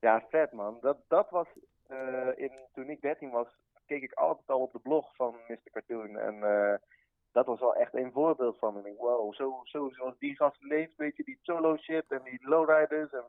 Ja, 0.00 0.24
vet 0.28 0.52
man. 0.52 0.78
Dat, 0.80 0.98
dat 1.08 1.30
was, 1.30 1.46
eh, 1.86 2.28
in, 2.36 2.52
toen 2.72 2.90
ik 2.90 3.00
13 3.00 3.30
was, 3.30 3.48
keek 3.86 4.02
ik 4.02 4.12
altijd 4.12 4.48
al 4.48 4.60
op 4.60 4.72
de 4.72 4.78
blog 4.78 5.14
van 5.14 5.36
Mr. 5.48 5.70
Cartoon. 5.70 6.16
En 6.18 6.42
eh, 6.42 6.78
dat 7.32 7.46
was 7.46 7.60
wel 7.60 7.74
echt 7.74 7.94
een 7.94 8.12
voorbeeld 8.12 8.58
van. 8.58 8.72
En 8.72 8.78
ik 8.78 8.84
denk, 8.84 8.98
wow, 8.98 9.34
zo, 9.34 9.60
zo 9.64 9.88
zoals 9.90 10.18
die 10.18 10.36
gast 10.36 10.62
leeft, 10.62 10.96
weet 10.96 11.16
je, 11.16 11.24
die 11.24 11.38
solo 11.42 11.76
shit 11.76 12.04
en 12.08 12.22
die 12.22 12.48
lowriders. 12.48 13.12
En 13.12 13.24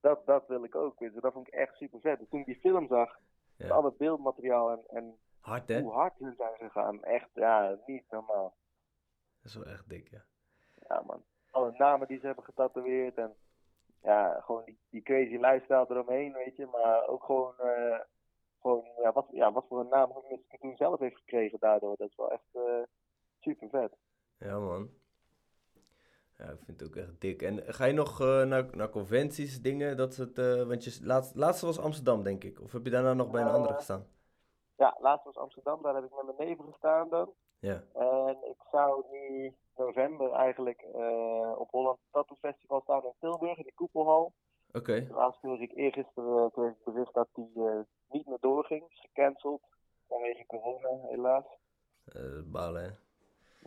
dat, 0.00 0.26
dat 0.26 0.46
wil 0.46 0.64
ik 0.64 0.74
ook, 0.74 0.98
weet 0.98 1.14
je. 1.14 1.20
Dat 1.20 1.32
vond 1.32 1.46
ik 1.46 1.54
echt 1.54 1.76
super 1.76 2.00
vet. 2.00 2.18
Dus 2.18 2.28
toen 2.28 2.40
ik 2.40 2.46
die 2.46 2.60
film 2.60 2.86
zag, 2.88 3.18
Ja. 3.56 3.68
al 3.68 3.84
het 3.84 3.96
beeldmateriaal 3.96 4.70
en, 4.70 4.82
en 4.88 5.18
Hard, 5.40 5.68
hè? 5.68 5.80
hoe 5.80 5.92
hard 5.92 6.18
hun 6.18 6.34
zijn 6.36 6.56
gegaan. 6.56 7.02
Echt, 7.04 7.28
ja, 7.34 7.78
niet 7.86 8.04
normaal. 8.10 8.54
Dat 9.42 9.50
is 9.50 9.54
wel 9.54 9.64
echt 9.66 9.88
dik, 9.88 10.08
ja. 10.10 10.24
Ja 10.88 11.02
man. 11.06 11.24
Alle 11.52 11.72
namen 11.78 12.08
die 12.08 12.18
ze 12.18 12.26
hebben 12.26 12.44
getatoeëerd 12.44 13.16
en 13.16 13.34
ja, 14.02 14.40
gewoon 14.40 14.62
die, 14.64 14.78
die 14.90 15.02
crazy 15.02 15.36
lifestyle 15.36 15.86
eromheen, 15.88 16.32
weet 16.32 16.56
je. 16.56 16.66
Maar 16.66 17.06
ook 17.06 17.24
gewoon, 17.24 17.54
eh, 17.58 18.00
gewoon 18.60 18.84
ja, 19.02 19.12
wat, 19.12 19.26
ja, 19.30 19.52
wat 19.52 19.64
voor 19.68 19.80
een 19.80 19.88
naam 19.88 20.08
Mr. 20.08 20.38
Cartoon 20.48 20.76
zelf 20.76 21.00
heeft 21.00 21.16
gekregen 21.16 21.58
daardoor. 21.60 21.96
Dat 21.96 22.08
is 22.08 22.16
wel 22.16 22.30
echt 22.30 22.48
eh, 22.52 22.82
super 23.40 23.68
vet. 23.68 23.96
Ja, 24.38 24.58
man. 24.58 24.90
Ja, 26.38 26.44
ik 26.44 26.58
vind 26.64 26.80
het 26.80 26.88
ook 26.88 26.96
echt 26.96 27.20
dik. 27.20 27.42
En 27.42 27.62
ga 27.66 27.84
je 27.84 27.92
nog 27.92 28.20
eh, 28.20 28.42
naar, 28.42 28.76
naar 28.76 28.90
conventies, 28.90 29.60
dingen? 29.60 29.96
Dat 29.96 30.16
het, 30.16 30.36
want 30.66 30.84
je 30.84 30.98
laatst, 31.02 31.34
laatste 31.34 31.66
was 31.66 31.80
Amsterdam, 31.80 32.22
denk 32.22 32.44
ik. 32.44 32.60
Of 32.60 32.72
heb 32.72 32.84
je 32.84 32.90
daarna 32.90 33.14
nog 33.14 33.30
bij 33.30 33.42
een 33.42 33.48
andere 33.48 33.74
gestaan? 33.74 34.06
Ja, 34.76 34.96
laatst 35.00 35.24
was 35.24 35.36
Amsterdam, 35.36 35.82
daar 35.82 35.94
heb 35.94 36.04
ik 36.04 36.10
met 36.14 36.36
mijn 36.36 36.48
neven 36.48 36.64
gestaan 36.64 37.08
dan. 37.08 37.32
Ja. 37.62 37.82
En 37.94 38.36
ik 38.50 38.60
zou 38.70 39.04
nu 39.10 39.54
november 39.76 40.32
eigenlijk 40.32 40.80
eh, 40.80 41.52
op 41.58 41.70
Holland 41.70 41.98
Tattoo 42.10 42.36
Festival 42.40 42.80
staan 42.80 43.04
in 43.04 43.12
Tilburg 43.20 43.58
in 43.58 43.64
de 43.64 43.74
Koepelhal. 43.74 44.32
Oké. 44.72 44.92
Helaas 44.92 45.38
kreeg 45.40 45.60
ik 45.60 45.72
eergisteren 45.76 46.50
kreeg 46.50 46.70
ik 46.70 46.84
bericht 46.84 47.14
dat 47.14 47.28
die 47.32 47.52
eh, 47.54 47.80
niet 48.10 48.26
meer 48.26 48.38
doorging. 48.40 48.84
Is 48.88 49.00
gecanceld 49.00 49.62
vanwege 50.08 50.46
corona, 50.46 50.88
helaas. 51.08 51.44
Eh, 52.04 52.42
balen, 52.44 52.82
hè? 52.82 52.90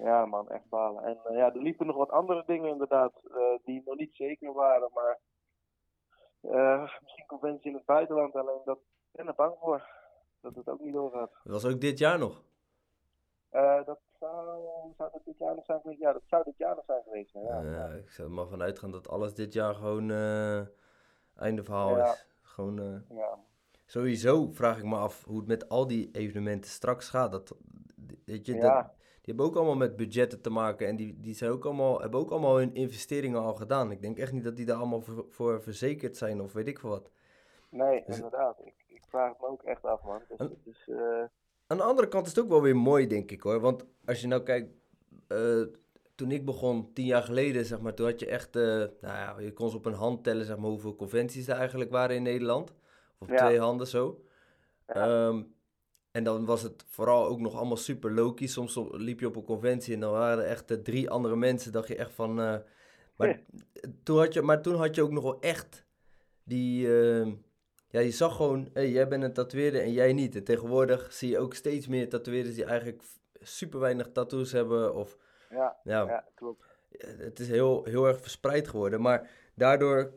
Ja, 0.03 0.25
man, 0.25 0.49
echt 0.49 0.69
balen. 0.69 1.03
En 1.03 1.17
eh, 1.23 1.37
ja, 1.37 1.53
er 1.53 1.61
liepen 1.61 1.85
nog 1.87 1.95
wat 1.95 2.09
andere 2.09 2.43
dingen 2.45 2.69
inderdaad, 2.69 3.13
eh, 3.23 3.65
die 3.65 3.81
nog 3.85 3.97
niet 3.97 4.15
zeker 4.15 4.53
waren, 4.53 4.89
maar 4.93 5.19
eh, 6.41 6.81
misschien 7.01 7.25
conventie 7.27 7.69
in 7.69 7.75
het 7.75 7.85
buitenland, 7.85 8.35
alleen 8.35 8.61
dat 8.65 8.77
ik 8.77 9.11
ben 9.11 9.27
er 9.27 9.35
bang 9.35 9.55
voor 9.59 9.87
dat 10.41 10.55
het 10.55 10.69
ook 10.69 10.79
niet 10.79 10.93
doorgaat. 10.93 11.31
Dat 11.43 11.61
was 11.61 11.65
ook 11.65 11.81
dit 11.81 11.97
jaar 11.97 12.19
nog. 12.19 12.43
Eh, 13.49 13.85
dat 13.85 13.99
zou, 14.19 14.59
zou 14.97 15.09
dat 15.11 15.21
dit 15.25 15.37
jaar 15.37 15.55
nog 15.55 15.65
zijn 15.65 15.79
geweest? 15.81 15.99
Ja, 15.99 16.13
dat 16.13 16.21
zou 16.25 16.43
dit 16.43 16.57
jaar 16.57 16.75
nog 16.75 16.85
zijn 16.85 17.03
geweest. 17.03 17.31
Ja, 17.33 17.41
Ja. 17.41 17.61
ja. 17.71 17.87
ik 17.87 18.09
zou 18.09 18.27
er 18.27 18.33
maar 18.33 18.47
van 18.47 18.61
uitgaan 18.61 18.91
dat 18.91 19.09
alles 19.09 19.33
dit 19.33 19.53
jaar 19.53 19.75
gewoon 19.75 20.11
eh, 20.11 20.61
einde 21.35 21.63
verhaal 21.63 21.97
Ja. 21.97 22.11
is. 22.11 22.27
Gewoon, 22.41 22.79
eh, 22.79 23.17
ja. 23.17 23.39
sowieso 23.85 24.51
vraag 24.51 24.77
ik 24.77 24.83
me 24.83 24.95
af 24.97 25.23
hoe 25.25 25.37
het 25.37 25.47
met 25.47 25.69
al 25.69 25.87
die 25.87 26.09
evenementen 26.11 26.69
straks 26.69 27.09
gaat. 27.09 27.31
Dat, 27.31 27.55
weet 28.25 28.45
je, 28.45 28.59
dat, 28.59 28.85
die 29.21 29.33
hebben 29.33 29.45
ook 29.45 29.55
allemaal 29.55 29.75
met 29.75 29.95
budgetten 29.95 30.41
te 30.41 30.49
maken 30.49 30.87
en 30.87 30.95
die, 30.95 31.19
die 31.19 31.33
zijn 31.33 31.51
ook 31.51 31.65
allemaal, 31.65 32.01
hebben 32.01 32.19
ook 32.19 32.31
allemaal 32.31 32.57
hun 32.57 32.73
investeringen 32.73 33.41
al 33.41 33.53
gedaan. 33.55 33.91
Ik 33.91 34.01
denk 34.01 34.17
echt 34.17 34.31
niet 34.31 34.43
dat 34.43 34.55
die 34.55 34.65
daar 34.65 34.77
allemaal 34.77 35.01
voor, 35.01 35.25
voor 35.29 35.61
verzekerd 35.61 36.17
zijn 36.17 36.41
of 36.41 36.53
weet 36.53 36.67
ik 36.67 36.79
veel 36.79 36.89
wat. 36.89 37.11
Nee, 37.69 38.03
Dus- 38.05 38.15
inderdaad. 38.15 38.59
Ik, 38.59 38.83
ik 38.87 39.03
vraag 39.07 39.29
het 39.29 39.39
me 39.41 39.47
ook 39.47 39.63
echt 39.63 39.83
af, 39.85 40.03
man. 40.03 40.21
Dus, 40.63 40.87
En- 40.87 40.97
eh, 40.97 41.23
Aan 41.67 41.77
de 41.77 41.83
andere 41.83 42.07
kant 42.07 42.25
is 42.27 42.35
het 42.35 42.43
ook 42.43 42.49
wel 42.49 42.61
weer 42.61 42.75
mooi, 42.75 43.07
denk 43.07 43.31
ik 43.31 43.41
hoor. 43.41 43.59
Want 43.59 43.85
als 44.05 44.21
je 44.21 44.27
nou 44.27 44.43
kijkt, 44.43 44.69
eh, 45.27 45.61
toen 46.15 46.31
ik 46.31 46.45
begon, 46.45 46.93
tien 46.93 47.05
jaar 47.05 47.23
geleden, 47.23 47.65
zeg 47.65 47.79
maar, 47.79 47.93
toen 47.93 48.05
had 48.05 48.19
je 48.19 48.25
echt, 48.25 48.55
eh, 48.55 48.63
nou 48.63 48.89
ja, 49.01 49.35
je 49.39 49.53
kon 49.53 49.69
ze 49.69 49.75
op 49.77 49.85
een 49.85 49.93
hand 49.93 50.23
tellen, 50.23 50.45
zeg 50.45 50.57
maar, 50.57 50.69
hoeveel 50.69 50.95
conventies 50.95 51.47
er 51.47 51.55
eigenlijk 51.55 51.91
waren 51.91 52.15
in 52.15 52.23
Nederland. 52.23 52.73
Of 53.19 53.29
Ja. 53.29 53.35
twee 53.37 53.59
handen 53.59 53.87
zo. 53.87 54.23
Ja. 54.87 54.93
Ehm, 55.27 55.43
en 56.11 56.23
dan 56.23 56.45
was 56.45 56.61
het 56.61 56.85
vooral 56.87 57.25
ook 57.27 57.39
nog 57.39 57.55
allemaal 57.55 57.77
super 57.77 58.11
low-key. 58.13 58.47
Soms 58.47 58.79
liep 58.91 59.19
je 59.19 59.27
op 59.27 59.35
een 59.35 59.43
conventie 59.43 59.93
en 59.93 59.99
dan 59.99 60.11
waren 60.11 60.43
er 60.43 60.49
echt 60.49 60.71
eh, 60.71 60.77
drie 60.77 61.09
andere 61.09 61.35
mensen. 61.35 61.71
Dacht 61.71 61.87
je 61.87 61.95
echt 61.95 62.11
van. 62.13 62.33
maar, 63.15 63.43
toen 64.03 64.17
had 64.17 64.33
je, 64.33 64.41
maar 64.41 64.61
toen 64.61 64.75
had 64.75 64.95
je 64.95 65.01
ook 65.03 65.11
nog 65.11 65.23
wel 65.23 65.39
echt 65.39 65.85
die, 66.43 66.99
ehm, 66.99 67.33
ja, 67.95 68.01
je 68.01 68.11
zag 68.11 68.35
gewoon, 68.35 68.69
hey, 68.73 68.89
jij 68.89 69.07
bent 69.07 69.23
een 69.23 69.33
tatoeëerder 69.33 69.81
en 69.81 69.91
jij 69.91 70.13
niet. 70.13 70.35
En 70.35 70.43
tegenwoordig 70.43 71.13
zie 71.13 71.29
je 71.29 71.39
ook 71.39 71.53
steeds 71.53 71.87
meer 71.87 72.09
tatoeëerders 72.09 72.55
die 72.55 72.65
eigenlijk 72.65 73.03
super 73.33 73.79
weinig 73.79 74.11
tattoos 74.11 74.51
hebben. 74.51 74.95
Of, 74.95 75.17
Ja, 75.49 75.77
ja, 75.83 76.05
ja, 76.07 76.25
klopt. 76.33 76.65
het 77.07 77.39
is 77.39 77.47
heel, 77.47 77.83
heel 77.83 78.07
erg 78.07 78.21
verspreid 78.21 78.67
geworden. 78.67 79.01
Maar 79.01 79.29
daardoor 79.53 80.13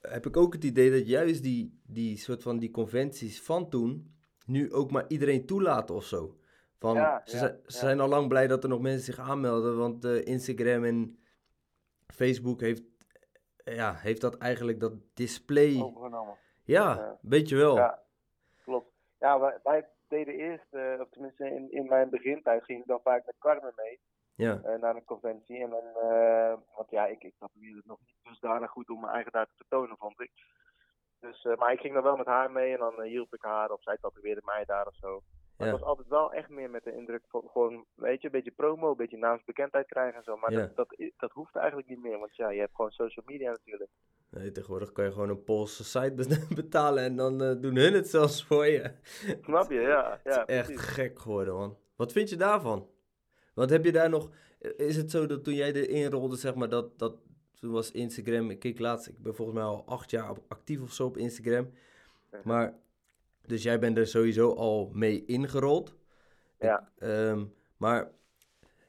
heb 0.00 0.26
ik 0.26 0.36
ook 0.36 0.52
het 0.52 0.64
idee 0.64 0.90
dat 0.90 1.08
juist 1.08 1.42
die, 1.42 1.80
die 1.86 2.16
soort 2.16 2.42
van 2.42 2.58
die 2.58 2.70
conventies 2.70 3.42
van 3.42 3.68
toen 3.68 4.14
nu 4.46 4.72
ook 4.72 4.90
maar 4.90 5.04
iedereen 5.08 5.46
toelaten 5.46 5.94
of 5.94 6.04
zo. 6.04 6.38
Van, 6.78 6.94
Ja, 6.94 7.22
ze, 7.24 7.32
ja, 7.32 7.38
zijn, 7.38 7.58
ze 7.66 7.72
ja. 7.72 7.78
zijn 7.78 8.00
al 8.00 8.08
lang 8.08 8.28
blij 8.28 8.46
dat 8.46 8.62
er 8.62 8.68
nog 8.68 8.80
mensen 8.80 9.04
zich 9.04 9.18
aanmelden, 9.18 9.76
want 9.76 10.04
eh, 10.04 10.26
Instagram 10.26 10.84
en 10.84 11.18
Facebook 12.06 12.60
heeft, 12.60 12.82
ja, 13.64 13.94
heeft 13.94 14.20
dat 14.20 14.36
eigenlijk 14.38 14.80
dat 14.80 14.92
display. 15.14 15.80
Overgenomen. 15.80 16.40
Ja, 16.72 17.18
weet 17.20 17.48
je 17.48 17.56
wel. 17.56 17.76
Ja, 17.76 18.02
klopt. 18.64 18.90
Ja, 19.18 19.40
wij, 19.40 19.58
wij 19.62 19.88
deden 20.08 20.34
eerst, 20.34 20.74
eh, 20.74 21.00
of 21.00 21.08
tenminste 21.10 21.50
in, 21.50 21.72
in 21.72 21.86
mijn 21.86 22.10
begintijd, 22.10 22.64
ging 22.64 22.80
ik 22.80 22.86
dan 22.86 23.00
vaak 23.02 23.26
met 23.26 23.34
Carmen 23.38 23.72
mee 23.76 24.00
Ja, 24.34 24.60
eh, 24.62 24.80
naar 24.80 24.96
een 24.96 25.04
conventie. 25.04 25.62
En 25.62 25.70
dan, 25.70 25.84
eh, 25.84 26.54
want 26.76 26.90
ja, 26.90 27.06
ik, 27.06 27.22
ik 27.24 27.34
het 27.38 27.84
nog 27.84 27.98
niet 28.04 28.16
dusdanig 28.22 28.70
goed 28.70 28.90
om 28.90 29.00
mijn 29.00 29.12
eigen 29.12 29.32
daar 29.32 29.46
te 29.46 29.56
vertonen, 29.56 29.96
vond 29.96 30.20
ik. 30.20 30.30
Dus, 31.22 31.44
eh, 31.44 31.56
maar 31.56 31.72
ik 31.72 31.80
ging 31.80 31.94
dan 31.94 32.02
wel 32.02 32.16
met 32.16 32.26
haar 32.26 32.50
mee 32.50 32.72
en 32.72 32.78
dan 32.78 33.02
eh, 33.02 33.08
hielp 33.08 33.34
ik 33.34 33.42
haar 33.42 33.70
of 33.70 33.82
zij 33.82 33.96
tatoeëerde 34.00 34.42
mij 34.44 34.64
daar 34.64 34.86
of 34.86 34.94
zo. 34.94 35.22
Maar 35.62 35.70
ja, 35.70 35.76
het 35.76 35.80
was 35.84 35.90
altijd 35.90 36.08
wel 36.08 36.32
echt 36.32 36.48
meer 36.48 36.70
met 36.70 36.84
de 36.84 36.96
indruk 36.96 37.22
van 37.28 37.42
gewoon, 37.52 37.84
weet 37.94 38.20
je, 38.20 38.26
een 38.26 38.32
beetje 38.32 38.50
promo, 38.50 38.90
een 38.90 38.96
beetje 38.96 39.16
naamsbekendheid 39.16 39.86
krijgen 39.86 40.16
en 40.18 40.24
zo. 40.24 40.36
Maar 40.36 40.52
Ja. 40.52 40.58
dat, 40.58 40.76
dat, 40.76 41.10
dat 41.16 41.32
hoeft 41.32 41.56
eigenlijk 41.56 41.88
niet 41.88 42.02
meer, 42.02 42.18
want 42.18 42.36
ja, 42.36 42.50
je 42.50 42.60
hebt 42.60 42.74
gewoon 42.74 42.90
social 42.90 43.24
media 43.28 43.50
natuurlijk. 43.50 43.90
nee, 44.30 44.52
tegenwoordig 44.52 44.92
kan 44.92 45.04
je 45.04 45.12
gewoon 45.12 45.28
een 45.28 45.44
Poolse 45.44 45.84
site 45.84 46.12
be- 46.14 46.46
betalen 46.62 47.02
en 47.02 47.16
dan 47.16 47.42
eh, 47.42 47.60
doen 47.60 47.76
hun 47.76 47.92
het 47.92 48.08
zelfs 48.08 48.44
voor 48.44 48.66
je. 48.66 48.90
Snap 49.42 49.70
je? 49.70 49.80
Ja, 49.80 50.10
Het 50.22 50.34
ja 50.34 50.46
is 50.46 50.54
echt 50.56 50.66
precies. 50.72 50.86
gek 50.86 51.18
geworden, 51.18 51.54
man. 51.54 51.76
Wat 51.96 52.12
vind 52.12 52.28
je 52.30 52.36
daarvan? 52.36 52.88
Want 53.54 53.70
heb 53.70 53.84
je 53.84 53.92
daar 53.92 54.08
nog... 54.08 54.30
Is 54.76 54.96
het 54.96 55.10
zo 55.10 55.26
dat 55.26 55.44
toen 55.44 55.54
jij 55.54 55.72
erin 55.72 56.10
rolde, 56.10 56.36
zeg 56.36 56.54
maar, 56.54 56.68
dat... 56.68 56.98
dat 56.98 57.14
toen 57.54 57.72
was 57.72 57.90
Instagram... 57.90 58.50
Ik 58.50 58.58
keek 58.58 58.78
laatst... 58.78 59.08
Ik 59.08 59.18
ben 59.18 59.34
volgens 59.34 59.56
mij 59.58 59.66
al 59.66 59.84
acht 59.86 60.10
jaar 60.10 60.32
actief 60.48 60.82
of 60.82 60.92
zo 60.92 61.06
op 61.06 61.16
Instagram. 61.16 61.70
Maar... 62.44 62.74
Dus 63.46 63.62
jij 63.62 63.78
bent 63.78 63.98
er 63.98 64.06
sowieso 64.06 64.54
al 64.54 64.90
mee 64.92 65.24
ingerold. 65.24 65.96
Ja. 66.58 66.88
Ehm, 66.98 67.44
maar... 67.76 68.10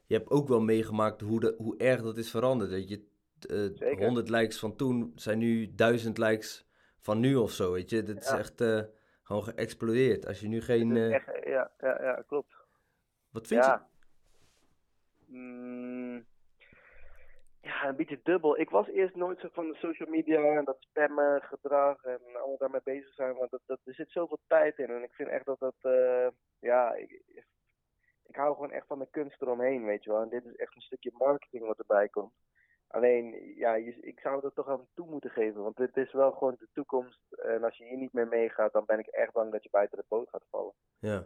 Je 0.06 0.20
hebt 0.20 0.32
ook 0.32 0.48
wel 0.48 0.62
meegemaakt 0.62 1.22
hoe, 1.22 1.40
de, 1.40 1.56
hoe 1.58 1.78
erg 1.78 2.02
dat 2.02 2.18
is 2.18 2.30
veranderd. 2.30 2.72
Dat 2.72 2.90
je... 2.90 3.06
eh, 3.50 3.78
Zeker. 3.78 4.06
100 4.06 4.30
likes 4.30 4.60
van 4.60 4.76
toen 4.76 5.12
zijn 5.16 5.38
nu 5.38 5.76
1000 5.76 6.18
likes 6.18 6.66
van 7.00 7.20
nu 7.20 7.36
of 7.36 7.52
zo, 7.52 7.72
weet 7.72 7.90
je. 7.90 8.04
Dat 8.04 8.18
is 8.18 8.28
echt 8.30 8.62
eh, 8.62 8.82
gewoon 9.24 9.44
geëxplodeerd. 9.44 10.28
Als 10.28 10.40
je 10.40 10.48
nu 10.48 10.62
geen... 10.62 10.98
Eh, 10.98 11.14
echt, 11.14 11.26
ja, 11.46 11.72
ja, 11.80 12.04
ja, 12.04 12.24
klopt. 12.28 12.54
wat 13.30 13.48
vind 13.48 13.64
je? 13.66 13.70
ja. 13.70 13.88
Mm, 15.26 16.26
ja, 17.64 17.88
een 17.88 17.96
beetje 17.96 18.20
dubbel. 18.24 18.60
Ik 18.60 18.70
was 18.70 18.88
eerst 18.88 19.16
nooit 19.16 19.40
zo 19.40 19.48
van 19.52 19.68
de 19.68 19.76
social 19.76 20.10
media 20.10 20.58
en 20.58 20.66
dat 20.66 20.78
spammen 20.80 21.42
gedrag 21.42 22.04
en 22.04 22.20
allemaal 22.34 22.58
daarmee 22.58 22.82
bezig 22.84 23.14
zijn. 23.14 23.36
Want 23.36 23.52
dat, 23.52 23.62
dat, 23.66 23.80
er 23.84 23.94
zit 23.94 24.12
zoveel 24.12 24.40
tijd 24.48 24.78
in. 24.78 24.90
En 24.90 25.04
ik 25.04 25.14
vind 25.14 25.30
echt 25.30 25.46
dat 25.46 25.60
dat, 25.60 25.76
eh, 25.82 26.28
ja, 26.60 26.94
ik, 26.94 27.22
ik 28.24 28.36
hou 28.36 28.54
gewoon 28.54 28.72
echt 28.72 28.88
van 28.88 29.00
de 29.00 29.08
kunst 29.12 29.42
eromheen, 29.42 29.86
weet 29.86 30.04
je 30.04 30.10
wel. 30.10 30.22
En 30.22 30.30
dit 30.30 30.46
is 30.46 30.56
echt 30.56 30.76
een 30.76 30.82
stukje 30.82 31.12
marketing 31.14 31.66
wat 31.66 31.80
erbij 31.80 32.10
komt. 32.10 32.34
Alleen, 32.88 33.54
ja, 33.56 33.74
je, 33.74 34.00
ik 34.02 34.20
zou 34.20 34.46
er 34.46 34.54
toch 34.54 34.68
aan 34.68 34.88
toe 34.94 35.08
moeten 35.08 35.30
geven, 35.30 35.64
want 35.64 35.78
dit 35.78 35.98
is 35.98 36.14
wel 36.14 36.32
gewoon 36.32 36.56
de 36.60 36.68
toekomst. 36.74 37.20
En 37.30 37.64
als 37.64 37.78
je 37.78 37.84
hier 37.86 37.98
niet 37.98 38.14
meer 38.14 38.28
meegaat, 38.28 38.74
dan 38.74 38.86
ben 38.86 39.00
ik 39.00 39.08
echt 39.08 39.32
bang 39.32 39.52
dat 39.52 39.64
je 39.64 39.70
buiten 39.72 39.98
de 39.98 40.06
boot 40.08 40.30
gaat 40.30 40.46
vallen. 40.50 40.74
Ja. 41.00 41.26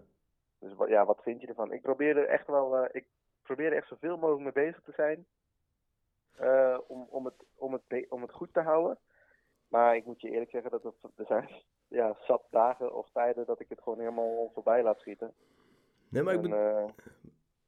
Dus 0.59 0.73
ja, 0.87 1.05
wat 1.05 1.21
vind 1.21 1.41
je 1.41 1.47
ervan? 1.47 1.71
Ik 1.71 1.81
probeer 1.81 2.17
er 2.17 2.27
echt 2.27 2.47
wel, 2.47 2.77
eh, 2.77 2.89
ik 2.91 3.07
probeer 3.41 3.65
er 3.65 3.77
echt 3.77 3.87
zoveel 3.87 4.17
mogelijk 4.17 4.43
mee 4.43 4.65
bezig 4.65 4.83
te 4.83 4.91
zijn. 4.91 5.25
Eh, 6.37 6.77
om, 6.87 7.07
om, 7.09 7.25
het, 7.25 7.33
om, 7.55 7.73
het, 7.73 8.09
om 8.09 8.21
het 8.21 8.31
goed 8.31 8.53
te 8.53 8.61
houden. 8.61 8.97
Maar 9.67 9.95
ik 9.95 10.05
moet 10.05 10.21
je 10.21 10.29
eerlijk 10.29 10.51
zeggen 10.51 10.71
dat 10.71 10.83
het, 10.83 10.93
er 11.15 11.25
zijn 11.25 11.49
ja, 11.87 12.17
zat 12.27 12.43
dagen 12.51 12.95
of 12.95 13.09
tijden 13.13 13.45
dat 13.45 13.59
ik 13.59 13.69
het 13.69 13.81
gewoon 13.81 13.99
helemaal 13.99 14.51
voorbij 14.53 14.83
laat 14.83 14.99
schieten. 14.99 15.33
Nee, 16.09 16.23
maar 16.23 16.33
ik 16.33 16.43
En, 16.43 16.49
ben, 16.49 16.75
eh, 16.77 16.85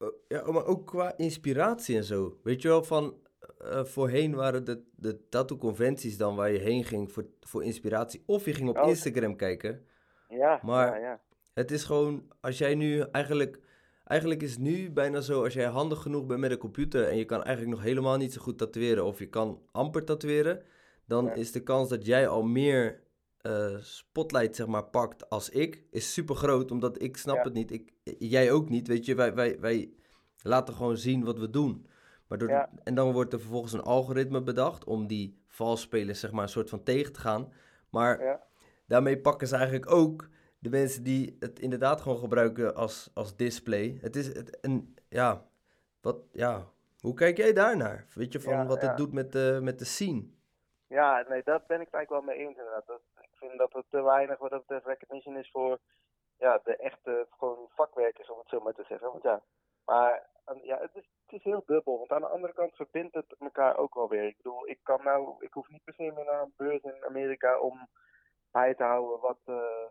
Oh, 0.02 0.14
Ja, 0.28 0.52
maar 0.52 0.66
ook 0.66 0.86
qua 0.88 1.14
inspiratie 1.18 1.96
en 1.98 2.04
zo. 2.04 2.38
Weet 2.44 2.62
je 2.62 2.68
wel, 2.68 2.84
van 2.84 3.18
eh, 3.58 3.84
voorheen 3.84 4.36
waren 4.36 4.64
de, 4.66 4.84
de 4.96 5.28
tattoo-conventies 5.30 6.18
dan 6.18 6.36
waar 6.36 6.52
je 6.52 6.60
heen 6.60 6.84
ging 6.84 7.12
voor, 7.12 7.26
voor 7.40 7.64
inspiratie. 7.64 8.24
Of 8.26 8.46
je 8.46 8.54
ging 8.54 8.70
op 8.70 8.78
Oh. 8.78 8.88
Instagram 8.88 9.36
kijken. 9.36 9.88
ja, 10.30 10.60
Maar- 10.64 11.00
ja, 11.00 11.08
ja. 11.10 11.22
Het 11.54 11.72
is 11.72 11.84
gewoon, 11.84 12.32
als 12.42 12.58
jij 12.58 12.76
nu 12.76 13.00
eigenlijk... 13.12 13.60
Eigenlijk 14.10 14.42
is 14.42 14.58
nu 14.58 14.92
bijna 14.92 15.22
zo, 15.22 15.44
als 15.44 15.54
jij 15.54 15.66
handig 15.66 16.02
genoeg 16.02 16.26
bent 16.26 16.40
met 16.40 16.52
een 16.52 16.58
computer... 16.58 17.08
en 17.08 17.18
je 17.18 17.26
kan 17.26 17.44
eigenlijk 17.44 17.76
nog 17.76 17.86
helemaal 17.86 18.18
niet 18.18 18.34
zo 18.34 18.42
goed 18.42 18.58
tatoeëren... 18.58 19.06
of 19.06 19.20
je 19.20 19.30
kan 19.30 19.62
amper 19.72 20.04
tatoeëren... 20.06 20.62
dan 21.06 21.26
Ja. 21.26 21.34
is 21.34 21.52
de 21.52 21.64
kans 21.64 21.90
dat 21.90 22.06
jij 22.06 22.28
al 22.28 22.44
meer 22.44 23.04
eh, 23.42 23.78
spotlight, 23.80 24.56
zeg 24.56 24.68
maar, 24.68 24.84
pakt 24.84 25.30
als 25.30 25.50
ik... 25.50 25.84
is 25.92 26.14
super 26.14 26.36
groot, 26.36 26.72
omdat 26.72 27.02
ik 27.02 27.18
snap 27.18 27.36
Ja. 27.36 27.42
het 27.44 27.54
niet. 27.54 27.72
Ik, 27.72 27.94
jij 28.20 28.52
ook 28.52 28.70
niet, 28.70 28.88
weet 28.88 29.06
je. 29.06 29.16
Wij, 29.16 29.34
wij, 29.34 29.60
wij 29.60 29.94
laten 30.42 30.74
gewoon 30.74 30.98
zien 30.98 31.24
wat 31.24 31.40
we 31.40 31.50
doen. 31.50 31.86
Maar 32.28 32.38
door 32.38 32.50
Ja. 32.50 32.70
en 32.84 32.96
dan 32.96 33.12
wordt 33.12 33.34
er 33.34 33.40
vervolgens 33.40 33.74
een 33.74 33.82
algoritme 33.82 34.42
bedacht... 34.44 34.84
om 34.86 35.08
die 35.08 35.42
valspelers, 35.48 36.20
zeg 36.20 36.32
maar, 36.32 36.44
een 36.44 36.50
soort 36.50 36.70
van 36.70 36.84
tegen 36.84 37.14
te 37.14 37.20
gaan. 37.20 37.52
Maar 37.90 38.40
daarmee 38.88 39.20
pakken 39.20 39.48
ze 39.48 39.56
eigenlijk 39.56 39.92
ook 39.92 40.28
de 40.60 40.70
mensen 40.70 41.04
die 41.04 41.38
het 41.40 41.60
inderdaad 41.60 42.02
gewoon 42.02 42.18
gebruiken 42.18 42.76
als, 42.76 43.12
als 43.14 43.36
display. 43.36 43.98
Het 44.02 44.16
is 44.16 44.28
het, 44.28 44.58
een, 44.62 44.98
ja, 45.10 45.46
wat, 46.02 46.18
ja, 46.32 46.66
hoe 47.00 47.14
kijk 47.14 47.38
jij 47.38 47.54
daarnaar? 47.54 48.06
Weet 48.14 48.34
je, 48.34 48.40
van 48.40 48.54
Ja, 48.54 48.66
wat 48.66 48.82
ja. 48.82 48.88
het 48.88 48.98
doet 48.98 49.14
met 49.14 49.32
de, 49.32 49.60
met 49.62 49.80
de 49.80 49.86
scene? 49.86 50.24
Ja, 50.88 51.26
nee, 51.28 51.44
dat 51.44 51.68
ben 51.68 51.80
ik 51.80 51.86
het 51.86 51.96
eigenlijk 51.96 52.10
wel 52.10 52.36
mee 52.36 52.48
eens 52.48 52.58
inderdaad. 52.58 52.88
Dat, 52.88 53.02
ik 53.22 53.30
vind 53.34 53.58
dat 53.58 53.74
er 53.74 53.84
te 53.90 54.02
weinig 54.04 54.38
wat 54.38 54.50
dat 54.50 54.60
betreft 54.60 54.86
recognition 54.86 55.38
is 55.38 55.50
voor 55.52 55.80
ja, 56.38 56.62
de 56.64 56.76
echte 56.76 57.28
gewoon 57.38 57.70
vakwerkers, 57.70 58.30
om 58.30 58.38
het 58.38 58.50
zo 58.50 58.60
maar 58.60 58.74
te 58.74 58.86
zeggen. 58.88 59.12
Want 59.12 59.24
ja, 59.24 59.42
maar 59.86 60.28
ja, 60.64 60.80
het, 60.80 60.96
is, 60.96 61.10
het 61.26 61.34
is 61.34 61.44
heel 61.44 61.64
dubbel. 61.66 61.98
Want 61.98 62.12
aan 62.12 62.22
de 62.22 62.28
andere 62.28 62.54
kant 62.54 62.76
verbindt 62.76 63.16
het 63.16 63.36
elkaar 63.40 63.78
ook 63.78 63.94
wel 63.94 64.10
weer. 64.10 64.24
Ik 64.24 64.38
bedoel, 64.38 64.68
ik 64.68 64.80
kan 64.84 65.04
nou, 65.04 65.36
ik 65.40 65.54
hoef 65.54 65.70
niet 65.70 65.84
per 65.84 65.94
se 65.94 66.12
meer 66.16 66.26
naar 66.26 66.42
een 66.42 66.54
beurs 66.58 66.82
in 66.82 67.06
Amerika 67.06 67.60
om 67.60 67.88
bij 68.52 68.76
te 68.76 68.84
houden 68.84 69.20
wat, 69.20 69.40
eh 69.46 69.88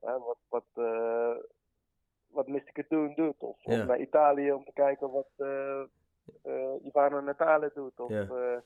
ja, 0.00 0.18
wat, 0.18 0.38
wat, 0.48 0.64
eh 0.74 1.36
wat 2.28 2.46
Mr. 2.48 2.72
Cartoon 2.72 3.14
doet. 3.14 3.42
Of 3.42 3.56
Ja. 3.64 3.84
naar 3.84 4.00
Italië 4.00 4.52
om 4.52 4.64
te 4.64 4.72
kijken 4.72 5.10
wat 5.10 5.28
eh 5.36 5.82
eh 6.42 6.84
Ivano 6.84 7.20
Natale 7.20 7.70
doet. 7.74 8.00
Of, 8.00 8.10
Ja. 8.10 8.62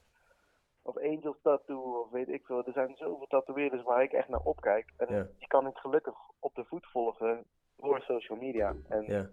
of 0.82 0.96
Angels 0.98 1.40
Tattoo, 1.42 2.00
of 2.00 2.10
weet 2.10 2.28
ik 2.28 2.44
veel. 2.46 2.64
Er 2.66 2.72
zijn 2.72 2.96
zoveel 2.96 3.26
tatoeëerders 3.26 3.82
waar 3.82 4.02
ik 4.02 4.12
echt 4.12 4.28
naar 4.28 4.40
opkijk. 4.40 4.92
En 4.96 5.14
Ja. 5.14 5.26
die 5.38 5.46
kan 5.48 5.66
ik 5.66 5.76
gelukkig 5.76 6.14
op 6.38 6.54
de 6.54 6.64
voet 6.64 6.86
volgen 6.86 7.44
door 7.76 8.00
social 8.00 8.38
media. 8.38 8.74
En 8.88 9.02
Ja, 9.06 9.30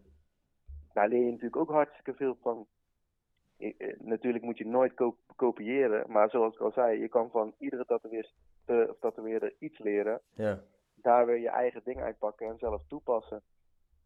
daar 0.93 1.07
leer 1.07 1.19
je 1.25 1.29
natuurlijk 1.31 1.55
ook 1.55 1.69
hartstikke 1.69 2.13
veel 2.13 2.38
van. 2.41 2.67
Je- 3.57 3.95
natuurlijk 3.99 4.43
moet 4.43 4.57
je 4.57 4.67
nooit 4.67 4.93
ko- 4.93 5.17
kopiëren, 5.35 6.12
maar 6.12 6.29
zoals 6.29 6.53
ik 6.53 6.59
al 6.62 6.71
zei, 6.71 6.99
je 6.99 7.07
kan 7.07 7.29
van 7.29 7.53
iedere 7.57 7.85
tatoeëerder, 7.85 8.31
of 8.89 8.99
tatoeëerder 8.99 9.53
iets 9.59 9.77
leren. 9.79 10.21
ja, 10.33 10.59
Daar 11.01 11.25
weer 11.25 11.39
je 11.39 11.49
eigen 11.49 11.81
ding 11.83 12.01
uitpakken 12.01 12.47
en 12.47 12.57
zelf 12.57 12.81
toepassen. 12.88 13.41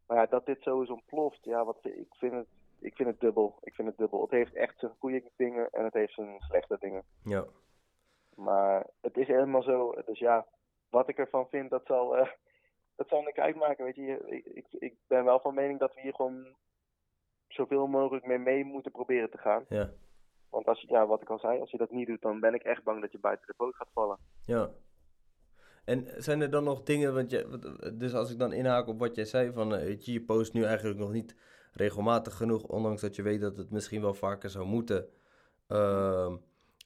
Maar 0.07 0.17
ja, 0.17 0.25
dat 0.25 0.45
dit 0.45 0.61
zo 0.61 0.81
is 0.81 0.89
ontploft, 0.89 1.43
ja, 1.43 1.65
wat, 1.65 1.77
ik, 1.81 2.15
vind 2.15 2.33
het, 2.33 2.47
ik 2.79 2.95
vind 2.95 3.09
het 3.09 3.19
dubbel. 3.19 3.57
Ik 3.61 3.73
vind 3.73 3.87
het 3.87 3.97
dubbel. 3.97 4.21
Het 4.21 4.31
heeft 4.31 4.53
echt 4.53 4.79
zijn 4.79 4.91
goede 4.99 5.23
dingen 5.35 5.69
en 5.71 5.83
het 5.83 5.93
heeft 5.93 6.13
zijn 6.13 6.39
slechte 6.39 6.77
dingen. 6.79 7.03
ja. 7.23 7.45
Maar 8.35 8.87
het 9.01 9.17
is 9.17 9.27
helemaal 9.27 9.63
zo. 9.63 9.95
Dus 10.05 10.19
ja, 10.19 10.45
wat 10.89 11.09
ik 11.09 11.17
ervan 11.17 11.47
vind, 11.47 11.69
dat 11.69 11.85
zal, 11.85 12.17
eh, 12.17 12.29
dat 12.95 13.07
zal 13.07 13.21
niks 13.21 13.37
uitmaken. 13.37 13.85
Weet 13.85 13.95
je, 13.95 14.23
ik, 14.25 14.45
ik, 14.45 14.65
ik 14.69 14.95
ben 15.07 15.23
wel 15.23 15.39
van 15.39 15.53
mening 15.53 15.79
dat 15.79 15.93
we 15.93 16.01
hier 16.01 16.15
gewoon 16.15 16.55
zoveel 17.47 17.87
mogelijk 17.87 18.25
mee 18.25 18.37
mee 18.37 18.65
moeten 18.65 18.91
proberen 18.91 19.29
te 19.29 19.37
gaan. 19.37 19.65
ja. 19.69 19.89
Want 20.49 20.67
als 20.67 20.81
je, 20.81 20.87
ja, 20.87 21.05
wat 21.05 21.21
ik 21.21 21.29
al 21.29 21.39
zei, 21.39 21.59
als 21.59 21.71
je 21.71 21.77
dat 21.77 21.91
niet 21.91 22.07
doet, 22.07 22.21
dan 22.21 22.39
ben 22.39 22.53
ik 22.53 22.63
echt 22.63 22.83
bang 22.83 23.01
dat 23.01 23.11
je 23.11 23.19
buiten 23.19 23.47
de 23.47 23.53
boot 23.57 23.75
gaat 23.75 23.89
vallen. 23.93 24.17
Ja. 24.45 24.69
En 25.85 26.07
zijn 26.17 26.41
er 26.41 26.49
dan 26.49 26.63
nog 26.63 26.83
dingen, 26.83 27.13
want 27.13 27.31
je, 27.31 27.93
dus 27.93 28.13
als 28.13 28.31
ik 28.31 28.39
dan 28.39 28.53
inhaak 28.53 28.87
op 28.87 28.99
wat 28.99 29.15
jij 29.15 29.25
zei, 29.25 29.51
van 29.51 29.75
eh, 29.75 29.99
je, 29.99 30.21
post 30.21 30.53
nu 30.53 30.63
eigenlijk 30.63 30.99
nog 30.99 31.11
niet 31.11 31.35
regelmatig 31.73 32.35
genoeg, 32.35 32.63
ondanks 32.63 33.01
dat 33.01 33.15
je 33.15 33.21
weet 33.21 33.41
dat 33.41 33.57
het 33.57 33.71
misschien 33.71 34.01
wel 34.01 34.13
vaker 34.13 34.49
zou 34.49 34.65
moeten, 34.65 35.07
ehm, 35.67 36.35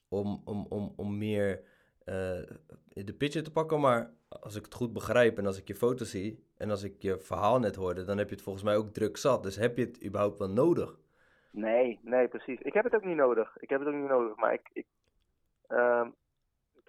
om, 0.08 0.42
om, 0.44 0.66
om, 0.68 0.92
om 0.96 1.18
meer 1.18 1.62
eh, 2.04 2.42
de 2.88 3.14
picture 3.18 3.44
te 3.44 3.52
pakken. 3.52 3.80
Maar 3.80 4.10
als 4.28 4.56
ik 4.56 4.64
het 4.64 4.74
goed 4.74 4.92
begrijp 4.92 5.38
en 5.38 5.46
als 5.46 5.58
ik 5.58 5.68
je 5.68 5.74
foto 5.74 6.04
zie 6.04 6.44
en 6.56 6.70
als 6.70 6.82
ik 6.82 7.02
je 7.02 7.18
verhaal 7.18 7.58
net 7.58 7.74
hoorde, 7.74 8.04
dan 8.04 8.18
heb 8.18 8.28
je 8.28 8.34
het 8.34 8.44
volgens 8.44 8.64
mij 8.64 8.76
ook 8.76 8.92
druk 8.92 9.16
zat. 9.16 9.42
Dus 9.42 9.56
heb 9.56 9.76
je 9.76 9.84
het 9.84 10.04
überhaupt 10.04 10.38
wel 10.38 10.50
nodig? 10.50 10.98
Nee, 11.50 11.98
nee, 12.02 12.28
precies. 12.28 12.60
Ik 12.60 12.72
heb 12.72 12.84
het 12.84 12.94
ook 12.94 13.04
niet 13.04 13.16
nodig. 13.16 13.56
Ik 13.60 13.68
heb 13.70 13.80
het 13.80 13.88
ook 13.88 13.94
niet 13.94 14.08
nodig. 14.08 14.36
Maar 14.36 14.52
ik, 14.52 14.70
ik, 14.72 14.86
ehm, 15.66 16.10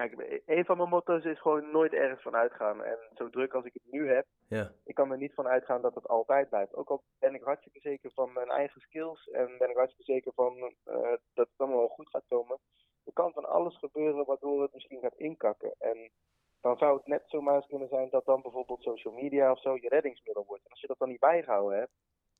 kijk, 0.07 0.41
een 0.45 0.65
van 0.65 0.77
mijn 0.77 0.89
motto's 0.89 1.23
is 1.23 1.41
gewoon 1.41 1.71
nooit 1.71 1.93
ergens 1.93 2.21
van 2.21 2.35
uitgaan. 2.35 2.83
En 2.83 2.97
zo 3.15 3.29
druk 3.29 3.53
als 3.53 3.65
ik 3.65 3.73
het 3.73 3.91
nu 3.91 4.09
heb, 4.09 4.25
Ja, 4.47 4.71
ik 4.83 4.95
kan 4.95 5.11
er 5.11 5.17
niet 5.17 5.33
van 5.33 5.47
uitgaan 5.47 5.81
dat 5.81 5.95
het 5.95 6.07
altijd 6.07 6.49
blijft. 6.49 6.75
Ook 6.75 6.89
al 6.89 7.03
ben 7.19 7.35
ik 7.35 7.43
hartstikke 7.43 7.79
zeker 7.79 8.11
van 8.13 8.33
mijn 8.33 8.49
eigen 8.49 8.81
skills 8.81 9.29
en 9.29 9.57
ben 9.57 9.69
ik 9.69 9.75
hartstikke 9.75 10.11
zeker 10.11 10.33
van 10.33 10.73
eh, 10.83 11.01
dat 11.33 11.47
het 11.47 11.57
allemaal 11.57 11.77
wel 11.77 11.87
goed 11.87 12.09
gaat 12.09 12.25
komen. 12.27 12.59
Er 13.05 13.13
kan 13.13 13.33
van 13.33 13.45
alles 13.45 13.77
gebeuren 13.77 14.25
waardoor 14.25 14.61
het 14.61 14.73
misschien 14.73 14.99
gaat 14.99 15.17
inkakken. 15.17 15.75
En 15.79 16.11
dan 16.61 16.77
zou 16.77 16.97
het 16.97 17.07
net 17.07 17.23
zomaar 17.25 17.55
eens 17.55 17.67
kunnen 17.67 17.87
zijn 17.87 18.09
dat 18.09 18.25
dan 18.25 18.41
bijvoorbeeld 18.41 18.83
social 18.83 19.13
media 19.13 19.51
of 19.51 19.61
zo 19.61 19.75
je 19.75 19.89
reddingsmiddel 19.89 20.45
wordt. 20.45 20.63
En 20.63 20.71
als 20.71 20.81
je 20.81 20.87
dat 20.87 20.99
dan 20.99 21.09
niet 21.09 21.19
bijgehouden 21.19 21.79
hebt, 21.79 21.93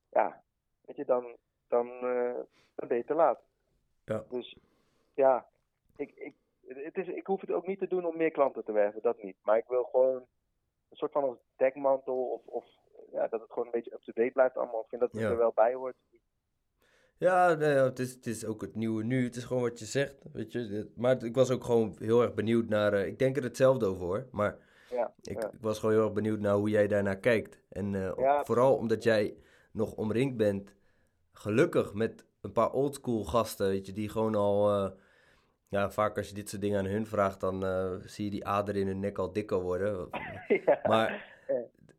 ja, 0.10 0.44
weet 0.86 0.96
je, 0.96 1.06
dan, 1.06 1.38
dan, 1.68 1.88
eh, 1.88 2.40
dan 2.76 2.88
ben 2.88 2.98
je 2.98 3.06
te 3.06 3.14
laat. 3.14 3.42
Ja. 4.06 4.24
Dus 4.30 4.58
ja, 5.14 5.48
ik, 5.96 6.12
ik, 6.16 6.36
het 6.76 6.98
is, 6.98 7.08
ik 7.08 7.26
hoef 7.28 7.42
het 7.42 7.52
ook 7.52 7.68
niet 7.68 7.80
te 7.80 7.88
doen 7.88 8.06
om 8.06 8.18
meer 8.18 8.32
klanten 8.32 8.64
te 8.66 8.72
werven, 8.72 9.02
dat 9.02 9.24
niet. 9.24 9.38
Maar 9.44 9.58
ik 9.58 9.68
wil 9.68 9.84
gewoon 9.84 10.16
een 10.90 10.98
soort 10.98 11.12
van 11.12 11.24
als 11.24 11.38
dekmantel 11.58 12.16
of, 12.26 12.42
of 12.46 12.66
ja, 13.12 13.28
dat 13.28 13.42
het 13.42 13.50
gewoon 13.52 13.66
een 13.66 13.72
beetje 13.72 13.94
up-to-date 13.94 14.32
blijft 14.32 14.56
allemaal. 14.58 14.82
Ik 14.82 14.90
vind 14.90 15.02
dat 15.02 15.12
het 15.12 15.22
Ja. 15.22 15.30
er 15.30 15.38
wel 15.38 15.52
bij 15.56 15.74
hoort. 15.74 15.96
ja 17.18 17.54
nee, 17.54 17.76
het, 17.76 18.00
is, 18.00 18.14
het 18.14 18.26
is 18.26 18.46
ook 18.46 18.62
het 18.62 18.76
nieuwe 18.76 19.04
nu. 19.04 19.24
Het 19.24 19.36
is 19.36 19.44
gewoon 19.44 19.64
wat 19.64 19.80
je 19.80 19.86
zegt, 19.86 20.26
weet 20.34 20.52
je. 20.52 20.92
Maar 20.96 21.24
ik 21.24 21.36
was 21.36 21.52
ook 21.52 21.64
gewoon 21.64 21.96
heel 22.00 22.22
erg 22.22 22.34
benieuwd 22.34 22.68
naar... 22.70 22.94
eh, 22.94 23.06
ik 23.06 23.20
denk 23.20 23.38
er 23.38 23.44
hetzelfde 23.44 23.86
over, 23.86 24.06
hoor. 24.06 24.28
Maar 24.32 24.58
Ja, 24.90 25.14
ik, 25.22 25.42
ja. 25.42 25.52
was 25.62 25.80
gewoon 25.80 25.96
heel 25.96 26.04
erg 26.04 26.14
benieuwd 26.14 26.40
naar 26.40 26.56
hoe 26.56 26.70
jij 26.70 26.88
daarnaar 26.88 27.18
kijkt. 27.20 27.60
En 27.70 27.96
eh, 27.96 28.14
Ja. 28.18 28.46
vooral 28.46 28.76
omdat 28.78 29.04
jij 29.04 29.38
nog 29.72 29.94
omringd 29.96 30.38
bent, 30.38 30.76
gelukkig, 31.32 31.94
met 31.94 32.26
een 32.42 32.52
paar 32.52 32.72
oldschool 32.72 33.24
gasten, 33.24 33.68
weet 33.68 33.86
je, 33.86 33.92
die 33.94 34.10
gewoon 34.10 34.36
al... 34.36 34.70
eh, 34.70 34.92
ja, 35.70 35.92
vaak 35.92 36.18
als 36.18 36.28
je 36.30 36.34
dit 36.34 36.50
soort 36.50 36.62
dingen 36.62 36.80
aan 36.80 36.86
hun 36.86 37.06
vraagt, 37.06 37.40
dan 37.40 37.66
eh, 37.66 37.94
zie 38.06 38.26
je 38.26 38.32
die 38.32 38.46
aderen 38.48 38.82
in 38.82 38.88
hun 38.88 39.00
nek 39.00 39.18
al 39.18 39.34
dikker 39.34 39.62
worden. 39.62 40.10
ja. 40.66 40.80
Maar 40.84 41.38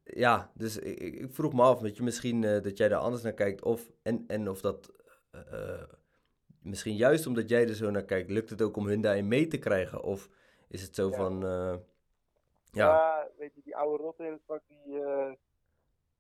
Ja. 0.05 0.51
dus 0.55 0.79
ik, 0.79 0.99
ik 0.99 1.33
vroeg 1.33 1.53
me 1.53 1.63
af, 1.63 1.81
weet 1.81 1.97
je, 1.97 2.03
misschien 2.03 2.45
eh, 2.45 2.63
dat 2.63 2.77
jij 2.77 2.89
daar 2.89 2.99
anders 2.99 3.23
naar 3.23 3.33
kijkt. 3.33 3.63
Of, 3.63 3.91
en, 4.03 4.25
en 4.27 4.49
of 4.49 4.61
dat, 4.61 4.93
eh, 5.31 5.83
misschien 6.63 6.95
juist 6.97 7.27
omdat 7.27 7.49
jij 7.49 7.63
er 7.69 7.75
zo 7.75 7.91
naar 7.91 8.05
kijkt, 8.05 8.31
lukt 8.31 8.51
het 8.51 8.63
ook 8.63 8.77
om 8.77 8.87
hun 8.87 9.01
daarin 9.01 9.29
mee 9.29 9.47
te 9.47 9.59
krijgen? 9.59 10.03
Of 10.03 10.29
is 10.69 10.83
het 10.83 10.95
zo 10.95 11.09
Ja. 11.09 11.17
van, 11.17 11.41
Ja. 12.73 12.87
ja, 12.87 13.29
weet 13.39 13.55
je, 13.55 13.61
die 13.65 13.77
oude 13.77 14.03
rotten 14.03 14.27
in 14.27 14.33
het 14.33 14.43
vak, 14.47 14.63
die, 14.69 15.01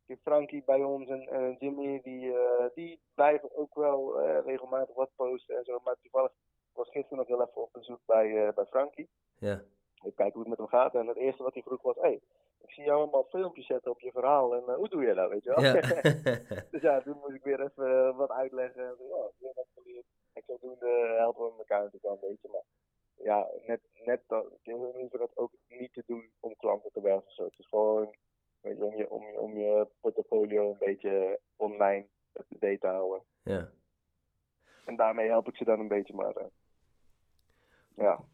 die 0.06 0.18
Frankie 0.22 0.62
bij 0.66 0.82
ons 0.82 1.08
en, 1.08 1.56
Jimmy, 1.58 2.00
die, 2.02 2.32
die 2.74 3.00
blijven 3.14 3.56
ook 3.56 3.74
wel 3.74 4.20
regelmatig 4.40 4.94
wat 4.94 5.10
posten 5.16 5.56
en 5.56 5.64
zo. 5.64 5.80
Maar 5.84 5.96
toevallig 6.02 6.32
was 6.80 6.90
gisteren 6.90 7.18
nog 7.18 7.26
heel 7.26 7.42
even 7.42 7.62
op 7.62 7.72
bezoek 7.72 8.00
bij, 8.06 8.46
eh, 8.46 8.54
bij 8.54 8.66
Frankie. 8.66 9.08
ja, 9.38 9.62
Ik 10.02 10.14
kijk 10.14 10.32
hoe 10.32 10.40
het 10.40 10.50
met 10.50 10.58
hem 10.58 10.68
gaat. 10.68 10.94
En 10.94 11.06
het 11.06 11.16
eerste 11.16 11.42
wat 11.42 11.54
hij 11.54 11.62
vroeg 11.62 11.82
was, 11.82 11.96
hey, 11.96 12.20
ik 12.60 12.70
zie 12.70 12.84
jou 12.84 12.98
allemaal 12.98 13.24
filmpjes 13.24 13.66
zetten 13.66 13.90
op 13.90 14.00
je 14.00 14.10
verhaal. 14.10 14.54
En 14.54 14.62
eh, 14.68 14.74
hoe 14.74 14.88
doe 14.88 15.02
je 15.02 15.14
dat, 15.14 15.30
weet 15.30 15.44
je 15.44 15.50
wel? 15.54 15.64
ja. 15.64 15.80
dus 16.72 16.82
ja, 16.82 17.00
toen 17.00 17.18
moest 17.20 17.34
ik 17.34 17.42
weer 17.42 17.60
even 17.60 17.86
eh, 17.86 18.16
wat 18.16 18.30
uitleggen. 18.30 18.82
En, 18.82 18.96
ja, 19.08 19.30
weer 19.38 19.52
wat 19.54 19.66
geleerd. 19.74 20.04
En 20.32 20.42
zodoende 20.46 21.14
helpen 21.18 21.44
we 21.44 21.58
elkaar 21.58 21.82
natuurlijk 21.82 22.04
wel 22.04 22.12
een 22.12 22.28
beetje. 22.28 22.48
Maar 22.52 22.64
ja, 23.26 23.48
net, 23.66 23.80
net 24.04 24.20
dat, 24.26 24.46
we 24.62 24.72
hoeven 24.72 25.18
dat 25.18 25.36
ook 25.36 25.52
niet 25.68 25.92
te 25.92 26.02
doen 26.06 26.30
om 26.40 26.56
klanten 26.56 26.92
te 26.92 27.00
werven. 27.00 27.32
Zo. 27.32 27.44
Het 27.44 27.58
is 27.58 27.68
gewoon 27.68 28.14
weet 28.60 28.76
je, 28.76 28.84
om, 28.84 28.96
je, 28.96 29.10
om, 29.10 29.22
je, 29.26 29.40
om 29.40 29.58
je 29.58 29.86
portfolio 30.00 30.70
een 30.70 30.78
beetje 30.78 31.40
online 31.56 32.06
up-to-date 32.32 32.78
te 32.78 32.86
houden. 32.86 33.22
ja. 33.42 33.70
En 34.84 34.96
daarmee 34.96 35.28
help 35.28 35.48
ik 35.48 35.56
ze 35.56 35.64
dan 35.64 35.80
een 35.80 35.88
beetje. 35.88 36.14
Maar 36.14 36.34
ja. 38.00 38.24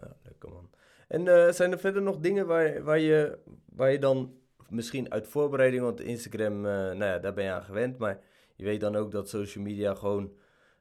Ja, 0.00 0.16
lekker 0.22 0.50
man. 0.50 0.70
En 1.08 1.28
eh, 1.28 1.52
zijn 1.52 1.72
er 1.72 1.78
verder 1.78 2.02
nog 2.02 2.18
dingen 2.18 2.46
waar, 2.46 2.82
waar, 2.82 2.98
je, 2.98 3.38
waar 3.66 3.92
je 3.92 3.98
dan 3.98 4.34
misschien 4.68 5.12
uit 5.12 5.26
voorbereiding, 5.26 5.82
want 5.82 6.00
Instagram, 6.00 6.66
eh, 6.66 6.72
nou 6.72 7.04
ja, 7.04 7.18
daar 7.18 7.34
ben 7.34 7.44
je 7.44 7.50
aan 7.50 7.64
gewend, 7.64 7.98
maar 7.98 8.20
je 8.56 8.64
weet 8.64 8.80
dan 8.80 8.96
ook 8.96 9.10
dat 9.10 9.28
social 9.28 9.64
media 9.64 9.94
gewoon, 9.94 10.32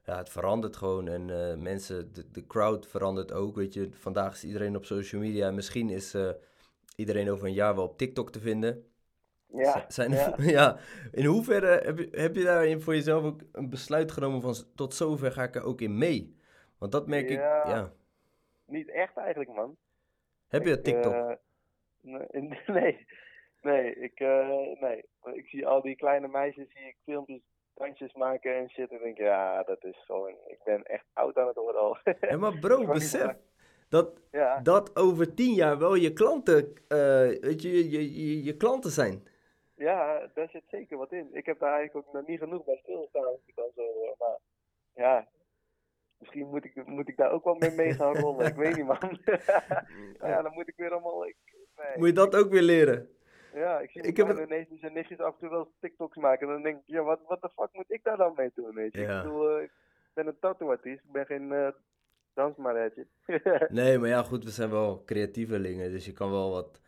ja, 0.04 0.18
het 0.18 0.30
verandert 0.30 0.76
gewoon 0.76 1.08
en 1.08 1.30
eh, 1.30 1.58
mensen, 1.58 2.14
de, 2.14 2.32
de 2.32 2.48
crowd 2.48 2.88
verandert 2.88 3.32
ook, 3.32 3.56
weet 3.56 3.74
je. 3.74 3.90
Vandaag 3.92 4.34
is 4.34 4.44
iedereen 4.44 4.76
op 4.76 4.86
social 4.86 5.22
media 5.22 5.48
en 5.48 5.56
misschien 5.56 5.90
is 5.90 6.16
iedereen 6.96 7.32
over 7.32 7.48
een 7.48 7.54
jaar 7.54 7.76
wel 7.76 7.84
op 7.84 7.98
TikTok 7.98 8.32
te 8.32 8.40
vinden. 8.40 8.86
Ja, 9.48 9.86
Zijn 9.88 10.12
ja. 10.12 10.36
ja. 10.58 10.78
In 11.12 11.26
hoeverre 11.26 11.82
heb 11.84 11.98
je, 11.98 12.08
heb 12.12 12.36
je 12.36 12.44
daarin 12.44 12.82
voor 12.82 12.94
jezelf 12.94 13.24
ook 13.24 13.42
een 13.52 13.70
besluit 13.70 14.12
genomen 14.12 14.42
van 14.42 14.56
tot 14.76 14.94
zover 14.94 15.32
ga 15.32 15.44
ik 15.44 15.56
er 15.56 15.64
ook 15.64 15.82
in 15.82 15.98
mee? 15.98 16.38
Want 16.84 16.96
dat 16.96 17.08
merk 17.08 17.30
ik, 17.30 17.40
Ja. 17.40 17.92
niet 18.66 18.90
echt 18.90 19.18
eigenlijk, 19.18 19.50
man. 19.54 19.78
Heb 20.48 20.64
je 20.66 20.72
Ik, 20.72 20.84
TikTok? 20.84 21.14
eh, 21.14 21.32
nee, 22.02 22.28
nee, 22.68 23.06
nee, 23.62 23.96
ik, 23.96 24.20
eh, 24.20 24.82
nee. 24.82 25.06
Ik 25.34 25.48
zie 25.48 25.68
al 25.68 25.82
die 25.82 25.96
kleine 25.96 26.28
meisjes, 26.28 26.72
zie 26.74 26.88
ik 26.88 26.96
filmpjes, 27.04 27.42
dansjes 27.74 28.14
maken 28.14 28.56
en 28.56 28.70
shit. 28.70 28.92
En 28.92 29.00
denk 29.04 29.18
ja, 29.18 29.64
dat 29.64 29.84
is 29.84 30.06
gewoon, 30.06 30.36
ik 30.48 30.60
ben 30.64 30.84
echt 30.84 31.06
oud 31.14 31.38
aan 31.38 31.48
het 31.48 31.56
worden 31.56 31.82
al. 31.82 31.98
Ja, 32.30 32.38
maar 32.38 32.58
bro, 32.60 32.86
besef 32.86 33.36
dat, 33.90 34.20
ja, 34.32 34.60
dat 34.60 34.96
over 34.96 35.34
tien 35.34 35.54
jaar 35.54 35.78
wel 35.78 35.96
je 35.96 36.14
klanten, 36.14 36.74
eh, 36.88 37.40
weet 37.40 37.62
je, 37.62 37.90
je, 37.90 38.44
je, 38.44 38.58
klanten 38.58 38.92
zijn. 38.92 39.28
ja, 39.76 40.30
daar 40.34 40.50
zit 40.50 40.64
zeker 40.68 40.98
wat 40.98 41.12
in. 41.12 41.30
Ik 41.34 41.46
heb 41.46 41.60
daar 41.60 41.74
eigenlijk 41.74 42.08
ook 42.08 42.14
nog 42.14 42.28
niet 42.28 42.40
genoeg 42.40 42.64
bij 42.66 42.80
stilgestaan, 42.82 43.26
als 43.26 43.40
ik 43.46 43.56
dan 43.56 43.72
zo, 43.76 44.16
maar 44.20 44.38
ja. 44.96 45.28
Misschien 46.24 46.48
moet 46.48 46.66
ik, 46.66 46.86
moet 46.86 47.10
ik 47.10 47.18
daar 47.18 47.32
ook 47.32 47.44
wel 47.44 47.56
mee 47.56 47.72
mee 47.72 47.94
gaan 47.94 48.16
rollen. 48.16 48.46
ik 48.46 48.56
weet 48.56 48.76
niet, 48.76 48.86
man. 48.86 49.20
ja, 50.32 50.42
dan 50.42 50.54
moet 50.54 50.68
ik 50.68 50.76
weer 50.76 50.92
allemaal. 50.92 51.28
Ik, 51.28 51.36
nee. 51.78 51.98
Moet 51.98 52.08
je 52.08 52.14
dat 52.14 52.36
ook 52.36 52.52
weer 52.52 52.62
leren? 52.62 53.10
Ja, 53.54 53.80
ik 53.80 53.92
zie 53.92 54.02
Ik 54.02 54.18
heb 54.18 54.38
en 54.38 54.68
nichtjes 54.94 55.20
af 55.20 55.34
en 55.34 55.40
toe 55.40 55.50
wel 55.50 55.72
TikToks 55.80 56.18
maken. 56.18 56.48
En 56.48 56.54
dan 56.54 56.64
denk 56.64 56.78
ik, 56.78 56.84
ja, 56.86 57.02
wat, 57.04 57.20
wat 57.28 57.42
de 57.42 57.50
fuck 57.50 57.70
moet 57.72 57.92
ik 57.92 58.04
daar 58.04 58.18
dan 58.18 58.34
mee 58.36 58.52
doen, 58.54 58.74
weet 58.74 58.94
je? 58.94 59.02
Ja. 59.02 59.18
Ik 59.18 59.24
bedoel, 59.24 59.50
eh, 59.50 59.64
ik 59.64 59.72
ben 60.14 60.28
een 60.28 60.40
tattoo-artiest, 60.40 61.04
ik 61.04 61.12
ben 61.12 61.26
geen 61.26 61.52
eh 61.52 61.68
dansmaretje. 62.34 63.08
Nee, 63.70 63.98
maar 63.98 64.10
ja, 64.10 64.24
goed, 64.24 64.44
we 64.44 64.50
zijn 64.50 64.70
wel 64.70 65.04
creatievelingen, 65.06 65.92
dus 65.92 66.06
je 66.06 66.14
kan 66.14 66.32
wel 66.32 66.52
wat... 66.52 66.82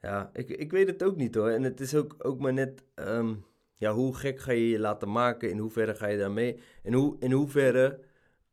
Ja, 0.00 0.30
ik, 0.32 0.48
ik 0.48 0.70
weet 0.70 0.86
het 0.86 1.02
ook 1.02 1.16
niet 1.16 1.34
hoor. 1.34 1.48
En 1.48 1.62
het 1.62 1.80
is 1.80 1.94
ook, 1.94 2.14
ook 2.18 2.38
maar 2.38 2.52
net, 2.52 2.84
ehm, 2.94 3.34
ja, 3.76 3.92
hoe 3.92 4.14
gek 4.14 4.38
ga 4.38 4.52
je 4.52 4.68
je 4.68 4.78
laten 4.78 5.12
maken? 5.12 5.50
In 5.50 5.58
hoeverre 5.58 5.94
ga 5.94 6.06
je 6.06 6.18
daarmee? 6.18 6.60
In, 6.82 6.92
hoe, 6.92 7.16
in 7.18 7.32
hoeverre 7.32 8.00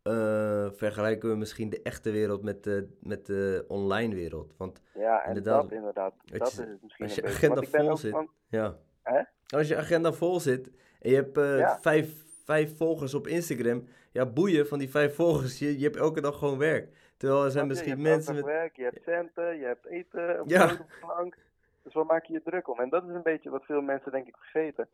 eh, 0.08 0.72
vergelijken 0.72 1.30
we 1.30 1.36
misschien 1.36 1.70
de 1.70 1.82
echte 1.84 2.12
wereld 2.12 2.44
met 2.44 2.64
de, 2.64 2.98
met 3.00 3.26
de 3.26 3.66
online 3.68 4.16
wereld? 4.16 4.54
Want 4.58 4.82
ja, 4.94 5.22
en 5.22 5.28
Inderdaad. 5.28 5.62
dat 5.62 5.72
inderdaad, 5.72 6.14
Als 6.14 6.40
dat 6.40 6.52
je- 6.56 6.62
is 6.62 6.68
het 6.70 6.82
misschien 6.84 7.06
als 7.06 7.18
een 7.18 7.24
je 7.24 7.30
beetje. 7.30 7.48
agenda 7.48 7.62
vol 7.88 7.98
zit. 7.98 8.12
van- 8.12 8.30
Ja. 8.50 8.76
Hè? 9.04 9.22
Als 9.58 9.68
je 9.68 9.78
agenda 9.78 10.12
vol 10.12 10.40
zit 10.40 10.68
en 11.02 11.10
je 11.10 11.16
hebt 11.16 11.38
eh, 11.38 11.58
Ja. 11.60 11.80
vijf, 11.80 12.26
vijf 12.46 12.78
volgers 12.78 13.14
op 13.14 13.28
Instagram, 13.28 13.88
ja, 14.12 14.26
boeien 14.26 14.68
van 14.68 14.80
die 14.80 14.90
vijf 14.90 15.16
volgers, 15.16 15.60
je, 15.60 15.78
je 15.78 15.84
hebt 15.84 15.96
elke 15.98 16.22
dag 16.22 16.38
gewoon 16.38 16.58
werk. 16.58 16.90
Terwijl 17.18 17.44
er 17.44 17.52
zijn 17.52 17.64
je? 17.64 17.70
misschien 17.70 18.02
mensen 18.02 18.36
met... 18.36 18.44
werk, 18.46 18.76
je 18.76 18.84
hebt 18.84 19.04
centen, 19.04 19.58
je 19.58 19.66
hebt 19.66 19.86
eten 19.86 20.42
op 20.42 20.50
Ja. 20.50 20.78
plank. 21.00 21.38
Dus 21.84 21.94
waar 21.94 22.06
maak 22.06 22.26
je 22.26 22.34
je 22.34 22.42
druk 22.44 22.68
om? 22.70 22.80
En 22.80 22.90
dat 22.90 23.04
is 23.04 23.10
een 23.14 23.24
beetje 23.24 23.50
wat 23.50 23.64
veel 23.66 23.82
mensen 23.82 24.12
denk 24.12 24.28
ik 24.28 24.38
vergeten. 24.38 24.88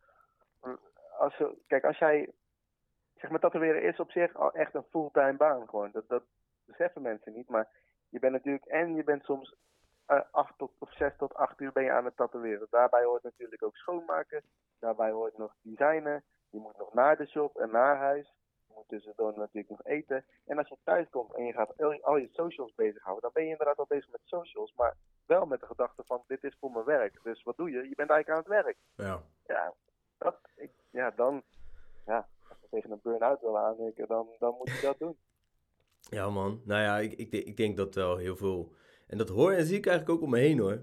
Als 1.20 1.41
kijk, 1.68 1.84
als 1.84 1.97
jij, 1.97 2.30
zeg 3.24 3.32
maar, 3.32 3.40
tatoeëren 3.40 3.84
is 3.84 4.00
op 4.00 4.12
zich 4.12 4.36
al 4.36 4.54
echt 4.54 4.74
een 4.74 4.86
fulltime 4.90 5.38
baan 5.38 5.70
gewoon. 5.70 5.90
Dat, 5.92 6.08
dat 6.08 6.24
beseffen 6.66 7.02
mensen 7.02 7.34
niet, 7.34 7.50
maar 7.50 7.68
je 8.10 8.20
bent 8.20 8.34
natuurlijk, 8.34 8.66
en 8.66 8.96
je 8.96 9.04
bent 9.04 9.24
soms 9.24 9.56
eh, 10.06 10.22
acht 10.32 10.58
tot, 10.58 10.72
of 10.80 10.94
zes 10.94 11.14
tot 11.18 11.34
acht 11.34 11.60
uur 11.60 11.72
ben 11.72 11.84
je 11.84 11.92
aan 11.92 12.06
het 12.06 12.16
tatoeëren. 12.16 12.68
Daarbij 12.70 13.04
hoort 13.04 13.24
natuurlijk 13.24 13.64
ook 13.64 13.76
schoonmaken, 13.76 14.44
daarbij 14.80 15.12
hoort 15.12 15.38
nog 15.38 15.56
designen, 15.62 16.24
je 16.50 16.60
moet 16.60 16.78
nog 16.78 16.94
naar 16.94 17.18
de 17.18 17.28
shop 17.28 17.58
en 17.58 17.72
naar 17.72 17.98
huis. 17.98 18.34
Je 18.68 18.74
moet 18.76 18.88
tussendoor 18.88 19.34
natuurlijk 19.36 19.70
nog 19.70 19.84
eten. 19.84 20.26
En 20.46 20.58
als 20.58 20.70
je 20.70 20.78
thuis 20.84 21.10
komt 21.10 21.36
en 21.36 21.46
je 21.46 21.54
gaat 21.54 21.82
al 21.82 21.92
je, 21.92 22.04
al 22.04 22.18
je 22.18 22.30
socials 22.32 22.76
bezighouden, 22.76 23.24
dan 23.24 23.32
ben 23.34 23.44
je 23.44 23.50
inderdaad 23.50 23.78
al 23.78 23.86
bezig 23.88 24.12
met 24.12 24.22
socials, 24.24 24.74
maar 24.76 24.96
wel 25.26 25.46
met 25.46 25.60
de 25.60 25.66
gedachte 25.66 26.04
van 26.06 26.24
dit 26.28 26.44
is 26.44 26.58
voor 26.60 26.72
mijn 26.72 26.86
werk. 26.86 27.20
Dus 27.24 27.44
wat 27.44 27.58
doe 27.58 27.70
je? 27.70 27.90
Je 27.90 27.96
bent 27.96 28.10
eigenlijk 28.10 28.30
aan 28.30 28.56
het 28.56 28.64
werk. 28.64 28.78
Ja. 28.96 29.22
Ja, 29.46 29.74
dat, 30.18 30.40
ik, 30.56 30.72
ja 30.90 31.12
dan, 31.12 31.44
ja, 32.06 32.28
tegen 32.74 32.92
een 32.92 33.00
burn-out 33.04 33.42
wil 33.42 33.60
aanhikken, 33.60 34.08
dan, 34.08 34.28
dan 34.40 34.56
moet 34.58 34.70
je 34.70 34.80
dat 34.82 35.00
doen. 35.00 35.16
ja, 36.18 36.30
man. 36.30 36.62
Nou 36.66 36.82
ja, 36.82 37.00
ik, 37.00 37.14
ik, 37.14 37.32
denk- 37.32 37.46
ik 37.46 37.58
denk 37.58 37.78
dat 37.78 37.96
wel 37.96 38.18
heel 38.18 38.36
veel... 38.36 38.72
En 39.08 39.18
dat 39.18 39.30
hoor 39.30 39.52
en 39.52 39.66
zie 39.66 39.78
ik 39.78 39.86
eigenlijk 39.86 40.18
ook 40.18 40.26
om 40.26 40.32
me 40.32 40.40
heen, 40.40 40.60
hoor. 40.60 40.82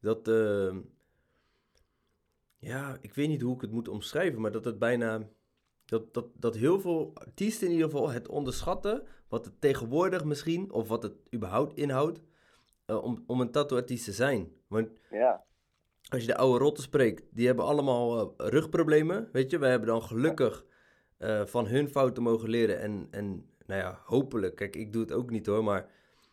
Dat, 0.00 0.28
ehm, 0.28 0.80
ja, 2.58 2.98
ik 3.00 3.14
weet 3.14 3.28
niet 3.28 3.42
hoe 3.42 3.54
ik 3.54 3.60
het 3.60 3.70
moet 3.72 3.88
omschrijven, 3.88 4.40
maar 4.40 4.52
dat 4.52 4.64
het 4.64 4.78
bijna... 4.78 5.28
Dat, 5.84 6.14
dat, 6.14 6.26
dat 6.34 6.54
heel 6.54 6.80
veel 6.80 7.10
artiesten 7.14 7.66
in 7.66 7.72
ieder 7.72 7.90
geval 7.90 8.10
het 8.10 8.28
onderschatten, 8.28 9.06
wat 9.28 9.44
het 9.44 9.60
tegenwoordig 9.60 10.24
misschien, 10.24 10.72
of 10.72 10.88
wat 10.88 11.02
het 11.02 11.14
überhaupt 11.34 11.76
inhoudt, 11.76 12.20
eh, 12.84 13.04
om, 13.04 13.24
om 13.26 13.40
een 13.40 13.50
tattooartiest 13.50 14.04
te 14.04 14.12
zijn. 14.12 14.52
Want 14.66 14.88
Ja, 15.10 15.44
als 16.08 16.20
je 16.20 16.26
de 16.26 16.36
oude 16.36 16.58
rotten 16.58 16.82
spreekt, 16.82 17.24
die 17.30 17.46
hebben 17.46 17.64
allemaal 17.64 18.34
eh, 18.36 18.46
rugproblemen, 18.48 19.28
weet 19.32 19.50
je. 19.50 19.58
Wij 19.58 19.70
hebben 19.70 19.88
dan 19.88 20.02
gelukkig 20.02 20.64
eh, 21.22 21.46
van 21.46 21.66
hun 21.66 21.88
fouten 21.88 22.22
mogen 22.22 22.48
leren 22.48 22.80
en, 22.80 23.08
en 23.10 23.46
nou 23.66 23.80
ja, 23.80 23.98
hopelijk, 24.04 24.54
kijk, 24.56 24.76
ik 24.76 24.92
doe 24.92 25.02
het 25.02 25.12
ook 25.12 25.30
niet 25.30 25.46
hoor, 25.46 25.64
maar 25.64 25.88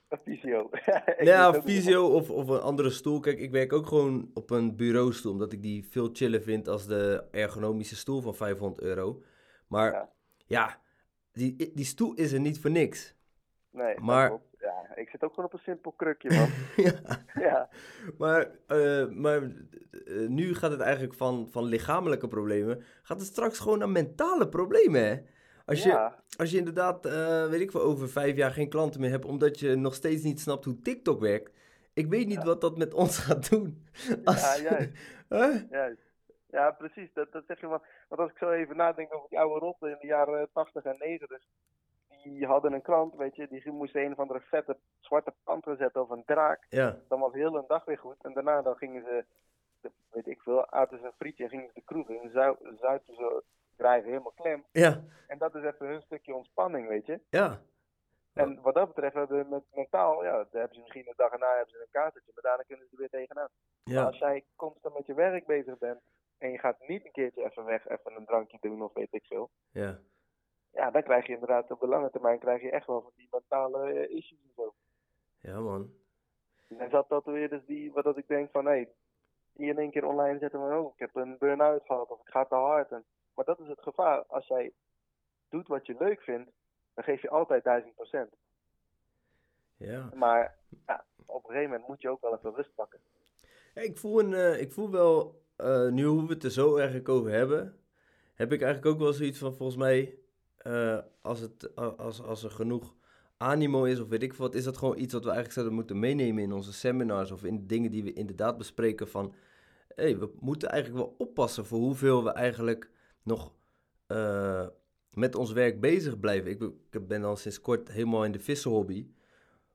Een 0.09 0.17
fysio. 0.23 0.69
Ja, 1.19 1.47
ook 1.47 1.53
niet 1.53 1.63
fysio 1.63 2.07
of, 2.07 2.29
of 2.29 2.47
een 2.47 2.59
andere 2.61 2.89
stoel. 2.89 3.19
Kijk, 3.19 3.39
ik 3.39 3.51
werk 3.51 3.73
ook 3.73 3.87
gewoon 3.87 4.31
op 4.33 4.49
een 4.49 4.75
bureaustoel, 4.75 5.31
omdat 5.31 5.53
ik 5.53 5.61
die 5.61 5.85
veel 5.89 6.09
chiller 6.13 6.41
vind 6.41 6.67
als 6.67 6.85
de 6.87 7.23
ergonomische 7.31 7.95
stoel 7.95 8.21
van 8.21 8.35
500 8.35 8.81
euro. 8.81 9.21
Maar 9.67 9.91
ja, 9.91 10.09
Ja. 10.45 10.79
die, 11.31 11.71
die 11.73 11.85
stoel 11.85 12.13
is 12.13 12.31
er 12.31 12.39
niet 12.39 12.59
voor 12.59 12.71
niks. 12.71 13.15
Nee, 13.71 13.99
Maar-. 13.99 14.39
Ja, 14.69 14.95
ik 14.95 15.09
zit 15.09 15.23
ook 15.23 15.29
gewoon 15.33 15.45
op 15.45 15.53
een 15.53 15.59
simpel 15.59 15.91
krukje, 15.91 16.29
man. 16.37 16.49
ja. 16.85 17.23
ja, 17.33 17.69
Maar, 18.17 18.51
eh, 18.67 19.07
maar 19.07 19.41
eh, 20.05 20.27
nu 20.27 20.55
gaat 20.55 20.71
het 20.71 20.79
eigenlijk 20.79 21.13
van, 21.13 21.47
van 21.51 21.63
lichamelijke 21.63 22.27
problemen, 22.27 22.83
gaat 23.03 23.17
het 23.19 23.27
straks 23.27 23.59
gewoon 23.59 23.79
naar 23.79 23.89
mentale 23.89 24.47
problemen, 24.49 25.03
hè? 25.07 25.17
Als 25.65 25.83
je, 25.83 25.89
ja, 25.89 26.23
als 26.37 26.51
je 26.51 26.57
inderdaad, 26.57 27.05
eh, 27.05 27.47
weet 27.47 27.61
ik 27.61 27.71
wel, 27.71 27.81
over 27.81 28.09
vijf 28.09 28.35
jaar 28.35 28.51
geen 28.51 28.69
klanten 28.69 29.01
meer 29.01 29.09
hebt, 29.09 29.25
omdat 29.25 29.59
je 29.59 29.75
nog 29.75 29.93
steeds 29.93 30.23
niet 30.23 30.39
snapt 30.39 30.65
hoe 30.65 30.79
TikTok 30.81 31.19
werkt. 31.19 31.51
Ik 31.93 32.07
weet 32.07 32.27
niet 32.27 32.37
Ja. 32.37 32.43
wat 32.45 32.61
dat 32.61 32.77
met 32.77 32.93
ons 32.93 33.17
gaat 33.25 33.49
doen. 33.49 33.87
Als, 34.23 34.61
juist. 34.61 34.89
Huh? 35.29 35.69
juist. 35.69 36.01
Ja, 36.47 36.71
precies. 36.71 37.09
Dat, 37.13 37.31
dat 37.31 37.43
zeg 37.47 37.59
je 37.59 37.67
wel. 37.67 37.81
Want 38.07 38.21
als 38.21 38.31
ik 38.31 38.37
zo 38.37 38.51
even 38.51 38.77
nadenk 38.77 39.13
over 39.13 39.29
die 39.29 39.39
oude 39.39 39.59
rotten 39.59 39.89
in 39.89 39.97
de 40.01 40.07
jaren 40.07 40.49
80 40.53 40.83
en 40.83 40.95
90, 40.99 41.41
die 42.23 42.45
hadden 42.45 42.73
een 42.73 42.81
krant, 42.81 43.15
weet 43.15 43.35
je, 43.35 43.47
die 43.47 43.71
moesten 43.71 44.01
een 44.01 44.11
of 44.11 44.19
andere 44.19 44.39
vette 44.41 44.77
zwarte 44.99 45.33
panter 45.43 45.75
zetten 45.77 46.01
of 46.01 46.09
een 46.09 46.25
draak. 46.25 46.65
Ja, 46.69 46.97
Dan 47.07 47.19
was 47.19 47.33
heel 47.33 47.55
een 47.55 47.67
dag 47.67 47.85
weer 47.85 47.97
goed. 47.97 48.23
En 48.23 48.33
daarna 48.33 48.61
dan 48.61 48.75
gingen 48.75 49.03
ze, 49.03 49.25
weet 50.09 50.27
ik 50.27 50.41
veel, 50.41 50.71
aten 50.71 50.99
ze 50.99 51.05
een 51.05 51.11
frietje 51.17 51.43
en 51.43 51.49
gingen 51.49 51.67
ze 51.67 51.73
de 51.73 51.81
kroeg 51.81 52.09
in. 52.09 52.29
Zu 52.29 52.55
zuipen 52.79 53.15
ze 53.15 53.43
drijven 53.75 54.09
helemaal 54.09 54.31
klem. 54.35 54.65
ja, 54.71 55.01
En 55.27 55.37
dat 55.37 55.55
is 55.55 55.63
even 55.63 55.87
hun 55.87 56.01
stukje 56.01 56.35
ontspanning, 56.35 56.87
weet 56.87 57.05
je. 57.05 57.19
ja. 57.29 57.59
En 58.33 58.61
wat 58.61 58.73
dat 58.73 58.87
betreft 58.87 59.13
hebben 59.15 59.49
met 59.49 59.63
mentaal, 59.73 60.23
ja, 60.23 60.31
daar 60.31 60.47
hebben 60.51 60.73
ze 60.73 60.79
misschien 60.79 61.07
een 61.07 61.13
dag 61.15 61.31
erna 61.31 61.55
hebben 61.55 61.73
ze 61.73 61.81
een 61.81 61.87
katertje, 62.01 62.31
maar 62.33 62.43
daarna 62.43 62.63
kunnen 62.63 62.85
ze 62.85 62.91
er 62.91 62.97
weer 62.99 63.09
tegenaan. 63.09 63.49
Maar 63.83 63.93
Ja, 63.95 64.03
als 64.05 64.17
jij 64.17 64.45
constant 64.55 64.95
met 64.95 65.05
je 65.05 65.13
werk 65.13 65.45
bezig 65.45 65.77
bent 65.77 65.99
en 66.37 66.51
je 66.51 66.57
gaat 66.59 66.87
niet 66.87 67.05
een 67.05 67.11
keertje 67.11 67.43
even 67.45 67.65
weg, 67.65 67.87
even 67.87 68.15
een 68.15 68.25
drankje 68.25 68.57
doen 68.61 68.81
of 68.81 68.93
weet 68.93 69.13
ik 69.13 69.25
veel. 69.25 69.49
ja. 69.71 69.99
Ja, 70.71 70.91
dan 70.91 71.03
krijg 71.03 71.27
je 71.27 71.33
inderdaad 71.33 71.71
op 71.71 71.79
de 71.79 71.87
lange 71.87 72.09
termijn 72.09 72.39
krijg 72.39 72.61
je 72.61 72.71
echt 72.71 72.87
wel 72.87 73.01
van 73.01 73.11
die 73.15 73.27
mentale 73.31 73.91
eh, 73.91 74.15
issues 74.15 74.39
en 74.43 74.53
zo. 74.55 74.73
Ja, 75.39 75.59
man. 75.59 75.93
En 76.77 76.89
dat 76.89 77.07
tatoeëerders 77.07 77.65
die, 77.65 77.91
wat 77.91 78.03
dat 78.03 78.17
ik 78.17 78.27
denk 78.27 78.51
van, 78.51 78.65
hé, 78.65 78.85
die 79.53 79.69
in 79.69 79.77
één 79.77 79.91
keer 79.91 80.05
online 80.05 80.39
zetten 80.39 80.59
van, 80.59 80.77
oh, 80.77 80.93
ik 80.93 80.99
heb 80.99 81.15
een 81.15 81.37
burn-out 81.37 81.85
gehad 81.85 82.09
of 82.09 82.19
ik 82.19 82.27
ga 82.27 82.45
te 82.45 82.55
hard. 82.55 82.91
En, 82.91 83.03
maar 83.33 83.45
dat 83.45 83.59
is 83.59 83.67
het 83.67 83.81
gevaar. 83.81 84.23
Als 84.27 84.47
jij 84.47 84.73
doet 85.49 85.67
wat 85.67 85.85
je 85.85 85.95
leuk 85.99 86.21
vindt, 86.21 86.51
dan 86.93 87.03
geef 87.03 87.21
je 87.21 87.29
altijd 87.29 87.63
duizend 87.63 87.95
procent. 87.95 88.35
Ja. 89.77 90.09
Maar 90.13 90.55
ja, 90.87 91.05
op 91.25 91.43
een 91.43 91.49
gegeven 91.49 91.69
moment 91.71 91.87
moet 91.87 92.01
je 92.01 92.09
ook 92.09 92.21
wel 92.21 92.33
even 92.33 92.55
rust 92.55 92.75
pakken. 92.75 92.99
Ja, 93.73 93.81
ik, 93.81 93.97
voel 93.97 94.19
een, 94.19 94.33
eh, 94.33 94.61
ik 94.61 94.71
voel 94.71 94.89
wel, 94.89 95.41
eh, 95.55 95.87
nu 95.87 96.05
hoe 96.05 96.27
we 96.27 96.33
het 96.33 96.43
er 96.43 96.51
zo 96.51 96.77
eigenlijk 96.77 97.09
over 97.09 97.31
hebben, 97.31 97.79
heb 98.35 98.51
ik 98.51 98.61
eigenlijk 98.61 98.93
ook 98.93 99.01
wel 99.01 99.13
zoiets 99.13 99.39
van, 99.39 99.53
volgens 99.53 99.77
mij, 99.77 100.17
eh, 100.59 100.97
als, 101.21 101.39
het, 101.39 101.75
als, 101.75 102.21
als 102.21 102.43
er 102.43 102.51
genoeg 102.51 102.95
animo 103.37 103.83
is 103.83 103.99
of 103.99 104.07
weet 104.07 104.23
ik 104.23 104.33
wat, 104.33 104.55
is 104.55 104.63
dat 104.63 104.77
gewoon 104.77 104.97
iets 104.97 105.13
wat 105.13 105.21
we 105.23 105.27
eigenlijk 105.29 105.53
zouden 105.57 105.75
moeten 105.75 105.99
meenemen 105.99 106.43
in 106.43 106.51
onze 106.53 106.73
seminars 106.73 107.31
of 107.31 107.43
in 107.43 107.55
de 107.57 107.65
dingen 107.65 107.91
die 107.91 108.03
we 108.03 108.13
inderdaad 108.13 108.57
bespreken 108.57 109.07
van, 109.07 109.33
hé, 109.95 110.17
we 110.17 110.31
moeten 110.39 110.69
eigenlijk 110.69 111.05
wel 111.05 111.15
oppassen 111.17 111.65
voor 111.65 111.79
hoeveel 111.79 112.23
we 112.23 112.31
eigenlijk 112.31 112.89
nog 113.23 113.53
eh, 114.07 114.67
met 115.13 115.35
ons 115.35 115.51
werk 115.51 115.79
bezig 115.79 116.19
blijven. 116.19 116.51
Ik, 116.51 116.59
ben- 116.59 116.79
ik 116.91 117.07
ben 117.07 117.21
dan 117.21 117.37
sinds 117.37 117.61
kort 117.61 117.91
helemaal 117.91 118.25
in 118.25 118.31
de 118.31 118.39
vissenhobby, 118.39 119.07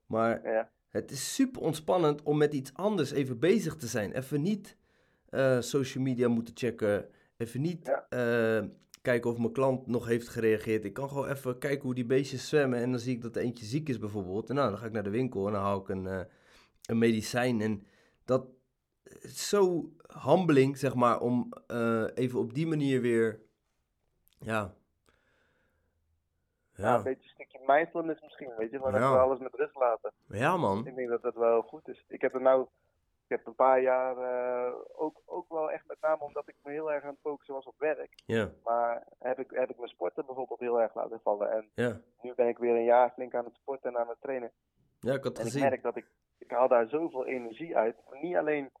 maar 0.05 0.43
Ja, 0.43 0.71
het 0.89 1.11
is 1.11 1.33
super 1.33 1.61
ontspannend 1.61 2.23
om 2.23 2.37
met 2.37 2.53
iets 2.53 2.73
anders 2.73 3.11
even 3.11 3.39
bezig 3.39 3.75
te 3.75 3.87
zijn. 3.87 4.11
Even 4.11 4.41
niet 4.41 4.77
eh, 5.29 5.59
social 5.61 6.03
media 6.03 6.27
moeten 6.27 6.53
checken. 6.57 7.05
Even 7.37 7.61
niet 7.61 7.85
Ja. 8.09 8.67
Kijken 9.05 9.31
of 9.31 9.37
mijn 9.37 9.51
klant 9.51 9.87
nog 9.87 10.05
heeft 10.07 10.27
gereageerd. 10.27 10.85
Ik 10.85 10.93
kan 10.93 11.09
gewoon 11.09 11.27
even 11.29 11.57
kijken 11.57 11.81
hoe 11.83 11.95
die 11.95 12.05
beestjes 12.05 12.49
zwemmen. 12.49 12.79
En 12.79 12.89
dan 12.91 12.99
zie 12.99 13.15
ik 13.15 13.21
dat 13.21 13.35
er 13.35 13.41
eentje 13.41 13.65
ziek 13.65 13.89
is 13.89 13.99
bijvoorbeeld. 13.99 14.49
En 14.49 14.55
nou, 14.55 14.69
dan 14.69 14.77
ga 14.79 14.85
ik 14.85 14.91
naar 14.91 15.03
de 15.03 15.09
winkel 15.09 15.47
en 15.47 15.53
dan 15.53 15.61
haal 15.61 15.79
ik 15.79 15.89
een, 15.89 16.07
eh, 16.07 16.21
een 16.85 16.97
medicijn. 16.97 17.61
En 17.61 17.87
dat 18.25 18.47
is 19.21 19.49
zo 19.49 19.89
humbling, 20.23 20.77
zeg 20.77 20.95
maar, 20.95 21.19
om 21.19 21.53
eh, 21.67 22.05
even 22.13 22.39
op 22.39 22.53
die 22.53 22.67
manier 22.67 23.01
weer... 23.01 23.39
Ja. 24.39 24.73
Ja, 26.77 26.83
Ja, 26.83 26.95
een 26.97 27.03
beetje 27.03 27.23
een 27.23 27.29
stukje 27.29 27.59
mindfulness 27.65 28.21
misschien, 28.21 28.51
weet 28.57 28.71
je, 28.71 28.77
gewoon 28.77 28.93
Ja. 28.93 28.97
even 29.07 29.21
alles 29.21 29.39
met 29.39 29.53
rust 29.53 29.75
laten. 29.75 30.11
ja 30.27 30.57
man. 30.57 30.87
Ik 30.87 30.95
denk 30.95 31.09
dat 31.09 31.21
dat 31.21 31.35
wel 31.35 31.61
goed 31.61 31.87
is. 31.87 32.03
Ik 32.07 32.21
heb 32.21 32.33
er 32.33 32.41
nou, 32.41 32.67
ik 33.27 33.37
heb 33.37 33.45
een 33.47 33.55
paar 33.55 33.81
jaar 33.81 34.17
eh, 34.17 34.73
ook, 34.95 35.21
ook 35.25 35.49
wel 35.49 35.71
echt 35.71 35.87
met 35.87 36.01
name 36.01 36.23
omdat 36.23 36.47
ik 36.47 36.55
me 36.63 36.71
heel 36.71 36.91
erg 36.91 37.03
aan 37.03 37.09
het 37.09 37.19
focussen 37.21 37.53
was 37.53 37.65
op 37.65 37.75
werk. 37.77 38.13
Ja, 38.25 38.49
Maar 38.63 39.07
heb 39.19 39.39
ik, 39.39 39.51
heb 39.51 39.69
ik 39.69 39.77
mijn 39.77 39.89
sporten 39.89 40.25
bijvoorbeeld 40.25 40.59
heel 40.59 40.81
erg 40.81 40.95
laten 40.95 41.19
vallen. 41.23 41.51
En 41.51 41.71
nu 42.21 42.33
ben 42.35 42.47
ik 42.47 42.57
weer 42.57 42.75
een 42.75 42.83
jaar 42.83 43.11
flink 43.11 43.35
aan 43.35 43.45
het 43.45 43.55
sporten 43.55 43.89
en 43.93 43.97
aan 43.99 44.09
het 44.09 44.21
trainen. 44.21 44.51
Ja, 44.99 45.13
ik 45.13 45.23
had 45.23 45.33
En 45.33 45.45
ik 45.45 45.51
gezien. 45.51 45.61
merk 45.69 45.81
dat 45.83 45.95
ik, 45.95 46.07
ik 46.37 46.51
haal 46.51 46.67
daar 46.67 46.87
zoveel 46.87 47.25
energie 47.25 47.77
uit. 47.77 47.95
Niet 48.21 48.35
alleen 48.35 48.71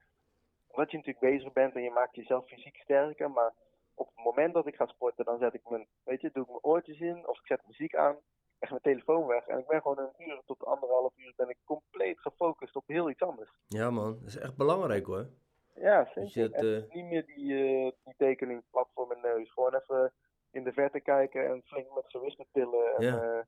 omdat 0.67 0.91
je 0.91 0.97
natuurlijk 0.97 1.33
bezig 1.33 1.53
bent 1.53 1.75
en 1.75 1.81
je 1.81 1.91
maakt 1.91 2.15
jezelf 2.15 2.45
fysiek 2.47 2.77
sterker, 2.77 3.31
maar 3.31 3.53
op 3.93 4.07
het 4.15 4.25
moment 4.25 4.53
dat 4.53 4.67
ik 4.67 4.75
ga 4.75 4.85
sporten, 4.85 5.25
dan 5.25 5.37
zet 5.39 5.53
ik 5.53 5.69
mijn, 5.69 5.87
weet 6.03 6.21
je, 6.21 6.29
doe 6.33 6.43
ik 6.43 6.49
mijn 6.49 6.63
oortjes 6.63 6.99
in 6.99 7.27
of 7.27 7.39
ik 7.39 7.45
zet 7.47 7.67
muziek 7.67 7.95
aan, 7.95 8.15
leg 8.59 8.69
mijn 8.69 8.81
telefoon 8.81 9.25
weg 9.27 9.47
en 9.47 9.59
ik 9.59 9.67
ben 9.67 9.81
gewoon 9.81 9.99
een 9.99 10.27
uur 10.27 10.41
tot 10.45 10.65
anderhalf 10.65 11.13
uur 11.17 11.33
ben 11.35 11.49
ik 11.49 11.57
compleet 11.63 12.19
gefocust 12.19 12.75
op 12.75 12.83
heel 12.87 13.09
iets 13.09 13.21
anders. 13.21 13.51
Ja, 13.67 13.89
man. 13.91 14.17
Dat 14.19 14.27
is 14.27 14.37
echt 14.37 14.55
belangrijk 14.55 15.05
hoor. 15.05 15.27
Ja, 15.75 16.09
zeker. 16.15 16.53
eh, 16.53 16.93
niet 16.93 17.05
meer 17.05 17.25
die, 17.25 17.53
eh, 17.53 17.91
die 18.03 18.13
tekening 18.17 18.63
plat 18.71 18.89
voor 18.93 19.07
mijn 19.07 19.21
neus. 19.21 19.51
Gewoon 19.51 19.75
even 19.75 20.13
in 20.51 20.63
de 20.63 20.71
verte 20.73 20.99
kijken 20.99 21.47
en 21.47 21.61
flink 21.65 21.93
met 21.95 22.03
gewichten 22.07 22.45
tillen. 22.51 22.95
En 22.95 23.03
Ja. 23.03 23.21
eh, 23.37 23.43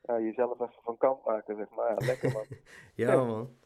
ja, 0.00 0.20
jezelf 0.20 0.52
even 0.60 0.82
van 0.82 0.96
kant 0.98 1.24
maken, 1.24 1.56
zeg 1.56 1.68
maar. 1.70 1.90
Ja, 1.90 2.06
lekker 2.06 2.32
man. 2.32 2.46
Ja, 2.94 3.24
man. 3.24 3.56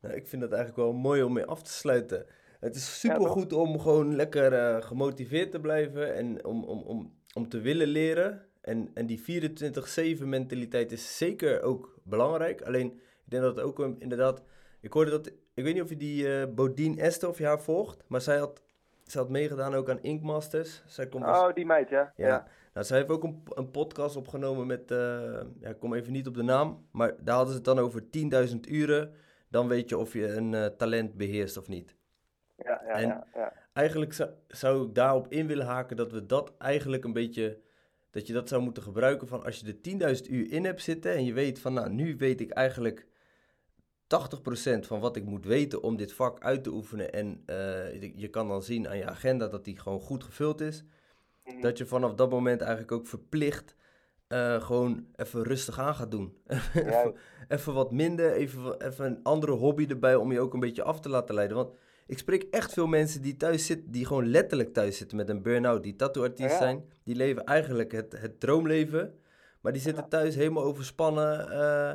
Nou, 0.00 0.14
ik 0.14 0.28
vind 0.28 0.42
dat 0.42 0.52
eigenlijk 0.52 0.82
wel 0.82 0.92
mooi 0.92 1.22
om 1.22 1.32
mee 1.32 1.44
af 1.46 1.62
te 1.62 1.70
sluiten. 1.72 2.26
Het 2.60 2.74
is 2.74 3.00
super 3.00 3.28
goed 3.28 3.52
om 3.52 3.80
gewoon 3.80 4.16
lekker 4.16 4.82
gemotiveerd 4.82 5.50
te 5.50 5.60
blijven 5.60 6.14
en 6.14 6.44
om, 6.44 6.64
om, 6.64 6.82
om, 6.82 7.18
om 7.34 7.48
te 7.48 7.60
willen 7.60 7.86
leren. 7.88 8.45
En, 8.66 8.90
en 8.94 9.06
die 9.06 9.20
24-7 10.20 10.24
mentaliteit 10.24 10.92
is 10.92 11.16
zeker 11.16 11.62
ook 11.62 11.98
belangrijk. 12.02 12.62
Alleen, 12.62 12.92
ik 13.24 13.30
denk 13.30 13.42
dat 13.42 13.56
het 13.56 13.64
ook 13.64 13.78
inderdaad... 13.98 14.42
Ik 14.80 14.92
hoorde 14.92 15.10
dat... 15.10 15.26
Ik 15.54 15.64
weet 15.64 15.74
niet 15.74 15.82
of 15.82 15.88
je 15.88 15.96
die 15.96 16.40
eh 16.40 16.54
Bodine 16.54 17.00
Esther 17.00 17.28
of 17.28 17.38
je 17.38 17.44
haar 17.44 17.60
volgt, 17.60 18.04
maar 18.06 18.20
zij 18.20 18.36
had, 18.38 18.62
zij 19.04 19.20
had 19.20 19.30
meegedaan 19.30 19.74
ook 19.74 19.90
aan 19.90 20.00
Ink 20.02 20.22
Masters. 20.22 20.82
Zij 20.86 21.06
komt 21.06 21.24
Oh, 21.24 21.52
die 21.54 21.66
meid, 21.66 21.88
ja. 21.88 22.12
Ja. 22.16 22.46
Nou, 22.74 22.86
zij 22.86 22.96
heeft 22.98 23.10
ook 23.10 23.22
een, 23.24 23.42
een 23.54 23.70
podcast 23.70 24.16
opgenomen 24.16 24.66
met, 24.66 24.90
eh, 24.90 24.98
ja, 25.60 25.68
ik 25.68 25.78
kom 25.78 25.94
even 25.94 26.12
niet 26.12 26.26
op 26.26 26.34
de 26.34 26.42
naam, 26.42 26.86
maar 26.90 27.14
daar 27.20 27.34
hadden 27.34 27.50
ze 27.52 27.56
het 27.56 27.64
dan 27.64 27.78
over 27.78 28.02
10.000 28.48 28.60
uren. 28.68 29.12
Dan 29.48 29.68
weet 29.68 29.88
je 29.88 29.98
of 29.98 30.12
je 30.12 30.32
een 30.32 30.54
eh, 30.54 30.66
talent 30.66 31.14
beheerst 31.14 31.56
of 31.56 31.68
niet. 31.68 31.94
Ja, 32.56 32.82
ja, 32.86 32.92
En- 32.94 33.08
ja, 33.08 33.26
ja. 33.34 33.52
Eigenlijk 33.72 34.12
zou, 34.12 34.30
zou 34.48 34.86
ik 34.88 34.94
daarop 34.94 35.26
in 35.32 35.46
willen 35.46 35.66
haken 35.66 35.96
dat 35.96 36.12
we 36.12 36.26
dat 36.26 36.52
eigenlijk 36.58 37.04
een 37.04 37.12
beetje, 37.12 37.58
dat 38.10 38.26
je 38.26 38.32
dat 38.32 38.48
zou 38.48 38.62
moeten 38.62 38.82
gebruiken 38.82 39.28
van 39.28 39.44
als 39.44 39.60
je 39.60 39.78
er 39.82 40.16
10.000 40.24 40.30
uur 40.30 40.52
in 40.52 40.64
hebt 40.64 40.82
zitten 40.82 41.14
en 41.14 41.24
je 41.24 41.32
weet 41.32 41.58
van, 41.58 41.72
nou, 41.72 41.90
nu 41.90 42.16
weet 42.16 42.40
ik 42.40 42.50
eigenlijk 42.50 43.06
80% 44.06 44.08
van 44.80 45.00
wat 45.00 45.16
ik 45.16 45.24
moet 45.24 45.44
weten 45.44 45.82
om 45.82 45.96
dit 45.96 46.12
vak 46.12 46.40
uit 46.40 46.62
te 46.62 46.72
oefenen. 46.72 47.12
En 47.12 47.42
eh, 47.46 48.02
je, 48.16 48.28
kan 48.28 48.48
dan 48.48 48.62
zien 48.62 48.88
aan 48.88 48.96
je 48.96 49.06
agenda 49.06 49.48
dat 49.48 49.64
die 49.64 49.78
gewoon 49.78 50.00
goed 50.00 50.24
gevuld 50.24 50.60
is. 50.60 50.84
Mhm. 51.44 51.60
Dat 51.60 51.78
je 51.78 51.86
vanaf 51.86 52.14
dat 52.14 52.30
moment 52.30 52.60
eigenlijk 52.60 52.92
ook 52.92 53.06
verplicht 53.06 53.76
eh, 54.26 54.62
gewoon 54.62 55.06
even 55.16 55.42
rustig 55.42 55.78
aan 55.78 55.94
gaat 55.94 56.10
doen. 56.10 56.36
even, 56.74 57.14
even 57.48 57.74
wat 57.74 57.92
minder, 57.92 58.32
even, 58.32 58.86
even 58.86 59.04
een 59.04 59.22
andere 59.22 59.52
hobby 59.52 59.86
erbij 59.88 60.14
om 60.14 60.32
je 60.32 60.40
ook 60.40 60.54
een 60.54 60.60
beetje 60.60 60.82
af 60.82 61.00
te 61.00 61.08
laten 61.08 61.34
leiden. 61.34 61.56
Want 61.56 61.74
ik 62.06 62.18
spreek 62.18 62.42
echt 62.42 62.72
veel 62.72 62.86
mensen 62.86 63.22
die 63.22 63.36
thuis 63.36 63.66
zitten, 63.66 63.90
die 63.90 64.06
gewoon 64.06 64.26
letterlijk 64.26 64.72
thuis 64.72 64.96
zitten 64.96 65.16
met 65.16 65.28
een 65.28 65.42
burn-out, 65.42 65.82
die 65.82 65.96
tattooartiest 65.96 66.50
Ja. 66.50 66.58
zijn. 66.58 66.92
Die 67.04 67.14
leven 67.16 67.44
eigenlijk 67.44 67.92
het, 67.92 68.12
het 68.20 68.40
droomleven, 68.40 69.18
maar 69.60 69.72
die 69.72 69.82
zitten 69.82 70.08
thuis 70.08 70.34
helemaal 70.34 70.64
overspannen. 70.64 71.50
eh, 71.50 71.94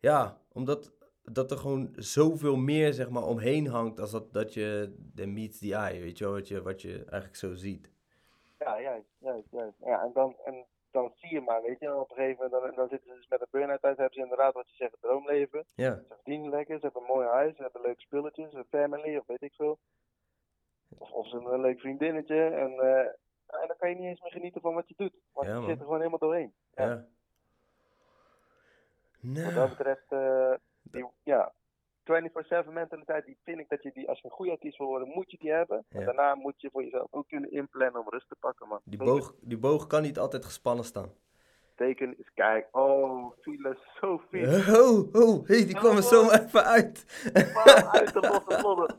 ja, 0.00 0.40
omdat 0.52 0.92
dat 1.22 1.50
er 1.50 1.58
gewoon 1.58 1.88
zoveel 1.96 2.56
meer 2.56 2.92
zeg 2.92 3.08
maar 3.10 3.22
omheen 3.26 3.66
hangt 3.66 4.00
als 4.00 4.10
dat, 4.10 4.32
dat 4.32 4.54
je 4.54 4.94
de 5.14 5.26
meets 5.26 5.58
the 5.58 5.74
eye, 5.74 6.00
weet 6.00 6.18
je 6.18 6.24
wel, 6.24 6.32
wat 6.32 6.48
je, 6.48 6.62
wat 6.62 6.82
je 6.82 6.94
eigenlijk 7.04 7.36
zo 7.36 7.54
ziet. 7.54 7.90
Ja, 8.58 8.80
juist, 8.80 9.08
juist, 9.18 9.46
juist. 9.50 9.76
Ja, 9.84 10.02
en 10.02 10.10
dan, 10.14 10.36
en 10.44 10.64
dan 10.90 11.12
zie 11.14 11.32
je 11.34 11.40
maar, 11.40 11.62
weet 11.62 11.80
je, 11.80 11.94
op 11.96 12.10
een 12.10 12.16
gegeven 12.16 12.44
moment, 12.44 12.62
dan, 12.62 12.74
dan 12.74 12.88
zitten 12.88 13.08
ze 13.10 13.14
dus 13.16 13.28
met 13.28 13.40
een 13.40 13.46
burn-out 13.50 13.80
thuis, 13.80 13.96
hebben 13.96 14.14
ze 14.14 14.22
inderdaad 14.22 14.54
wat 14.54 14.68
je 14.70 14.76
zegt, 14.76 14.90
het 14.90 15.00
droomleven. 15.00 15.64
Ja, 15.74 15.94
Ze 15.94 16.14
verdienen 16.14 16.50
lekker, 16.50 16.78
ze 16.78 16.84
hebben 16.84 17.02
een 17.02 17.14
mooi 17.14 17.26
huis, 17.26 17.56
ze 17.56 17.62
hebben 17.62 17.80
leuke 17.82 18.00
spulletjes, 18.00 18.52
een 18.52 18.64
family, 18.70 19.16
of 19.16 19.26
weet 19.26 19.42
ik 19.42 19.54
veel. 19.54 19.78
Of, 20.98 21.10
of 21.10 21.28
ze 21.28 21.34
hebben 21.36 21.52
een 21.54 21.60
leuk 21.60 21.80
vriendinnetje, 21.80 22.44
en, 22.44 22.70
eh, 22.78 22.98
en 23.60 23.66
dan 23.66 23.76
kan 23.78 23.88
je 23.88 23.94
niet 23.96 24.04
eens 24.06 24.20
meer 24.22 24.32
genieten 24.32 24.60
van 24.60 24.74
wat 24.74 24.88
je 24.88 24.94
doet. 24.96 25.14
Want 25.32 25.46
Ja, 25.46 25.52
je 25.52 25.58
man. 25.58 25.68
zit 25.68 25.78
er 25.78 25.82
gewoon 25.84 25.98
helemaal 25.98 26.18
doorheen. 26.18 26.54
Ja. 26.74 26.84
Ja. 26.84 26.94
Wat 29.20 29.44
dat 29.44 29.54
Nou, 29.54 29.68
betreft, 29.68 30.12
eh, 30.12 30.52
die, 30.82 31.06
ja, 31.22 31.52
24-7 32.08 32.72
mentaliteit, 32.72 33.24
die 33.24 33.38
vind 33.44 33.58
ik 33.58 33.68
dat 33.68 33.82
je 33.82 33.90
die, 33.94 34.08
als 34.08 34.20
je 34.20 34.24
een 34.24 34.30
goede 34.30 34.52
artiest 34.52 34.78
wil 34.78 34.86
worden, 34.86 35.08
moet 35.08 35.30
je 35.30 35.36
die 35.38 35.50
hebben. 35.50 35.84
Ja. 35.88 35.98
En 35.98 36.04
daarna 36.04 36.34
moet 36.34 36.60
je 36.60 36.70
voor 36.72 36.82
jezelf 36.82 37.06
ook 37.10 37.28
kunnen 37.28 37.50
inplannen 37.50 38.00
om 38.00 38.08
rust 38.08 38.28
te 38.28 38.36
pakken, 38.40 38.68
man. 38.68 38.80
die 38.84 38.98
boog, 38.98 39.34
die 39.40 39.58
boog 39.58 39.86
kan 39.86 40.02
niet 40.02 40.18
altijd 40.18 40.44
gespannen 40.44 40.84
staan. 40.84 41.12
Teken 41.78 42.18
is, 42.18 42.30
kijk, 42.34 42.68
oh, 42.70 43.32
file 43.40 43.76
Sophie. 44.00 44.46
Oh, 44.46 45.14
oh, 45.14 45.46
hey, 45.46 45.66
die 45.66 45.74
kwam 45.74 45.96
er 45.96 46.02
zomaar 46.02 46.42
even 46.42 46.64
uit. 46.64 47.04
Bam, 47.32 47.88
uit 47.90 48.12
de 48.12 48.20
losse 48.20 48.58
vlodder. 48.58 48.96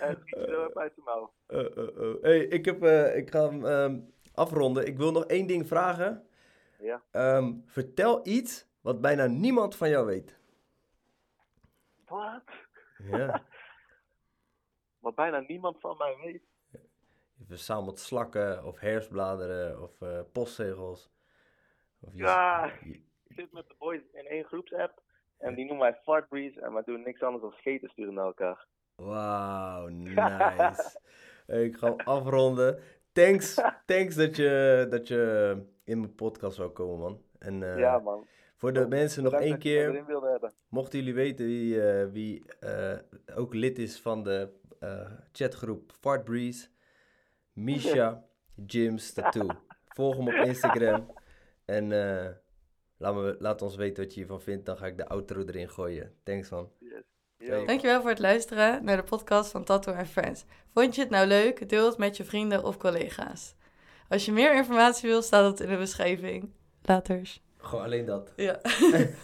en 0.00 0.16
schiet 0.20 0.44
zo 0.48 0.66
even 0.66 0.80
uit 0.80 0.94
de 0.94 1.02
mouw. 1.04 1.32
Oh, 1.48 1.76
oh, 1.76 1.98
oh. 1.98 2.22
Hey, 2.22 2.38
ik, 2.38 2.64
heb, 2.64 2.82
eh, 2.82 3.16
ik 3.16 3.30
ga 3.30 3.48
hem 3.48 3.66
ehm, 3.66 3.98
afronden. 4.34 4.86
Ik 4.86 4.96
wil 4.96 5.12
nog 5.12 5.24
één 5.24 5.46
ding 5.46 5.66
vragen. 5.66 6.26
Ja. 6.78 7.02
Ehm, 7.10 7.52
vertel 7.66 8.20
iets 8.22 8.66
wat 8.80 9.00
bijna 9.00 9.26
niemand 9.26 9.76
van 9.76 9.88
jou 9.88 10.06
weet. 10.06 10.38
Wat? 12.08 12.42
Ja. 12.98 13.42
Wat 15.00 15.14
bijna 15.14 15.40
niemand 15.46 15.80
van 15.80 15.96
mij 15.96 16.16
weet. 16.24 16.42
Je 17.38 17.44
verzamelt 17.48 17.98
slakken 17.98 18.64
of 18.64 18.78
herfstbladeren 18.80 19.82
of 19.82 20.00
eh, 20.02 20.20
postzegels. 20.32 21.10
Of 22.00 22.12
je- 22.12 22.18
Ja. 22.22 22.70
Ik 22.82 23.02
zit 23.28 23.52
met 23.52 23.68
de 23.68 23.74
boys 23.78 24.00
in 24.12 24.26
één 24.26 24.44
groepsapp. 24.44 25.02
En 25.38 25.54
die 25.54 25.64
noemen 25.66 25.84
wij 25.90 25.98
Fart 26.02 26.28
Breeze. 26.28 26.60
En 26.60 26.74
we 26.74 26.82
doen 26.84 27.02
niks 27.02 27.22
anders 27.22 27.42
dan 27.42 27.52
scheten 27.52 27.88
sturen 27.88 28.14
naar 28.14 28.24
elkaar. 28.24 28.66
Wauw, 28.94 29.86
nice. 29.88 31.00
Ik 31.46 31.76
ga 31.76 31.86
hem 31.96 32.00
afronden. 32.06 32.82
Thanks, 33.12 33.54
thanks 33.86 34.14
dat, 34.14 34.36
je, 34.36 34.86
dat 34.90 35.08
je 35.08 35.56
in 35.84 36.00
mijn 36.00 36.14
podcast 36.14 36.56
zou 36.56 36.70
komen, 36.70 36.98
man. 36.98 37.22
En 37.38 37.62
eh, 37.72 37.78
ja, 37.78 37.98
man. 37.98 38.26
Voor 38.56 38.72
de 38.72 38.86
mensen 38.88 39.22
nog 39.22 39.32
één 39.32 39.50
dat 39.50 39.58
keer. 39.58 40.04
Mochten 40.68 40.98
jullie 40.98 41.14
weten 41.14 41.46
wie, 41.46 41.82
eh, 41.82 42.06
wie 42.12 42.44
eh, 42.60 42.98
ook 43.34 43.54
lid 43.54 43.78
is 43.78 44.00
van 44.00 44.22
de 44.22 44.48
eh, 44.78 45.10
chatgroep 45.32 45.92
Fart 46.00 46.24
Breeze, 46.24 46.66
Misha 47.52 48.24
Jim's 48.66 49.12
Tattoo. 49.12 49.48
Volg 49.86 50.16
hem 50.16 50.28
op 50.28 50.34
Instagram 50.34 51.06
en 51.64 51.92
eh, 51.92 52.30
laat, 52.96 53.14
me, 53.14 53.36
laat 53.38 53.62
ons 53.62 53.76
weten 53.76 54.02
wat 54.02 54.12
je 54.12 54.18
hiervan 54.18 54.40
vindt. 54.40 54.66
Dan 54.66 54.76
ga 54.76 54.86
ik 54.86 54.96
de 54.96 55.08
outro 55.08 55.44
erin 55.44 55.70
gooien. 55.70 56.14
Thanks 56.22 56.50
man. 56.50 56.70
Yes. 56.78 57.66
Dankjewel 57.66 58.00
voor 58.00 58.10
het 58.10 58.18
luisteren 58.18 58.84
naar 58.84 58.96
de 58.96 59.02
podcast 59.02 59.50
van 59.50 59.64
Tattoo 59.64 59.94
and 59.94 60.08
Friends. 60.08 60.44
Vond 60.74 60.94
je 60.94 61.00
het 61.00 61.10
nou 61.10 61.26
leuk? 61.26 61.68
Deel 61.68 61.86
het 61.86 61.98
met 61.98 62.16
je 62.16 62.24
vrienden 62.24 62.64
of 62.64 62.76
collega's. 62.76 63.54
Als 64.08 64.24
je 64.24 64.32
meer 64.32 64.54
informatie 64.54 65.08
wil, 65.08 65.22
staat 65.22 65.50
het 65.50 65.60
in 65.60 65.68
de 65.68 65.76
beschrijving. 65.76 66.50
Laters. 66.82 67.45
Gewoon 67.66 67.84
alleen 67.84 68.04
dat. 68.04 68.32
Ja. 68.36 68.60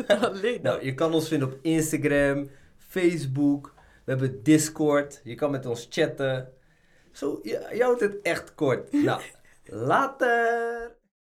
Alleen 0.21 0.61
Nou, 0.63 0.85
je 0.85 0.95
kan 0.95 1.15
ons 1.15 1.29
vinden 1.29 1.49
op 1.49 1.59
Instagram, 1.63 2.51
Facebook. 2.79 3.75
We 4.05 4.11
hebben 4.11 4.43
Discord. 4.43 5.21
Je 5.25 5.35
kan 5.35 5.51
met 5.51 5.67
ons 5.67 5.87
chatten. 5.91 6.53
Zo, 7.13 7.41
je, 7.43 7.69
je 7.73 7.83
houdt 7.83 8.01
het 8.01 8.21
echt 8.23 8.55
kort. 8.55 8.93
Nou, 8.93 9.23
later! 9.65 10.92